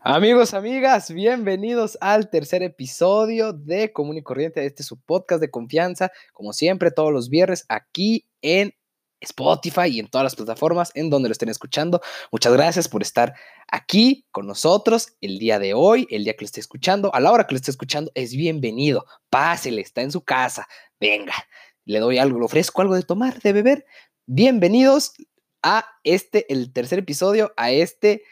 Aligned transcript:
Amigos, 0.00 0.54
amigas, 0.54 1.12
bienvenidos 1.12 1.98
al 2.00 2.30
tercer 2.30 2.62
episodio 2.62 3.52
de 3.52 3.92
Común 3.92 4.16
y 4.16 4.22
Corriente. 4.22 4.64
Este 4.64 4.82
es 4.82 4.86
su 4.86 4.98
podcast 4.98 5.42
de 5.42 5.50
confianza, 5.50 6.10
como 6.32 6.54
siempre, 6.54 6.90
todos 6.90 7.12
los 7.12 7.28
viernes 7.28 7.66
aquí 7.68 8.26
en 8.40 8.72
Spotify 9.20 9.88
y 9.88 10.00
en 10.00 10.08
todas 10.08 10.24
las 10.24 10.36
plataformas 10.36 10.90
en 10.94 11.10
donde 11.10 11.28
lo 11.28 11.32
estén 11.32 11.48
escuchando. 11.48 12.00
Muchas 12.30 12.52
gracias 12.52 12.88
por 12.88 13.02
estar 13.02 13.34
aquí 13.70 14.26
con 14.30 14.46
nosotros 14.46 15.14
el 15.20 15.38
día 15.38 15.58
de 15.58 15.74
hoy, 15.74 16.06
el 16.10 16.24
día 16.24 16.34
que 16.34 16.42
lo 16.42 16.46
esté 16.46 16.60
escuchando, 16.60 17.14
a 17.14 17.20
la 17.20 17.32
hora 17.32 17.46
que 17.46 17.54
lo 17.54 17.56
esté 17.56 17.70
escuchando, 17.70 18.10
es 18.14 18.34
bienvenido. 18.34 19.04
Pásele, 19.30 19.80
está 19.80 20.02
en 20.02 20.12
su 20.12 20.22
casa. 20.22 20.68
Venga, 21.00 21.34
le 21.84 21.98
doy 22.00 22.18
algo, 22.18 22.38
le 22.38 22.44
ofrezco 22.44 22.82
algo 22.82 22.94
de 22.94 23.02
tomar, 23.02 23.40
de 23.40 23.52
beber. 23.52 23.86
Bienvenidos 24.26 25.12
a 25.62 25.86
este, 26.04 26.52
el 26.52 26.72
tercer 26.72 27.00
episodio, 27.00 27.52
a 27.56 27.70
este, 27.70 28.22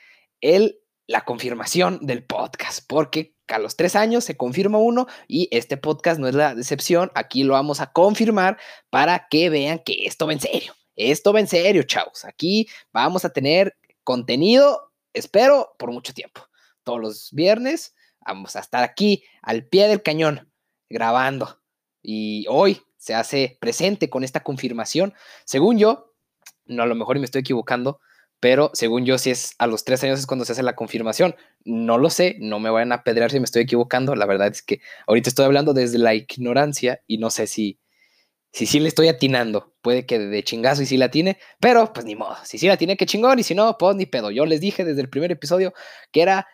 el 0.41 0.79
la 1.07 1.25
confirmación 1.25 1.99
del 2.03 2.25
podcast, 2.25 2.85
porque 2.89 3.35
a 3.49 3.59
los 3.59 3.77
tres 3.77 3.95
años 3.95 4.25
se 4.25 4.37
confirma 4.37 4.79
uno 4.79 5.07
y 5.29 5.49
este 5.53 5.77
podcast 5.77 6.19
no 6.19 6.27
es 6.27 6.35
la 6.35 6.55
decepción, 6.55 7.13
aquí 7.15 7.45
lo 7.45 7.53
vamos 7.53 7.81
a 7.81 7.93
confirmar 7.93 8.59
para 8.91 9.29
que 9.29 9.51
vean 9.51 9.81
que 9.85 10.05
esto 10.07 10.27
va 10.27 10.33
en 10.33 10.41
serio, 10.41 10.75
esto 10.97 11.33
va 11.33 11.41
en 11.41 11.47
serio, 11.47 11.85
chavos, 11.85 12.25
aquí 12.25 12.69
vamos 12.93 13.25
a 13.25 13.33
tener 13.33 13.77
contenido, 14.03 14.93
espero, 15.13 15.75
por 15.79 15.93
mucho 15.93 16.13
tiempo, 16.13 16.43
todos 16.83 17.01
los 17.01 17.33
viernes 17.33 17.95
vamos 18.27 18.57
a 18.57 18.61
estar 18.61 18.83
aquí 18.83 19.25
al 19.43 19.65
pie 19.67 19.89
del 19.89 20.03
cañón 20.03 20.51
grabando. 20.89 21.61
Y 22.03 22.47
hoy 22.49 22.83
se 22.97 23.15
hace 23.15 23.57
presente 23.61 24.11
con 24.11 24.25
esta 24.25 24.43
confirmación, 24.43 25.15
según 25.45 25.79
yo, 25.79 26.15
no 26.65 26.83
a 26.83 26.87
lo 26.87 26.95
mejor 26.95 27.19
me 27.19 27.25
estoy 27.25 27.41
equivocando, 27.41 28.01
pero 28.41 28.71
según 28.75 29.05
yo, 29.07 29.19
si 29.19 29.31
es 29.31 29.55
a 29.59 29.67
los 29.67 29.85
tres 29.85 30.03
años 30.05 30.19
es 30.19 30.27
cuando 30.27 30.45
se 30.45 30.53
hace 30.53 30.63
la 30.63 30.77
confirmación. 30.77 31.35
No 31.65 31.99
lo 31.99 32.11
sé, 32.11 32.37
no 32.39 32.61
me 32.61 32.71
vayan 32.71 32.93
a 32.93 33.03
pedrear 33.03 33.31
si 33.31 33.41
me 33.41 33.45
estoy 33.45 33.63
equivocando. 33.63 34.15
La 34.15 34.27
verdad 34.27 34.49
es 34.49 34.63
que 34.63 34.81
ahorita 35.07 35.31
estoy 35.31 35.47
hablando 35.47 35.75
desde 35.75 35.99
la 35.99 36.15
ignorancia 36.15 37.03
y 37.07 37.19
no 37.19 37.31
sé 37.31 37.47
si 37.47 37.81
si 38.57 38.65
sí 38.65 38.81
le 38.81 38.89
estoy 38.89 39.09
atinando. 39.09 39.75
Puede 39.83 40.07
que 40.07 40.19
de 40.19 40.43
chingazo 40.43 40.81
y 40.81 40.87
sí 40.87 40.97
la 40.97 41.11
tiene, 41.11 41.39
pero 41.61 41.93
pues 41.93 42.07
ni 42.07 42.15
modo. 42.15 42.37
Si 42.45 42.57
sí 42.57 42.67
la 42.67 42.79
tiene, 42.79 42.97
que 42.97 43.05
chingón, 43.05 43.39
y 43.39 43.43
si 43.43 43.55
no, 43.55 43.77
pues 43.77 43.97
ni 43.97 44.07
pedo. 44.07 44.31
Yo 44.31 44.47
les 44.47 44.63
dije 44.63 44.83
desde 44.83 45.03
el 45.03 45.11
primer 45.11 45.31
episodio 45.31 45.75
que 46.11 46.23
era 46.23 46.47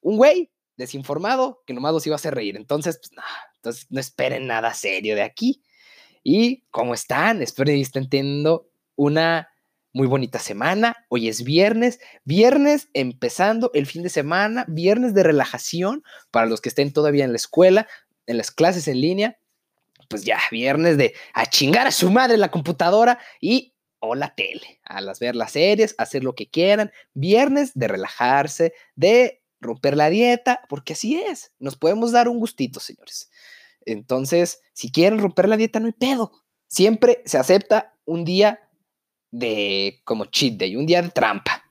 un 0.00 0.16
güey 0.16 0.50
desinformado 0.76 1.62
que 1.66 1.74
nomás 1.74 1.92
los 1.92 2.06
iba 2.06 2.14
a 2.14 2.16
hacer 2.16 2.34
reír. 2.34 2.56
Entonces, 2.56 2.98
pues 2.98 3.12
no, 3.12 3.22
entonces 3.56 3.86
no 3.90 4.00
esperen 4.00 4.46
nada 4.46 4.72
serio 4.72 5.14
de 5.14 5.22
aquí. 5.22 5.62
Y 6.22 6.64
cómo 6.70 6.94
están, 6.94 7.42
espero 7.42 7.66
que 7.66 7.80
estén 7.80 8.08
teniendo 8.08 8.70
una 8.96 9.50
muy 9.94 10.08
bonita 10.08 10.40
semana. 10.40 11.06
Hoy 11.08 11.28
es 11.28 11.44
viernes, 11.44 12.00
viernes 12.24 12.88
empezando 12.92 13.70
el 13.74 13.86
fin 13.86 14.02
de 14.02 14.10
semana, 14.10 14.66
viernes 14.68 15.14
de 15.14 15.22
relajación 15.22 16.02
para 16.32 16.46
los 16.46 16.60
que 16.60 16.68
estén 16.68 16.92
todavía 16.92 17.24
en 17.24 17.30
la 17.30 17.36
escuela, 17.36 17.86
en 18.26 18.36
las 18.36 18.50
clases 18.50 18.88
en 18.88 19.00
línea. 19.00 19.38
Pues 20.10 20.24
ya, 20.24 20.40
viernes 20.50 20.98
de 20.98 21.14
a 21.32 21.46
chingar 21.46 21.86
a 21.86 21.92
su 21.92 22.10
madre 22.10 22.36
la 22.36 22.50
computadora 22.50 23.20
y 23.40 23.72
o 24.00 24.16
la 24.16 24.34
tele, 24.34 24.80
a 24.84 25.00
las 25.00 25.20
ver 25.20 25.36
las 25.36 25.52
series, 25.52 25.94
hacer 25.96 26.24
lo 26.24 26.34
que 26.34 26.50
quieran. 26.50 26.90
Viernes 27.14 27.70
de 27.74 27.86
relajarse, 27.86 28.74
de 28.96 29.42
romper 29.60 29.96
la 29.96 30.10
dieta, 30.10 30.60
porque 30.68 30.94
así 30.94 31.22
es. 31.22 31.52
Nos 31.60 31.76
podemos 31.76 32.10
dar 32.10 32.28
un 32.28 32.40
gustito, 32.40 32.80
señores. 32.80 33.30
Entonces, 33.86 34.60
si 34.72 34.90
quieren 34.90 35.20
romper 35.20 35.48
la 35.48 35.56
dieta, 35.56 35.78
no 35.78 35.86
hay 35.86 35.92
pedo. 35.92 36.32
Siempre 36.66 37.22
se 37.24 37.38
acepta 37.38 37.94
un 38.04 38.24
día 38.24 38.63
de 39.34 40.00
como 40.04 40.26
cheat 40.26 40.54
day, 40.54 40.76
un 40.76 40.86
día 40.86 41.02
de 41.02 41.10
trampa, 41.10 41.64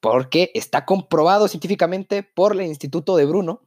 porque 0.00 0.50
está 0.54 0.86
comprobado 0.86 1.46
científicamente 1.46 2.22
por 2.22 2.52
el 2.52 2.62
Instituto 2.62 3.16
de 3.16 3.26
Bruno 3.26 3.62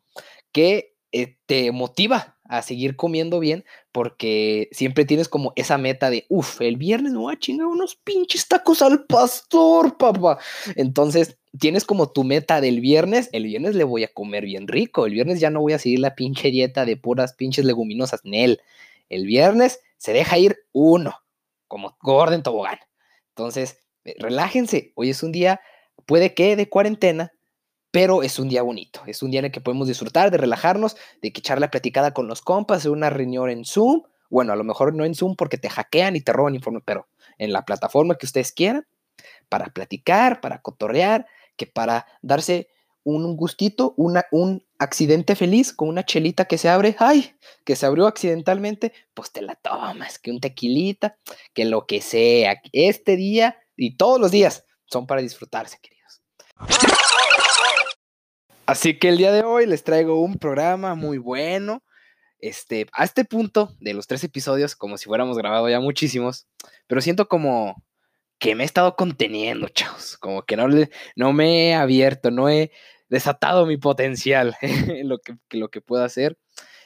que 0.52 0.96
eh, 1.12 1.38
te 1.46 1.72
motiva 1.72 2.38
a 2.44 2.62
seguir 2.62 2.96
comiendo 2.96 3.40
bien 3.40 3.64
porque 3.92 4.68
siempre 4.72 5.06
tienes 5.06 5.30
como 5.30 5.54
esa 5.56 5.78
meta 5.78 6.10
de, 6.10 6.26
uff, 6.28 6.60
el 6.62 6.78
viernes 6.78 7.14
me 7.14 7.20
voy 7.20 7.34
a 7.34 7.40
chingar 7.40 7.68
unos 7.68 7.96
pinches 7.96 8.48
tacos 8.48 8.82
al 8.82 9.06
pastor, 9.06 9.98
papá. 9.98 10.40
Entonces 10.76 11.38
tienes 11.60 11.86
como 11.86 12.12
tu 12.12 12.24
meta 12.24 12.62
del 12.62 12.82
viernes, 12.82 13.30
el 13.32 13.44
viernes 13.44 13.76
le 13.76 13.84
voy 13.84 14.04
a 14.04 14.14
comer 14.14 14.46
bien 14.46 14.68
rico, 14.68 15.06
el 15.06 15.14
viernes 15.14 15.40
ya 15.40 15.52
no 15.52 15.62
voy 15.62 15.74
a 15.74 15.80
seguir 15.80 16.00
la 16.00 16.16
pinche 16.16 16.50
dieta 16.50 16.84
de 16.86 16.98
puras 16.98 17.34
pinches 17.34 17.64
leguminosas, 17.64 18.22
Nel. 18.24 18.60
El 19.08 19.28
viernes 19.28 19.82
se 19.98 20.14
deja 20.14 20.38
ir 20.40 20.58
uno, 20.72 21.22
como 21.68 21.96
Gordon 22.02 22.42
Tobogán. 22.42 22.80
Entonces, 23.36 23.80
eh, 24.06 24.16
relájense. 24.18 24.94
Hoy 24.96 25.10
es 25.10 25.22
un 25.22 25.34
día, 25.34 25.60
puede 26.06 26.34
que 26.34 26.56
de 26.56 26.70
cuarentena, 26.70 27.34
pero 27.92 28.24
es 28.24 28.40
un 28.40 28.48
día 28.48 28.62
bonito. 28.62 29.02
Es 29.08 29.22
un 29.22 29.32
día 29.32 29.40
en 29.40 29.46
el 29.46 29.52
que 29.52 29.60
podemos 29.60 29.90
disfrutar, 29.90 30.32
de 30.32 30.38
relajarnos, 30.38 30.96
de 31.22 31.28
echar 31.28 31.60
la 31.60 31.70
platicada 31.70 32.14
con 32.14 32.28
los 32.28 32.42
compas, 32.42 32.80
hacer 32.80 32.92
una 32.92 33.10
reunión 33.10 33.50
en 33.50 33.66
Zoom. 33.66 34.04
Bueno, 34.30 34.54
a 34.54 34.56
lo 34.56 34.64
mejor 34.64 34.94
no 34.96 35.04
en 35.04 35.16
Zoom 35.16 35.36
porque 35.36 35.58
te 35.58 35.70
hackean 35.70 36.16
y 36.16 36.22
te 36.22 36.32
roban 36.32 36.56
información, 36.56 36.84
pero 36.86 37.08
en 37.38 37.52
la 37.52 37.66
plataforma 37.66 38.16
que 38.16 38.26
ustedes 38.26 38.54
quieran, 38.54 38.88
para 39.50 39.66
platicar, 39.66 40.40
para 40.40 40.62
cotorrear, 40.62 41.26
que 41.58 41.68
para 41.68 42.06
darse 42.22 42.70
un 43.06 43.38
gustito, 43.38 43.94
una, 43.98 44.26
un 44.32 44.66
accidente 44.80 45.36
feliz 45.36 45.72
con 45.72 45.88
una 45.88 46.04
chelita 46.04 46.46
que 46.46 46.58
se 46.58 46.70
abre, 46.70 46.96
ay, 47.00 47.36
que 47.64 47.76
se 47.76 47.86
abrió 47.86 48.08
accidentalmente, 48.08 48.92
pues 49.14 49.32
te 49.32 49.42
la 49.42 49.56
tomas, 49.56 50.20
que 50.20 50.32
un 50.32 50.42
tequilita, 50.42 51.18
que 51.54 51.66
lo 51.66 51.86
que 51.86 52.02
sea. 52.02 52.60
Este 52.74 53.16
día 53.16 53.58
y 53.78 53.96
todos 53.96 54.20
los 54.20 54.32
días 54.32 54.66
son 54.86 55.06
para 55.08 55.22
disfrutarse, 55.22 55.78
queridos. 55.82 56.22
Así 58.66 58.98
que 58.98 59.10
el 59.10 59.18
día 59.18 59.32
de 59.32 59.44
hoy 59.44 59.68
les 59.68 59.84
traigo 59.84 60.20
un 60.20 60.38
programa 60.38 60.96
muy 60.96 61.20
bueno. 61.20 61.84
Este, 62.40 62.88
a 62.92 63.06
este 63.06 63.24
punto 63.24 63.76
de 63.80 63.94
los 63.94 64.08
tres 64.08 64.24
episodios, 64.24 64.76
como 64.76 64.98
si 64.98 65.06
fuéramos 65.06 65.38
grabado 65.38 65.70
ya 65.70 65.80
muchísimos, 65.80 66.48
pero 66.88 67.02
siento 67.02 67.28
como 67.28 67.84
que 68.40 68.56
me 68.56 68.64
he 68.64 68.66
estado 68.66 68.96
conteniendo, 68.96 69.70
chavos, 69.70 70.18
como 70.18 70.44
que 70.44 70.58
no, 70.58 70.68
no 71.16 71.34
me 71.34 71.70
he 71.70 71.74
abierto, 71.74 72.32
no 72.32 72.50
he 72.50 72.72
desatado 73.16 73.66
mi 73.66 73.78
potencial 73.78 74.56
en 74.62 75.08
lo 75.08 75.20
que, 75.20 75.36
lo 75.52 75.70
que 75.70 75.82
puedo 75.82 76.04
hacer. 76.04 76.38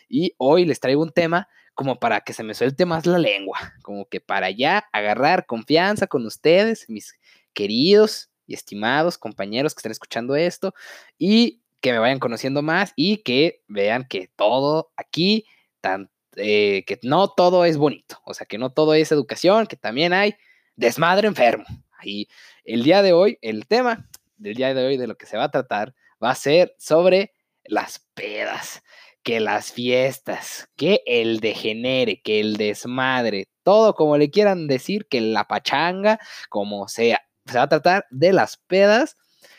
Y 0.07 0.33
hoy 0.37 0.65
les 0.65 0.79
traigo 0.79 1.01
un 1.01 1.11
tema 1.11 1.47
como 1.73 1.99
para 1.99 2.21
que 2.21 2.33
se 2.33 2.43
me 2.43 2.53
suelte 2.53 2.85
más 2.85 3.05
la 3.05 3.17
lengua, 3.17 3.57
como 3.81 4.05
que 4.05 4.21
para 4.21 4.51
ya 4.51 4.85
agarrar 4.91 5.45
confianza 5.45 6.07
con 6.07 6.25
ustedes, 6.25 6.89
mis 6.89 7.17
queridos 7.53 8.29
y 8.45 8.53
estimados 8.53 9.17
compañeros 9.17 9.73
que 9.73 9.79
están 9.79 9.91
escuchando 9.91 10.35
esto, 10.35 10.73
y 11.17 11.61
que 11.81 11.91
me 11.93 11.99
vayan 11.99 12.19
conociendo 12.19 12.61
más 12.61 12.91
y 12.95 13.17
que 13.17 13.63
vean 13.67 14.05
que 14.07 14.29
todo 14.35 14.91
aquí, 14.97 15.45
tan, 15.79 16.11
eh, 16.35 16.83
que 16.85 16.99
no 17.01 17.29
todo 17.29 17.65
es 17.65 17.77
bonito, 17.77 18.19
o 18.25 18.33
sea, 18.33 18.45
que 18.45 18.57
no 18.57 18.71
todo 18.71 18.93
es 18.93 19.11
educación, 19.11 19.65
que 19.65 19.77
también 19.77 20.13
hay 20.13 20.35
desmadre 20.75 21.27
enfermo. 21.27 21.65
Y 22.03 22.27
el 22.65 22.83
día 22.83 23.01
de 23.01 23.13
hoy, 23.13 23.39
el 23.41 23.67
tema 23.67 24.09
del 24.37 24.55
día 24.55 24.73
de 24.73 24.85
hoy 24.85 24.97
de 24.97 25.07
lo 25.07 25.15
que 25.15 25.25
se 25.25 25.37
va 25.37 25.45
a 25.45 25.51
tratar 25.51 25.95
va 26.23 26.31
a 26.31 26.35
ser 26.35 26.75
sobre 26.77 27.33
las 27.63 28.05
pedas, 28.13 28.83
que 29.23 29.39
las 29.39 29.71
fiestas, 29.71 30.69
que 30.75 31.01
el 31.05 31.39
degenere, 31.39 32.21
que 32.21 32.39
el 32.39 32.57
desmadre, 32.57 33.47
todo 33.63 33.93
como 33.93 34.17
le 34.17 34.31
quieran 34.31 34.67
decir, 34.67 35.07
que 35.07 35.21
la 35.21 35.45
pachanga, 35.45 36.19
como 36.49 36.87
sea. 36.87 37.21
Se 37.45 37.57
va 37.57 37.63
a 37.63 37.69
tratar 37.69 38.05
de 38.09 38.33
las 38.33 38.57
pedas 38.57 39.15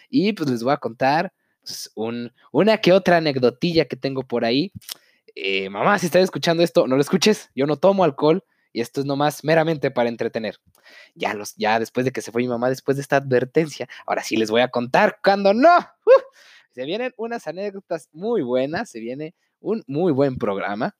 y 0.09 0.33
pues 0.33 0.51
les 0.51 0.63
voy 0.63 0.73
a 0.73 0.79
contar 0.79 1.33
pues, 1.63 1.91
un, 1.95 2.33
una 2.53 2.79
que 2.79 2.93
otra 2.93 3.19
anecdotilla 3.19 3.85
que 3.85 3.97
tengo 3.97 4.23
por 4.23 4.45
ahí. 4.45 4.73
Eh, 5.35 5.71
mamá, 5.71 5.99
si 5.99 6.07
estás 6.07 6.23
escuchando 6.23 6.63
esto, 6.63 6.87
no 6.87 6.97
lo 6.97 7.03
escuches, 7.03 7.51
yo 7.55 7.67
no 7.67 7.77
tomo 7.77 8.05
alcohol 8.05 8.45
y 8.73 8.81
esto 8.81 9.01
es 9.01 9.07
nomás 9.07 9.45
meramente 9.45 9.91
para 9.91 10.09
entretener. 10.09 10.57
Ya, 11.15 11.35
los, 11.35 11.55
ya 11.57 11.79
después 11.79 12.05
de 12.05 12.13
que 12.13 12.23
se 12.23 12.33
fue 12.33 12.43
mi 12.43 12.49
mamá, 12.49 12.69
después 12.69 12.97
de 12.97 13.03
esta 13.03 13.17
advertencia, 13.17 13.89
ahora 14.07 14.23
sí 14.23 14.37
les 14.37 14.51
voy 14.51 14.61
a 14.61 14.69
contar 14.69 15.19
cuando 15.23 15.55
no. 15.55 15.79
Se 16.73 16.85
vienen 16.85 17.13
unas 17.17 17.47
anécdotas 17.47 18.09
muy 18.13 18.43
buenas, 18.43 18.91
se 18.91 19.01
viene 19.01 19.35
un 19.61 19.83
muy 19.87 20.13
buen 20.13 20.39
programa. 20.39 20.97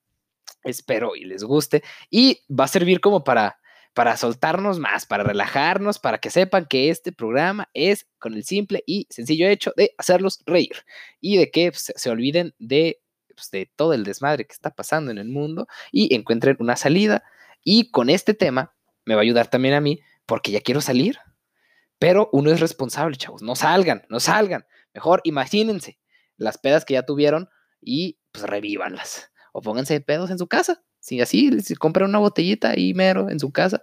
Espero 0.65 1.15
y 1.17 1.25
les 1.25 1.45
guste. 1.45 1.83
Y 2.11 2.41
va 2.51 2.65
a 2.65 2.69
servir 2.69 3.01
como 3.01 3.23
para, 3.25 3.61
para 3.95 4.17
soltarnos 4.17 4.79
más, 4.79 5.07
para 5.07 5.25
relajarnos, 5.25 5.99
para 5.99 6.19
que 6.19 6.31
sepan 6.31 6.67
que 6.67 6.91
este 6.91 7.13
programa 7.13 7.69
es 7.73 8.07
con 8.19 8.35
el 8.35 8.45
simple 8.45 8.83
y 8.87 9.07
sencillo 9.11 9.49
hecho 9.49 9.73
de 9.77 9.95
hacerlos 9.97 10.43
reír 10.45 10.85
y 11.21 11.37
de 11.39 11.51
que 11.51 11.71
pues, 11.71 11.93
se, 11.95 12.11
olviden 12.11 12.55
de, 12.59 13.01
pues, 13.35 13.51
de 13.51 13.71
todo 13.75 13.95
el 13.95 14.05
desmadre 14.05 14.47
que 14.47 14.53
está 14.53 14.71
pasando 14.71 15.11
en 15.11 15.19
el 15.19 15.29
mundo 15.29 15.67
y 15.93 16.15
encuentren 16.15 16.57
una 16.59 16.77
salida. 16.77 17.23
Y 17.63 17.91
con 17.91 18.11
este 18.11 18.35
tema 18.35 18.75
me 19.05 19.15
va 19.15 19.21
a 19.21 19.23
ayudar 19.23 19.49
también 19.49 19.75
a 19.75 19.81
mí 19.81 20.01
porque 20.27 20.51
ya 20.51 20.61
quiero 20.61 20.81
salir. 20.81 21.19
Pero 21.99 22.31
uno 22.33 22.51
es 22.51 22.61
responsable, 22.61 23.17
chavos. 23.17 23.43
No 23.43 23.55
salgan, 23.57 24.07
no 24.09 24.21
salgan. 24.21 24.67
Mejor 24.95 25.21
imagínense 25.25 25.99
las 26.37 26.59
pedas 26.59 26.85
que 26.85 26.95
ya 26.95 27.05
tuvieron 27.05 27.49
y 27.81 28.19
pues. 28.33 29.31
O 29.53 29.61
pónganse 29.61 29.95
de 29.95 30.01
pedos 30.01 30.31
en 30.31 30.39
su 30.39 30.47
casa. 30.47 30.83
Sí, 31.01 31.21
así, 31.21 31.61
se 31.63 31.77
compran 31.77 32.11
una 32.11 32.19
botellita 32.19 32.71
ahí 32.71 32.93
mero 32.93 33.31
en 33.31 33.41
su 33.41 33.53
casa, 33.53 33.81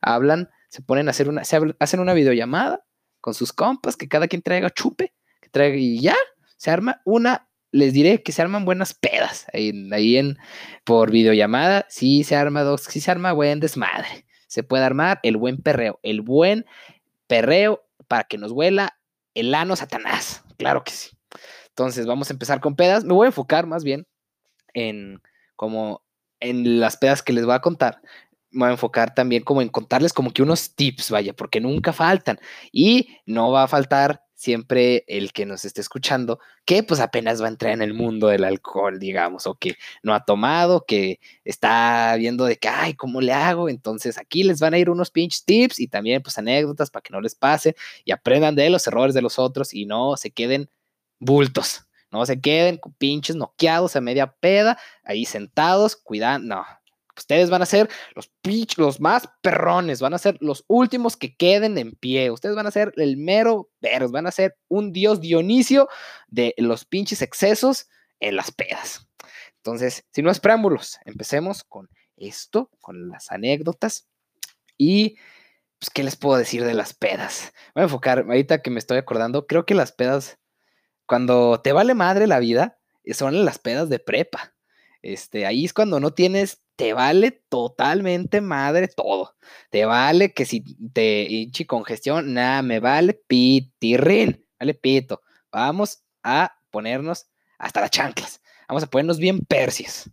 hablan, 0.00 0.50
se 0.68 0.82
ponen 0.82 1.08
a 1.08 1.10
hacer 1.10 1.28
una, 1.28 1.42
se 1.42 1.58
hacen 1.80 1.98
una 1.98 2.14
videollamada 2.14 2.86
con 3.20 3.34
sus 3.34 3.52
compas, 3.52 3.96
que 3.96 4.08
cada 4.08 4.28
quien 4.28 4.40
traiga 4.40 4.70
chupe, 4.70 5.12
que 5.40 5.48
traiga 5.48 5.76
y 5.76 6.00
ya, 6.00 6.16
se 6.56 6.70
arma 6.70 7.02
una, 7.04 7.49
les 7.72 7.92
diré 7.92 8.22
que 8.22 8.32
se 8.32 8.42
arman 8.42 8.64
buenas 8.64 8.94
pedas 8.94 9.46
ahí, 9.52 10.16
en, 10.16 10.38
por 10.84 11.10
videollamada, 11.10 11.86
sí 11.88 12.24
se 12.24 12.36
arma 12.36 12.62
dos, 12.62 12.82
sí 12.82 13.00
se 13.00 13.10
arma 13.10 13.32
buen 13.32 13.60
desmadre, 13.60 14.26
se 14.46 14.62
puede 14.62 14.84
armar 14.84 15.20
el 15.22 15.36
buen 15.36 15.58
perreo, 15.58 16.00
el 16.02 16.20
buen 16.20 16.66
perreo 17.26 17.82
para 18.08 18.24
que 18.24 18.38
nos 18.38 18.52
huela 18.52 18.98
el 19.34 19.54
ano 19.54 19.76
satanás, 19.76 20.42
claro 20.58 20.82
que 20.84 20.92
sí. 20.92 21.10
Entonces 21.68 22.06
vamos 22.06 22.30
a 22.30 22.32
empezar 22.32 22.60
con 22.60 22.76
pedas, 22.76 23.04
me 23.04 23.14
voy 23.14 23.26
a 23.26 23.28
enfocar 23.28 23.66
más 23.66 23.84
bien 23.84 24.06
en 24.74 25.20
como 25.56 26.02
en 26.40 26.80
las 26.80 26.96
pedas 26.96 27.22
que 27.22 27.32
les 27.32 27.44
voy 27.44 27.54
a 27.54 27.60
contar, 27.60 28.00
me 28.50 28.60
voy 28.60 28.68
a 28.68 28.72
enfocar 28.72 29.14
también 29.14 29.42
como 29.42 29.62
en 29.62 29.68
contarles 29.68 30.12
como 30.12 30.32
que 30.32 30.42
unos 30.42 30.74
tips, 30.74 31.10
vaya, 31.10 31.32
porque 31.32 31.60
nunca 31.60 31.92
faltan. 31.92 32.38
Y 32.72 33.18
no 33.26 33.50
va 33.52 33.64
a 33.64 33.68
faltar 33.68 34.24
siempre 34.40 35.04
el 35.06 35.34
que 35.34 35.44
nos 35.44 35.66
esté 35.66 35.82
escuchando, 35.82 36.40
que 36.64 36.82
pues 36.82 36.98
apenas 36.98 37.42
va 37.42 37.46
a 37.46 37.50
entrar 37.50 37.74
en 37.74 37.82
el 37.82 37.92
mundo 37.92 38.28
del 38.28 38.44
alcohol, 38.44 38.98
digamos, 38.98 39.46
o 39.46 39.54
que 39.54 39.76
no 40.02 40.14
ha 40.14 40.24
tomado, 40.24 40.86
que 40.86 41.20
está 41.44 42.16
viendo 42.16 42.46
de 42.46 42.56
que, 42.56 42.68
ay, 42.68 42.94
¿cómo 42.94 43.20
le 43.20 43.34
hago? 43.34 43.68
Entonces 43.68 44.16
aquí 44.16 44.42
les 44.42 44.58
van 44.58 44.72
a 44.72 44.78
ir 44.78 44.88
unos 44.88 45.10
pinch 45.10 45.44
tips 45.44 45.78
y 45.78 45.88
también 45.88 46.22
pues 46.22 46.38
anécdotas 46.38 46.90
para 46.90 47.02
que 47.02 47.12
no 47.12 47.20
les 47.20 47.34
pase 47.34 47.76
y 48.02 48.12
aprendan 48.12 48.54
de 48.54 48.70
los 48.70 48.86
errores 48.86 49.14
de 49.14 49.20
los 49.20 49.38
otros 49.38 49.74
y 49.74 49.84
no 49.84 50.16
se 50.16 50.30
queden 50.30 50.70
bultos. 51.18 51.82
No 52.10 52.24
se 52.24 52.40
queden 52.40 52.80
pinches 52.96 53.36
noqueados 53.36 53.94
a 53.94 54.00
media 54.00 54.32
peda, 54.32 54.78
ahí 55.04 55.26
sentados, 55.26 55.96
cuidando. 55.96 56.56
No, 56.56 56.64
ustedes 57.20 57.50
van 57.50 57.62
a 57.62 57.66
ser 57.66 57.88
los 58.14 58.28
pinches, 58.42 58.78
los 58.78 59.00
más 59.00 59.28
perrones, 59.42 60.00
van 60.00 60.14
a 60.14 60.18
ser 60.18 60.36
los 60.40 60.64
últimos 60.66 61.16
que 61.16 61.36
queden 61.36 61.78
en 61.78 61.92
pie. 61.92 62.30
Ustedes 62.30 62.56
van 62.56 62.66
a 62.66 62.70
ser 62.70 62.92
el 62.96 63.16
mero 63.16 63.70
veros, 63.80 64.10
van 64.10 64.26
a 64.26 64.32
ser 64.32 64.56
un 64.68 64.92
dios 64.92 65.20
Dionisio 65.20 65.88
de 66.28 66.54
los 66.58 66.84
pinches 66.84 67.22
excesos 67.22 67.88
en 68.18 68.36
las 68.36 68.50
pedas. 68.50 69.06
Entonces, 69.56 70.04
sin 70.12 70.24
más 70.24 70.40
preámbulos, 70.40 70.98
empecemos 71.04 71.64
con 71.64 71.88
esto, 72.16 72.70
con 72.80 73.08
las 73.08 73.30
anécdotas. 73.30 74.08
Y, 74.76 75.16
pues, 75.78 75.90
¿qué 75.90 76.02
les 76.02 76.16
puedo 76.16 76.38
decir 76.38 76.64
de 76.64 76.74
las 76.74 76.94
pedas? 76.94 77.52
Voy 77.74 77.82
a 77.82 77.84
enfocar, 77.84 78.20
ahorita 78.20 78.62
que 78.62 78.70
me 78.70 78.78
estoy 78.78 78.98
acordando, 78.98 79.46
creo 79.46 79.66
que 79.66 79.74
las 79.74 79.92
pedas 79.92 80.38
cuando 81.10 81.60
te 81.60 81.72
vale 81.72 81.94
madre 81.94 82.28
la 82.28 82.38
vida, 82.38 82.78
eh, 83.02 83.14
son 83.14 83.44
las 83.44 83.58
pedas 83.58 83.88
de 83.88 83.98
prepa. 83.98 84.54
Este, 85.02 85.44
ahí 85.44 85.64
es 85.64 85.72
cuando 85.72 85.98
no 85.98 86.14
tienes, 86.14 86.62
te 86.80 86.94
vale 86.94 87.30
totalmente 87.50 88.40
madre 88.40 88.88
todo. 88.88 89.36
Te 89.68 89.84
vale 89.84 90.32
que 90.32 90.46
si 90.46 90.62
te 90.94 91.26
hinchi 91.28 91.66
congestión, 91.66 92.32
nada, 92.32 92.62
me 92.62 92.80
vale 92.80 93.12
pitirrin, 93.12 94.42
vale 94.58 94.72
pito. 94.72 95.20
Vamos 95.52 96.02
a 96.22 96.56
ponernos 96.70 97.26
hasta 97.58 97.82
las 97.82 97.90
chanclas. 97.90 98.40
Vamos 98.66 98.82
a 98.82 98.86
ponernos 98.86 99.18
bien 99.18 99.40
persias. 99.40 100.10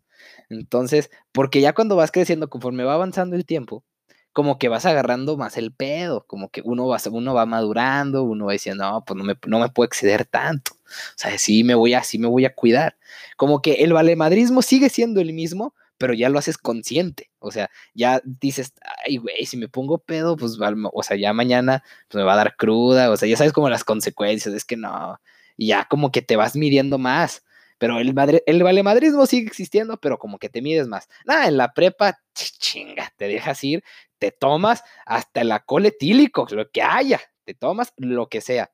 Entonces, 0.49 1.09
porque 1.31 1.61
ya 1.61 1.71
cuando 1.71 1.95
vas 1.95 2.11
creciendo, 2.11 2.49
conforme 2.49 2.83
va 2.83 2.95
avanzando 2.95 3.37
el 3.37 3.45
tiempo, 3.45 3.85
como 4.33 4.59
que 4.59 4.67
vas 4.67 4.85
agarrando 4.85 5.37
más 5.37 5.55
el 5.55 5.73
pedo, 5.73 6.25
como 6.27 6.49
que 6.49 6.61
uno 6.65 6.85
va, 6.87 6.97
uno 7.09 7.33
va 7.33 7.45
madurando, 7.45 8.23
uno 8.23 8.47
va 8.47 8.51
diciendo, 8.51 8.91
no, 8.91 9.05
pues 9.05 9.17
no 9.17 9.23
me, 9.23 9.35
no 9.45 9.59
me 9.59 9.69
puedo 9.69 9.85
exceder 9.85 10.25
tanto. 10.25 10.73
O 10.73 11.15
sea, 11.15 11.37
sí 11.37 11.63
me 11.63 11.75
voy 11.75 11.93
a, 11.93 12.03
sí 12.03 12.19
me 12.19 12.27
voy 12.27 12.43
a 12.43 12.53
cuidar. 12.53 12.97
Como 13.37 13.61
que 13.61 13.75
el 13.75 13.93
valemadrismo 13.93 14.61
sigue 14.61 14.89
siendo 14.89 15.21
el 15.21 15.31
mismo, 15.31 15.73
pero 15.97 16.13
ya 16.13 16.29
lo 16.29 16.39
haces 16.39 16.57
consciente. 16.57 17.31
O 17.39 17.51
sea, 17.51 17.69
ya 17.93 18.21
dices, 18.23 18.73
ay, 19.05 19.17
güey, 19.17 19.45
si 19.45 19.57
me 19.57 19.67
pongo 19.67 19.99
pedo, 19.99 20.35
pues, 20.37 20.57
o 20.59 21.03
sea, 21.03 21.17
ya 21.17 21.33
mañana 21.33 21.83
pues, 22.07 22.21
me 22.21 22.25
va 22.25 22.33
a 22.33 22.37
dar 22.37 22.55
cruda. 22.55 23.11
O 23.11 23.17
sea, 23.17 23.27
ya 23.27 23.37
sabes 23.37 23.53
como 23.53 23.69
las 23.69 23.83
consecuencias, 23.83 24.53
es 24.53 24.65
que 24.65 24.77
no. 24.77 25.19
Y 25.57 25.67
ya 25.67 25.85
como 25.89 26.11
que 26.11 26.21
te 26.21 26.35
vas 26.35 26.55
midiendo 26.55 26.97
más. 26.97 27.43
Pero 27.77 27.99
el, 27.99 28.15
el 28.45 28.63
valemadrismo 28.63 29.25
sigue 29.27 29.47
existiendo, 29.47 29.97
pero 29.97 30.17
como 30.17 30.39
que 30.39 30.49
te 30.49 30.61
mides 30.61 30.87
más. 30.87 31.07
Nada, 31.25 31.47
en 31.47 31.57
la 31.57 31.73
prepa, 31.73 32.19
chinga, 32.33 33.13
te 33.17 33.27
dejas 33.27 33.63
ir, 33.63 33.83
te 34.17 34.31
tomas 34.31 34.83
hasta 35.05 35.41
el 35.41 35.51
alcohol 35.51 35.85
etílico, 35.85 36.47
lo 36.51 36.69
que 36.71 36.81
haya, 36.81 37.21
te 37.45 37.53
tomas 37.53 37.93
lo 37.97 38.29
que 38.29 38.41
sea. 38.41 38.71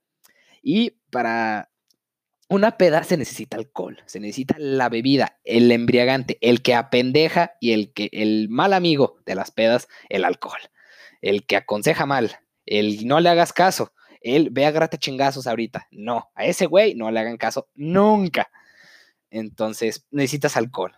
Y 0.61 0.91
para 1.11 1.69
una 2.53 2.77
peda 2.77 3.03
se 3.03 3.17
necesita 3.17 3.57
alcohol, 3.57 4.01
se 4.05 4.19
necesita 4.19 4.55
la 4.57 4.89
bebida, 4.89 5.39
el 5.43 5.71
embriagante, 5.71 6.37
el 6.41 6.61
que 6.61 6.75
apendeja 6.75 7.53
y 7.59 7.73
el 7.73 7.93
que 7.93 8.09
el 8.11 8.49
mal 8.49 8.73
amigo 8.73 9.17
de 9.25 9.35
las 9.35 9.51
pedas, 9.51 9.87
el 10.09 10.23
alcohol. 10.25 10.59
El 11.21 11.45
que 11.45 11.55
aconseja 11.55 12.05
mal, 12.05 12.39
el 12.65 13.07
no 13.07 13.19
le 13.19 13.29
hagas 13.29 13.53
caso, 13.53 13.93
el 14.21 14.49
ve 14.49 14.65
a 14.65 14.71
grata 14.71 14.97
chingazos 14.97 15.47
ahorita. 15.47 15.87
No, 15.91 16.31
a 16.35 16.45
ese 16.45 16.65
güey 16.65 16.95
no 16.95 17.11
le 17.11 17.19
hagan 17.19 17.37
caso 17.37 17.69
nunca. 17.75 18.49
Entonces, 19.29 20.05
necesitas 20.11 20.57
alcohol. 20.57 20.95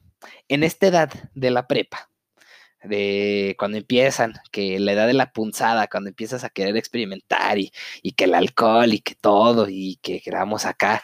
En 0.47 0.63
esta 0.63 0.87
edad 0.87 1.11
de 1.33 1.51
la 1.51 1.67
prepa, 1.67 2.09
de 2.83 3.55
cuando 3.57 3.77
empiezan, 3.77 4.33
que 4.51 4.79
la 4.79 4.93
edad 4.93 5.07
de 5.07 5.13
la 5.13 5.31
punzada, 5.31 5.87
cuando 5.87 6.09
empiezas 6.09 6.43
a 6.43 6.49
querer 6.49 6.77
experimentar 6.77 7.57
y, 7.57 7.71
que 8.15 8.25
el 8.25 8.35
alcohol 8.35 8.93
y 8.93 8.99
que 8.99 9.15
todo 9.15 9.67
y 9.69 9.97
que 10.01 10.21
queramos 10.21 10.65
acá, 10.65 11.03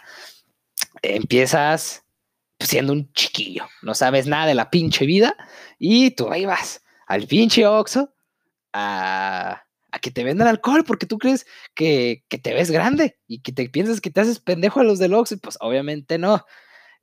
empiezas 1.01 2.03
siendo 2.59 2.93
un 2.93 3.11
chiquillo, 3.13 3.67
no 3.81 3.95
sabes 3.95 4.27
nada 4.27 4.45
de 4.45 4.55
la 4.55 4.69
pinche 4.69 5.05
vida 5.05 5.35
y 5.79 6.11
tú 6.11 6.31
ahí 6.31 6.45
vas 6.45 6.83
al 7.07 7.27
pinche 7.27 7.65
Oxxo 7.65 8.13
a, 8.73 9.63
que 10.01 10.11
te 10.11 10.23
vendan 10.23 10.47
alcohol 10.47 10.83
porque 10.85 11.05
tú 11.05 11.17
crees 11.17 11.45
que, 11.73 12.23
que, 12.29 12.37
te 12.37 12.53
ves 12.53 12.71
grande 12.71 13.17
y 13.27 13.41
que 13.41 13.51
te 13.51 13.67
piensas 13.69 13.99
que 13.99 14.09
te 14.11 14.21
haces 14.21 14.39
pendejo 14.39 14.79
a 14.79 14.83
los 14.83 14.99
del 14.99 15.13
Oxxo, 15.13 15.37
pues 15.39 15.57
obviamente 15.59 16.17
no. 16.17 16.45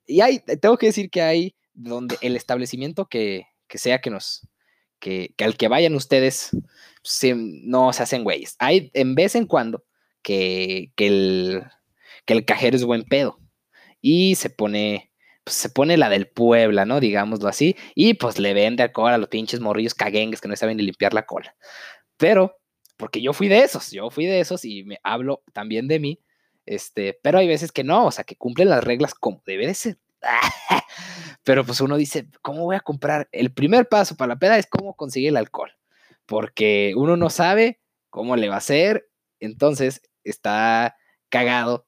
Y 0.05 0.21
hay, 0.21 0.39
tengo 0.39 0.77
que 0.77 0.87
decir 0.87 1.09
que 1.11 1.21
hay 1.21 1.55
donde 1.73 2.17
el 2.21 2.35
establecimiento 2.35 3.07
que, 3.07 3.45
sea 3.69 4.01
que 4.01 4.09
nos, 4.09 4.47
que, 4.99 5.35
al 5.37 5.55
que 5.55 5.67
vayan 5.67 5.95
ustedes, 5.95 6.49
no 7.23 7.93
se 7.93 8.03
hacen 8.03 8.23
güeyes. 8.23 8.55
Hay 8.59 8.89
en 8.93 9.15
vez 9.15 9.35
en 9.35 9.45
cuando 9.45 9.85
que, 10.23 10.91
el, 10.97 11.63
que 12.25 12.33
el 12.33 12.45
cajero 12.45 12.75
es 12.75 12.83
buen 12.83 13.03
pedo 13.03 13.39
y 14.01 14.35
se 14.35 14.49
pone, 14.49 15.11
pues 15.43 15.55
se 15.55 15.69
pone 15.69 15.97
la 15.97 16.09
del 16.09 16.27
Puebla, 16.27 16.85
¿no? 16.85 16.99
Digámoslo 16.99 17.49
así, 17.49 17.75
y 17.95 18.15
pues 18.15 18.39
le 18.39 18.53
vende 18.53 18.83
alcohol 18.83 19.13
a 19.13 19.17
los 19.17 19.29
pinches 19.29 19.59
morrillos 19.59 19.95
caguengues 19.95 20.41
que 20.41 20.47
no 20.47 20.55
saben 20.55 20.77
ni 20.77 20.83
limpiar 20.83 21.13
la 21.13 21.25
cola. 21.25 21.55
Pero, 22.17 22.57
porque 22.97 23.21
yo 23.21 23.33
fui 23.33 23.47
de 23.47 23.59
esos, 23.59 23.91
yo 23.91 24.09
fui 24.09 24.25
de 24.25 24.39
esos 24.39 24.65
y 24.65 24.83
me 24.83 24.99
hablo 25.03 25.43
también 25.53 25.87
de 25.87 25.99
mí, 25.99 26.19
este, 26.65 27.19
pero 27.23 27.39
hay 27.39 27.47
veces 27.47 27.71
que 27.71 27.83
no, 27.83 28.05
o 28.05 28.11
sea, 28.11 28.23
que 28.23 28.35
cumplen 28.35 28.69
las 28.69 28.83
reglas 28.83 29.13
como 29.13 29.41
debe 29.45 29.67
de 29.67 29.73
ser. 29.73 29.97
pero 31.43 31.65
pues 31.65 31.81
uno 31.81 31.97
dice, 31.97 32.27
¿cómo 32.41 32.65
voy 32.65 32.75
a 32.75 32.81
comprar? 32.81 33.29
El 33.31 33.53
primer 33.53 33.87
paso 33.87 34.15
para 34.15 34.29
la 34.29 34.39
peda 34.39 34.57
es 34.57 34.67
cómo 34.67 34.95
conseguir 34.95 35.29
el 35.29 35.37
alcohol, 35.37 35.71
porque 36.25 36.93
uno 36.95 37.17
no 37.17 37.29
sabe 37.29 37.79
cómo 38.09 38.35
le 38.35 38.49
va 38.49 38.55
a 38.55 38.59
hacer, 38.59 39.09
entonces 39.39 40.01
está 40.23 40.95
cagado, 41.29 41.85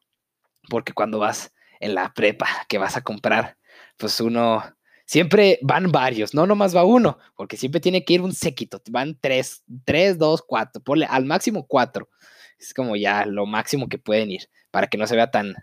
porque 0.70 0.94
cuando 0.94 1.20
vas 1.20 1.54
en 1.82 1.96
la 1.96 2.14
prepa 2.14 2.48
que 2.70 2.78
vas 2.78 2.96
a 2.98 3.02
comprar, 3.02 3.58
pues 3.98 4.20
uno, 4.22 4.64
siempre 5.06 5.60
van 5.62 5.92
varios, 5.92 6.34
no 6.34 6.48
nomás 6.48 6.76
va 6.76 6.86
uno, 6.86 7.18
porque 7.36 7.58
siempre 7.58 7.82
tiene 7.82 8.06
que 8.06 8.14
ir 8.14 8.22
un 8.22 8.34
séquito, 8.34 8.82
van 8.90 9.18
tres, 9.20 9.64
tres, 9.84 10.18
dos, 10.18 10.42
cuatro, 10.42 10.82
ponle 10.82 11.06
al 11.06 11.26
máximo 11.26 11.68
cuatro, 11.68 12.10
es 12.58 12.74
como 12.74 12.96
ya 12.96 13.26
lo 13.26 13.46
máximo 13.46 13.90
que 13.90 13.98
pueden 13.98 14.32
ir 14.32 14.50
para 14.72 14.88
que 14.88 14.98
no 14.98 15.08
se 15.08 15.16
vea 15.16 15.30
tan, 15.30 15.56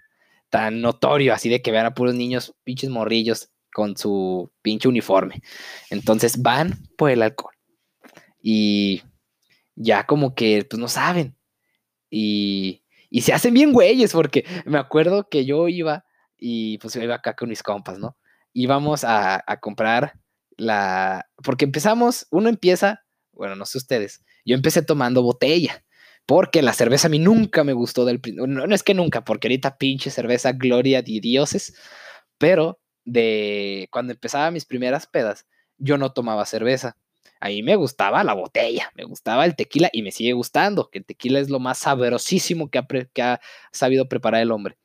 tan 0.50 0.80
notorio, 0.80 1.32
así 1.32 1.48
de 1.48 1.62
que 1.62 1.70
vean 1.70 1.86
a 1.86 1.94
puros 1.94 2.14
niños, 2.14 2.54
pinches 2.64 2.90
morrillos 2.90 3.50
con 3.72 3.96
su 3.96 4.50
pinche 4.62 4.88
uniforme. 4.88 5.42
Entonces 5.90 6.42
van 6.42 6.74
por 6.96 7.10
el 7.10 7.22
alcohol. 7.22 7.54
Y 8.42 9.02
ya 9.74 10.04
como 10.04 10.34
que, 10.34 10.66
pues 10.68 10.80
no 10.80 10.88
saben. 10.88 11.36
Y, 12.10 12.82
y 13.10 13.22
se 13.22 13.32
hacen 13.32 13.54
bien 13.54 13.72
güeyes, 13.72 14.12
porque 14.12 14.44
me 14.64 14.78
acuerdo 14.78 15.28
que 15.28 15.44
yo 15.44 15.68
iba 15.68 16.04
y 16.38 16.78
pues 16.78 16.94
yo 16.94 17.02
iba 17.02 17.16
acá 17.16 17.34
con 17.34 17.48
mis 17.48 17.62
compas, 17.62 17.98
¿no? 17.98 18.16
Íbamos 18.52 19.04
a, 19.04 19.42
a 19.46 19.60
comprar 19.60 20.14
la... 20.56 21.28
Porque 21.42 21.64
empezamos, 21.64 22.26
uno 22.30 22.48
empieza, 22.48 23.04
bueno, 23.32 23.56
no 23.56 23.66
sé 23.66 23.78
ustedes, 23.78 24.24
yo 24.44 24.54
empecé 24.54 24.82
tomando 24.82 25.22
botella 25.22 25.84
porque 26.28 26.60
la 26.60 26.74
cerveza 26.74 27.08
a 27.08 27.10
mí 27.10 27.18
nunca 27.18 27.64
me 27.64 27.72
gustó 27.72 28.04
del 28.04 28.20
no, 28.34 28.66
no 28.66 28.74
es 28.74 28.82
que 28.82 28.92
nunca, 28.92 29.24
porque 29.24 29.48
ahorita 29.48 29.78
pinche 29.78 30.10
cerveza 30.10 30.52
gloria 30.52 31.00
de 31.00 31.20
dioses, 31.20 31.74
pero 32.36 32.78
de 33.06 33.88
cuando 33.90 34.12
empezaba 34.12 34.50
mis 34.50 34.66
primeras 34.66 35.06
pedas, 35.06 35.46
yo 35.78 35.96
no 35.96 36.12
tomaba 36.12 36.44
cerveza. 36.44 36.98
A 37.40 37.48
mí 37.48 37.62
me 37.62 37.76
gustaba 37.76 38.24
la 38.24 38.34
botella, 38.34 38.92
me 38.94 39.04
gustaba 39.04 39.46
el 39.46 39.56
tequila 39.56 39.88
y 39.90 40.02
me 40.02 40.12
sigue 40.12 40.34
gustando, 40.34 40.90
que 40.90 40.98
el 40.98 41.06
tequila 41.06 41.38
es 41.38 41.48
lo 41.48 41.60
más 41.60 41.78
sabrosísimo 41.78 42.68
que 42.68 42.78
ha, 42.78 42.86
que 42.86 43.22
ha 43.22 43.40
sabido 43.72 44.06
preparar 44.10 44.42
el 44.42 44.50
hombre. 44.50 44.76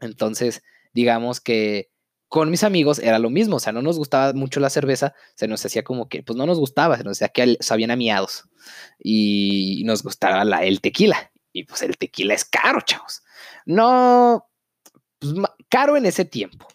Entonces, 0.00 0.64
digamos 0.94 1.40
que 1.40 1.90
con 2.28 2.50
mis 2.50 2.64
amigos 2.64 2.98
era 2.98 3.20
lo 3.20 3.30
mismo, 3.30 3.56
o 3.56 3.60
sea, 3.60 3.72
no 3.72 3.80
nos 3.80 3.96
gustaba 3.96 4.32
mucho 4.32 4.58
la 4.58 4.70
cerveza, 4.70 5.14
se 5.36 5.46
nos 5.46 5.64
hacía 5.64 5.84
como 5.84 6.08
que, 6.08 6.22
pues 6.22 6.36
no 6.36 6.46
nos 6.46 6.58
gustaba, 6.58 6.96
se 6.96 7.04
nos 7.04 7.18
hacía 7.18 7.28
que 7.28 7.56
sabían 7.60 7.92
amiados 7.92 8.48
y 8.98 9.82
nos 9.84 10.02
gustaba 10.02 10.44
la, 10.44 10.64
el 10.64 10.80
tequila. 10.80 11.30
Y 11.52 11.62
pues 11.62 11.82
el 11.82 11.96
tequila 11.96 12.34
es 12.34 12.44
caro, 12.44 12.80
chavos. 12.80 13.22
No, 13.66 14.48
pues, 15.20 15.32
caro 15.68 15.96
en 15.96 16.06
ese 16.06 16.24
tiempo, 16.24 16.66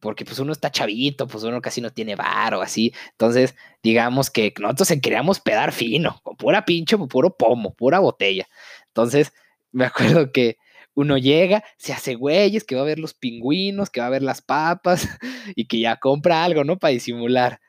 porque 0.00 0.24
pues 0.24 0.38
uno 0.38 0.52
está 0.52 0.70
chavito, 0.70 1.26
pues 1.26 1.44
uno 1.44 1.60
casi 1.60 1.82
no 1.82 1.90
tiene 1.90 2.16
bar 2.16 2.54
o 2.54 2.62
así. 2.62 2.94
Entonces, 3.10 3.54
digamos 3.82 4.30
que 4.30 4.54
nosotros 4.58 4.88
queríamos 5.02 5.40
pedar 5.40 5.72
fino, 5.72 6.20
con 6.22 6.36
pura 6.36 6.64
pinche, 6.64 6.96
puro 6.96 7.36
pomo, 7.36 7.74
pura 7.74 7.98
botella. 7.98 8.48
Entonces, 8.86 9.34
me 9.72 9.84
acuerdo 9.84 10.32
que 10.32 10.56
uno 10.94 11.16
llega, 11.18 11.64
se 11.78 11.92
hace 11.92 12.14
güeyes, 12.14 12.64
que 12.64 12.74
va 12.74 12.82
a 12.82 12.84
ver 12.84 12.98
los 12.98 13.14
pingüinos, 13.14 13.90
que 13.90 14.00
va 14.00 14.06
a 14.06 14.10
ver 14.10 14.22
las 14.22 14.42
papas 14.42 15.08
y 15.56 15.66
que 15.66 15.80
ya 15.80 15.96
compra 15.96 16.44
algo, 16.44 16.64
¿no? 16.64 16.78
Para 16.78 16.92
disimular. 16.92 17.60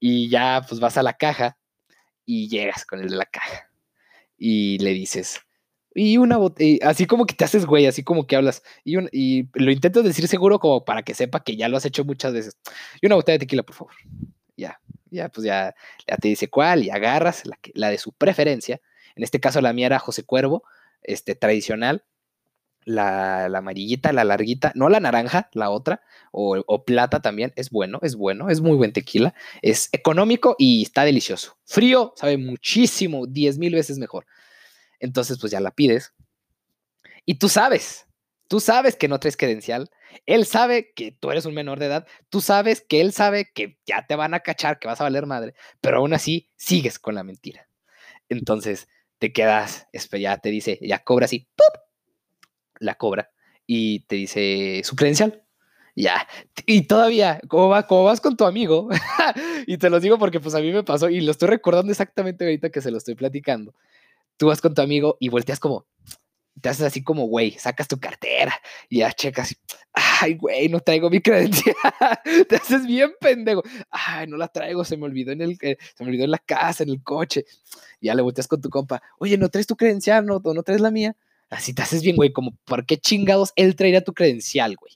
Y 0.00 0.28
ya 0.28 0.64
pues 0.68 0.80
vas 0.80 0.96
a 0.96 1.02
la 1.02 1.14
caja 1.14 1.58
y 2.24 2.48
llegas 2.48 2.84
con 2.84 3.00
el 3.00 3.10
de 3.10 3.16
la 3.16 3.26
caja 3.26 3.70
y 4.36 4.78
le 4.78 4.90
dices, 4.92 5.40
y 5.94 6.16
una 6.16 6.36
botella, 6.36 6.88
así 6.88 7.06
como 7.06 7.26
que 7.26 7.34
te 7.34 7.44
haces 7.44 7.66
güey, 7.66 7.86
así 7.86 8.02
como 8.02 8.26
que 8.26 8.34
hablas, 8.34 8.62
y, 8.84 8.98
y 9.12 9.48
lo 9.54 9.70
intento 9.70 10.02
decir 10.02 10.26
seguro 10.26 10.58
como 10.58 10.84
para 10.84 11.02
que 11.02 11.14
sepa 11.14 11.44
que 11.44 11.56
ya 11.56 11.68
lo 11.68 11.76
has 11.76 11.84
hecho 11.84 12.04
muchas 12.04 12.32
veces. 12.32 12.56
Y 13.00 13.06
una 13.06 13.16
botella 13.16 13.34
de 13.34 13.40
tequila, 13.40 13.62
por 13.62 13.76
favor. 13.76 13.94
Ya, 14.56 14.80
ya, 15.10 15.28
pues 15.28 15.46
ya, 15.46 15.74
ya 16.08 16.16
te 16.16 16.28
dice 16.28 16.48
cuál 16.48 16.82
y 16.82 16.90
agarras 16.90 17.46
la, 17.46 17.58
la 17.74 17.90
de 17.90 17.98
su 17.98 18.12
preferencia. 18.12 18.80
En 19.14 19.22
este 19.22 19.38
caso 19.40 19.60
la 19.60 19.72
mía 19.72 19.86
era 19.86 19.98
José 20.00 20.24
Cuervo, 20.24 20.64
este 21.02 21.34
tradicional 21.34 22.04
la, 22.84 23.46
amarillita, 23.46 24.12
la 24.12 24.24
larguita, 24.24 24.72
no 24.74 24.88
la 24.88 25.00
naranja, 25.00 25.48
la 25.52 25.70
otra, 25.70 26.02
o, 26.30 26.84
plata 26.84 27.20
también, 27.20 27.52
es 27.56 27.70
bueno, 27.70 27.98
es 28.02 28.16
bueno, 28.16 28.48
es 28.48 28.60
muy 28.60 28.76
buen 28.76 28.92
tequila, 28.92 29.34
es 29.60 29.88
económico 29.92 30.56
y 30.58 30.82
está 30.82 31.04
delicioso. 31.04 31.58
Frío, 31.64 32.14
sabe 32.16 32.38
muchísimo, 32.38 33.26
10 33.26 33.58
mil 33.58 33.74
veces 33.74 33.98
mejor. 33.98 34.26
Entonces, 35.00 35.38
pues 35.38 35.52
ya 35.52 35.60
la 35.60 35.70
pides. 35.72 36.14
Y 37.24 37.34
tú 37.34 37.48
sabes, 37.48 38.06
tú 38.48 38.60
sabes 38.60 38.96
que 38.96 39.08
no 39.08 39.20
traes 39.20 39.36
credencial, 39.36 39.90
él 40.26 40.46
sabe 40.46 40.92
que 40.94 41.12
tú 41.12 41.30
eres 41.30 41.46
un 41.46 41.54
menor 41.54 41.78
de 41.78 41.86
edad, 41.86 42.06
tú 42.28 42.40
sabes 42.40 42.80
que 42.80 43.00
él 43.00 43.12
sabe 43.12 43.50
que 43.52 43.78
ya 43.86 44.06
te 44.06 44.16
van 44.16 44.34
a 44.34 44.40
cachar, 44.40 44.78
que 44.78 44.88
vas 44.88 45.00
a 45.00 45.04
valer 45.04 45.26
madre, 45.26 45.54
pero 45.80 45.98
aún 45.98 46.14
así 46.14 46.50
sigues 46.56 46.98
con 46.98 47.14
la 47.14 47.24
mentira. 47.24 47.68
Entonces, 48.28 48.88
te 49.18 49.32
quedas, 49.32 49.86
ya 49.92 50.38
te 50.38 50.50
dice, 50.50 50.78
ya 50.82 50.98
cobra 51.04 51.26
así, 51.26 51.48
¡pup! 51.54 51.81
La 52.78 52.94
cobra 52.94 53.30
y 53.66 54.00
te 54.00 54.16
dice 54.16 54.82
su 54.84 54.96
credencial. 54.96 55.42
Ya. 55.94 56.26
Y 56.66 56.82
todavía, 56.86 57.40
¿cómo, 57.48 57.68
va, 57.68 57.86
cómo 57.86 58.04
vas 58.04 58.20
con 58.20 58.36
tu 58.36 58.44
amigo? 58.44 58.88
y 59.66 59.76
te 59.76 59.90
lo 59.90 60.00
digo 60.00 60.18
porque 60.18 60.40
pues 60.40 60.54
a 60.54 60.60
mí 60.60 60.72
me 60.72 60.82
pasó 60.82 61.08
y 61.10 61.20
lo 61.20 61.32
estoy 61.32 61.48
recordando 61.48 61.92
exactamente 61.92 62.44
ahorita 62.44 62.70
que 62.70 62.80
se 62.80 62.90
lo 62.90 62.98
estoy 62.98 63.14
platicando. 63.14 63.74
Tú 64.36 64.46
vas 64.46 64.60
con 64.60 64.74
tu 64.74 64.82
amigo 64.82 65.16
y 65.20 65.28
volteas 65.28 65.60
como, 65.60 65.86
te 66.60 66.68
haces 66.68 66.86
así 66.86 67.02
como, 67.02 67.26
güey, 67.26 67.52
sacas 67.52 67.88
tu 67.88 67.98
cartera 67.98 68.54
y 68.88 68.98
ya 68.98 69.12
checas. 69.12 69.56
Ay, 69.92 70.34
güey, 70.34 70.68
no 70.68 70.80
traigo 70.80 71.10
mi 71.10 71.20
credencial. 71.22 71.74
te 72.48 72.56
haces 72.56 72.86
bien 72.86 73.12
pendejo. 73.20 73.62
Ay, 73.90 74.26
no 74.26 74.36
la 74.36 74.48
traigo, 74.48 74.84
se 74.84 74.96
me 74.96 75.04
olvidó 75.04 75.32
en 75.32 75.42
el, 75.42 75.58
eh, 75.62 75.76
se 75.94 76.04
me 76.04 76.10
olvidó 76.10 76.24
en 76.24 76.30
la 76.30 76.38
casa, 76.38 76.82
en 76.84 76.90
el 76.90 77.02
coche. 77.02 77.44
Ya 78.00 78.14
le 78.14 78.22
volteas 78.22 78.48
con 78.48 78.60
tu 78.60 78.70
compa. 78.70 79.02
Oye, 79.18 79.36
¿no 79.36 79.48
traes 79.48 79.66
tu 79.66 79.76
credencial? 79.76 80.24
¿No, 80.24 80.40
no 80.42 80.62
traes 80.62 80.80
la 80.80 80.90
mía? 80.90 81.16
Así 81.52 81.74
te 81.74 81.82
haces 81.82 82.02
bien, 82.02 82.16
güey, 82.16 82.32
como, 82.32 82.56
¿por 82.64 82.86
qué 82.86 82.96
chingados 82.96 83.52
él 83.56 83.76
traería 83.76 84.02
tu 84.02 84.14
credencial, 84.14 84.74
güey? 84.76 84.94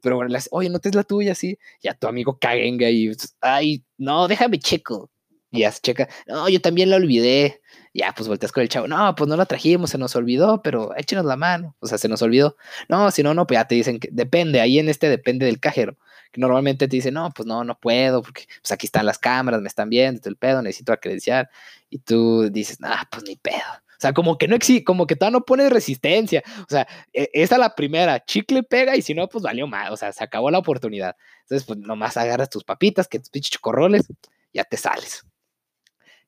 Pero 0.00 0.16
bueno, 0.16 0.30
le 0.30 0.38
oye, 0.52 0.70
no 0.70 0.78
te 0.78 0.88
es 0.88 0.94
la 0.94 1.04
tuya, 1.04 1.32
así. 1.32 1.58
Ya 1.82 1.94
tu 1.94 2.06
amigo 2.06 2.38
cagenga 2.38 2.88
y, 2.88 3.10
ay, 3.42 3.84
no, 3.98 4.26
déjame 4.26 4.58
checo. 4.58 5.10
Y 5.50 5.60
ya 5.60 5.72
se 5.72 5.80
checa, 5.80 6.08
no, 6.26 6.48
yo 6.48 6.60
también 6.60 6.90
la 6.90 6.96
olvidé. 6.96 7.60
Ya, 7.94 8.12
pues 8.14 8.28
volteas 8.28 8.52
con 8.52 8.62
el 8.62 8.68
chavo, 8.68 8.86
no, 8.88 9.14
pues 9.16 9.28
no 9.28 9.36
la 9.36 9.46
trajimos, 9.46 9.90
se 9.90 9.98
nos 9.98 10.14
olvidó, 10.16 10.62
pero 10.62 10.94
échenos 10.96 11.24
la 11.26 11.36
mano. 11.36 11.76
O 11.80 11.86
sea, 11.86 11.98
se 11.98 12.08
nos 12.08 12.22
olvidó. 12.22 12.56
No, 12.88 13.10
si 13.10 13.22
no, 13.22 13.34
no, 13.34 13.46
pues 13.46 13.58
ya 13.58 13.66
te 13.66 13.74
dicen 13.74 13.98
que 13.98 14.08
depende, 14.10 14.60
ahí 14.60 14.78
en 14.78 14.88
este 14.88 15.08
depende 15.10 15.46
del 15.46 15.60
cajero. 15.60 15.98
Que 16.32 16.40
normalmente 16.40 16.88
te 16.88 16.96
dicen, 16.96 17.14
no, 17.14 17.30
pues 17.34 17.46
no, 17.46 17.64
no 17.64 17.78
puedo, 17.78 18.22
porque 18.22 18.44
pues 18.62 18.72
aquí 18.72 18.86
están 18.86 19.06
las 19.06 19.18
cámaras, 19.18 19.60
me 19.60 19.68
están 19.68 19.90
viendo, 19.90 20.20
el 20.28 20.36
pedo, 20.36 20.62
necesito 20.62 20.92
la 20.92 20.98
credencial. 20.98 21.48
Y 21.90 21.98
tú 21.98 22.50
dices, 22.50 22.78
ah, 22.82 23.06
pues 23.10 23.24
ni 23.24 23.36
pedo. 23.36 23.56
O 23.98 24.00
sea, 24.00 24.12
como 24.12 24.38
que 24.38 24.46
no 24.46 24.54
existe, 24.54 24.84
como 24.84 25.08
que 25.08 25.16
todavía 25.16 25.40
no 25.40 25.44
pone 25.44 25.68
resistencia. 25.68 26.44
O 26.60 26.66
sea, 26.68 26.86
esa 27.12 27.54
es 27.56 27.58
la 27.58 27.74
primera, 27.74 28.24
chicle 28.24 28.62
pega 28.62 28.94
y 28.94 29.02
si 29.02 29.12
no, 29.12 29.28
pues 29.28 29.42
valió 29.42 29.66
más. 29.66 29.90
O 29.90 29.96
sea, 29.96 30.12
se 30.12 30.22
acabó 30.22 30.52
la 30.52 30.58
oportunidad. 30.58 31.16
Entonces, 31.42 31.66
pues 31.66 31.80
nomás 31.80 32.16
agarras 32.16 32.48
tus 32.48 32.62
papitas, 32.62 33.08
que 33.08 33.18
tus 33.18 33.28
pinches 33.28 33.50
chocorroles, 33.50 34.06
ya 34.54 34.62
te 34.62 34.76
sales. 34.76 35.26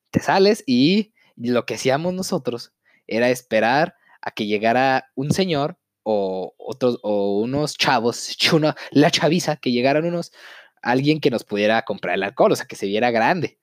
Te 0.09 0.19
sales 0.19 0.65
y 0.67 1.13
lo 1.37 1.65
que 1.65 1.75
hacíamos 1.75 2.13
nosotros 2.13 2.73
era 3.07 3.29
esperar 3.29 3.95
a 4.21 4.31
que 4.31 4.47
llegara 4.47 5.09
un 5.15 5.31
señor 5.31 5.77
o 6.03 6.53
otros 6.57 6.99
o 7.03 7.39
unos 7.39 7.77
chavos, 7.77 8.35
una, 8.51 8.75
la 8.91 9.11
chaviza, 9.11 9.55
que 9.55 9.71
llegaran 9.71 10.03
unos, 10.03 10.33
alguien 10.81 11.21
que 11.21 11.31
nos 11.31 11.45
pudiera 11.45 11.81
comprar 11.83 12.15
el 12.15 12.23
alcohol, 12.23 12.51
o 12.51 12.55
sea, 12.57 12.65
que 12.65 12.75
se 12.75 12.87
viera 12.87 13.11
grande. 13.11 13.59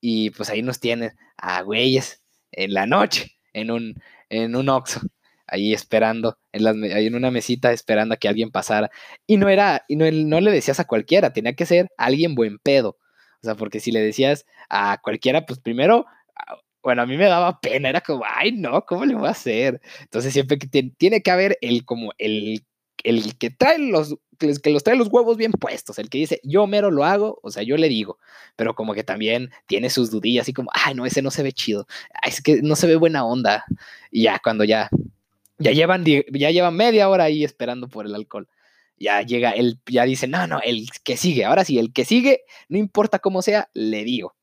Y 0.00 0.30
pues 0.30 0.48
ahí 0.48 0.62
nos 0.62 0.78
tienen 0.78 1.16
a 1.36 1.62
güeyes 1.62 2.22
en 2.52 2.72
la 2.72 2.86
noche 2.86 3.37
en 3.52 3.70
un, 3.70 3.94
en 4.28 4.56
un 4.56 4.68
Oxxo, 4.68 5.00
ahí 5.46 5.72
esperando, 5.72 6.38
en 6.52 6.64
las, 6.64 6.76
ahí 6.76 7.06
en 7.06 7.14
una 7.14 7.30
mesita 7.30 7.72
esperando 7.72 8.14
a 8.14 8.16
que 8.18 8.28
alguien 8.28 8.50
pasara. 8.50 8.90
Y 9.26 9.36
no 9.36 9.48
era, 9.48 9.84
y 9.88 9.96
no, 9.96 10.10
no 10.10 10.40
le 10.40 10.50
decías 10.50 10.80
a 10.80 10.86
cualquiera, 10.86 11.32
tenía 11.32 11.54
que 11.54 11.66
ser 11.66 11.90
alguien 11.96 12.34
buen 12.34 12.58
pedo. 12.58 12.96
O 13.40 13.44
sea, 13.46 13.54
porque 13.54 13.80
si 13.80 13.92
le 13.92 14.00
decías 14.00 14.46
a 14.68 14.98
cualquiera, 15.02 15.46
pues 15.46 15.60
primero, 15.60 16.06
ah, 16.36 16.56
bueno, 16.82 17.02
a 17.02 17.06
mí 17.06 17.16
me 17.16 17.26
daba 17.26 17.60
pena, 17.60 17.88
era 17.88 18.00
como, 18.00 18.24
ay, 18.26 18.52
no, 18.52 18.84
¿cómo 18.84 19.04
le 19.04 19.14
voy 19.14 19.28
a 19.28 19.32
hacer? 19.32 19.80
Entonces 20.02 20.32
siempre 20.32 20.58
que 20.58 20.68
tiene 20.68 21.22
que 21.22 21.30
haber 21.30 21.58
el 21.60 21.84
como 21.84 22.12
el, 22.18 22.64
el 23.04 23.36
que 23.38 23.50
trae 23.50 23.78
los 23.78 24.16
que 24.38 24.70
los 24.70 24.82
trae 24.82 24.96
los 24.96 25.08
huevos 25.08 25.36
bien 25.36 25.52
puestos, 25.52 25.98
el 25.98 26.08
que 26.08 26.18
dice, 26.18 26.40
yo 26.44 26.66
mero 26.66 26.90
lo 26.90 27.04
hago, 27.04 27.40
o 27.42 27.50
sea, 27.50 27.62
yo 27.62 27.76
le 27.76 27.88
digo, 27.88 28.18
pero 28.56 28.74
como 28.74 28.94
que 28.94 29.04
también 29.04 29.50
tiene 29.66 29.90
sus 29.90 30.10
dudillas, 30.10 30.42
así 30.42 30.52
como, 30.52 30.70
ay, 30.72 30.94
no, 30.94 31.04
ese 31.04 31.22
no 31.22 31.30
se 31.30 31.42
ve 31.42 31.52
chido, 31.52 31.86
es 32.24 32.40
que 32.40 32.62
no 32.62 32.76
se 32.76 32.86
ve 32.86 32.96
buena 32.96 33.24
onda. 33.24 33.64
Y 34.10 34.22
ya 34.22 34.38
cuando 34.38 34.64
ya, 34.64 34.88
ya 35.58 35.72
llevan, 35.72 36.04
ya 36.04 36.50
llevan 36.50 36.76
media 36.76 37.08
hora 37.08 37.24
ahí 37.24 37.44
esperando 37.44 37.88
por 37.88 38.06
el 38.06 38.14
alcohol. 38.14 38.48
Ya 38.96 39.22
llega, 39.22 39.50
él 39.50 39.78
ya 39.86 40.04
dice, 40.04 40.26
no, 40.26 40.46
no, 40.46 40.60
el 40.60 40.88
que 41.04 41.16
sigue, 41.16 41.44
ahora 41.44 41.64
sí, 41.64 41.78
el 41.78 41.92
que 41.92 42.04
sigue, 42.04 42.42
no 42.68 42.78
importa 42.78 43.18
cómo 43.18 43.42
sea, 43.42 43.68
le 43.74 44.04
digo. 44.04 44.34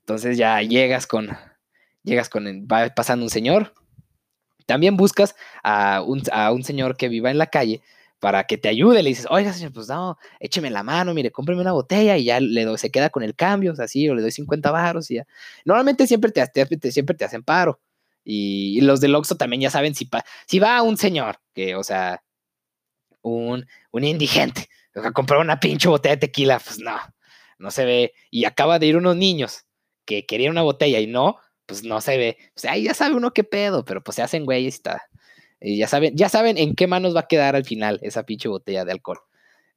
Entonces 0.00 0.36
ya 0.36 0.60
llegas 0.62 1.06
con, 1.06 1.36
llegas 2.02 2.28
con, 2.28 2.66
va 2.66 2.88
pasando 2.88 3.24
un 3.24 3.30
señor, 3.30 3.72
también 4.66 4.96
buscas 4.96 5.36
a 5.62 6.02
un, 6.02 6.22
a 6.32 6.52
un 6.52 6.64
señor 6.64 6.96
que 6.96 7.08
viva 7.08 7.30
en 7.30 7.38
la 7.38 7.46
calle, 7.46 7.82
para 8.22 8.44
que 8.44 8.56
te 8.56 8.68
ayude. 8.68 9.02
Le 9.02 9.08
dices, 9.08 9.26
oiga, 9.30 9.52
señor, 9.52 9.72
pues 9.72 9.88
no, 9.88 10.16
écheme 10.38 10.70
la 10.70 10.84
mano, 10.84 11.12
mire, 11.12 11.32
cómpreme 11.32 11.60
una 11.60 11.72
botella 11.72 12.16
y 12.16 12.26
ya 12.26 12.38
le 12.38 12.64
doy, 12.64 12.78
se 12.78 12.92
queda 12.92 13.10
con 13.10 13.24
el 13.24 13.34
cambio, 13.34 13.72
o 13.72 13.74
sea, 13.74 13.86
así, 13.86 14.08
o 14.08 14.14
le 14.14 14.22
doy 14.22 14.30
50 14.30 14.70
baros 14.70 15.10
y 15.10 15.16
ya. 15.16 15.26
Normalmente 15.64 16.06
siempre 16.06 16.30
te, 16.30 16.92
siempre 16.92 17.16
te 17.16 17.24
hacen 17.24 17.42
paro. 17.42 17.80
Y, 18.24 18.80
los 18.82 19.00
del 19.00 19.16
Oxxo 19.16 19.36
también 19.36 19.62
ya 19.62 19.70
saben 19.70 19.96
si, 19.96 20.08
si 20.46 20.60
va 20.60 20.82
un 20.82 20.96
señor, 20.98 21.40
que, 21.52 21.74
o 21.74 21.82
sea, 21.82 22.22
un, 23.22 23.66
un 23.90 24.04
indigente, 24.04 24.68
a 24.94 25.10
comprar 25.10 25.40
una 25.40 25.58
pinche 25.58 25.88
botella 25.88 26.14
de 26.14 26.20
tequila, 26.20 26.60
pues 26.60 26.78
no, 26.78 26.96
no 27.58 27.72
se 27.72 27.84
ve. 27.84 28.14
Y 28.30 28.44
acaba 28.44 28.78
de 28.78 28.86
ir 28.86 28.96
unos 28.96 29.16
niños 29.16 29.64
que 30.04 30.26
querían 30.26 30.52
una 30.52 30.62
botella 30.62 31.00
y 31.00 31.08
no, 31.08 31.38
pues 31.66 31.82
no 31.82 32.00
se 32.00 32.16
ve. 32.18 32.38
O 32.54 32.60
sea, 32.60 32.72
ahí 32.72 32.84
ya 32.84 32.94
sabe 32.94 33.16
uno 33.16 33.32
qué 33.32 33.42
pedo, 33.42 33.84
pero 33.84 34.00
pues 34.00 34.14
se 34.14 34.22
hacen 34.22 34.44
güeyes 34.44 34.74
y 34.74 34.76
está. 34.76 35.08
Y 35.62 35.78
ya 35.78 35.86
saben, 35.86 36.16
ya 36.16 36.28
saben 36.28 36.58
en 36.58 36.74
qué 36.74 36.86
manos 36.86 37.14
va 37.14 37.20
a 37.20 37.28
quedar 37.28 37.56
al 37.56 37.64
final 37.64 37.98
esa 38.02 38.24
pinche 38.24 38.48
botella 38.48 38.84
de 38.84 38.92
alcohol. 38.92 39.20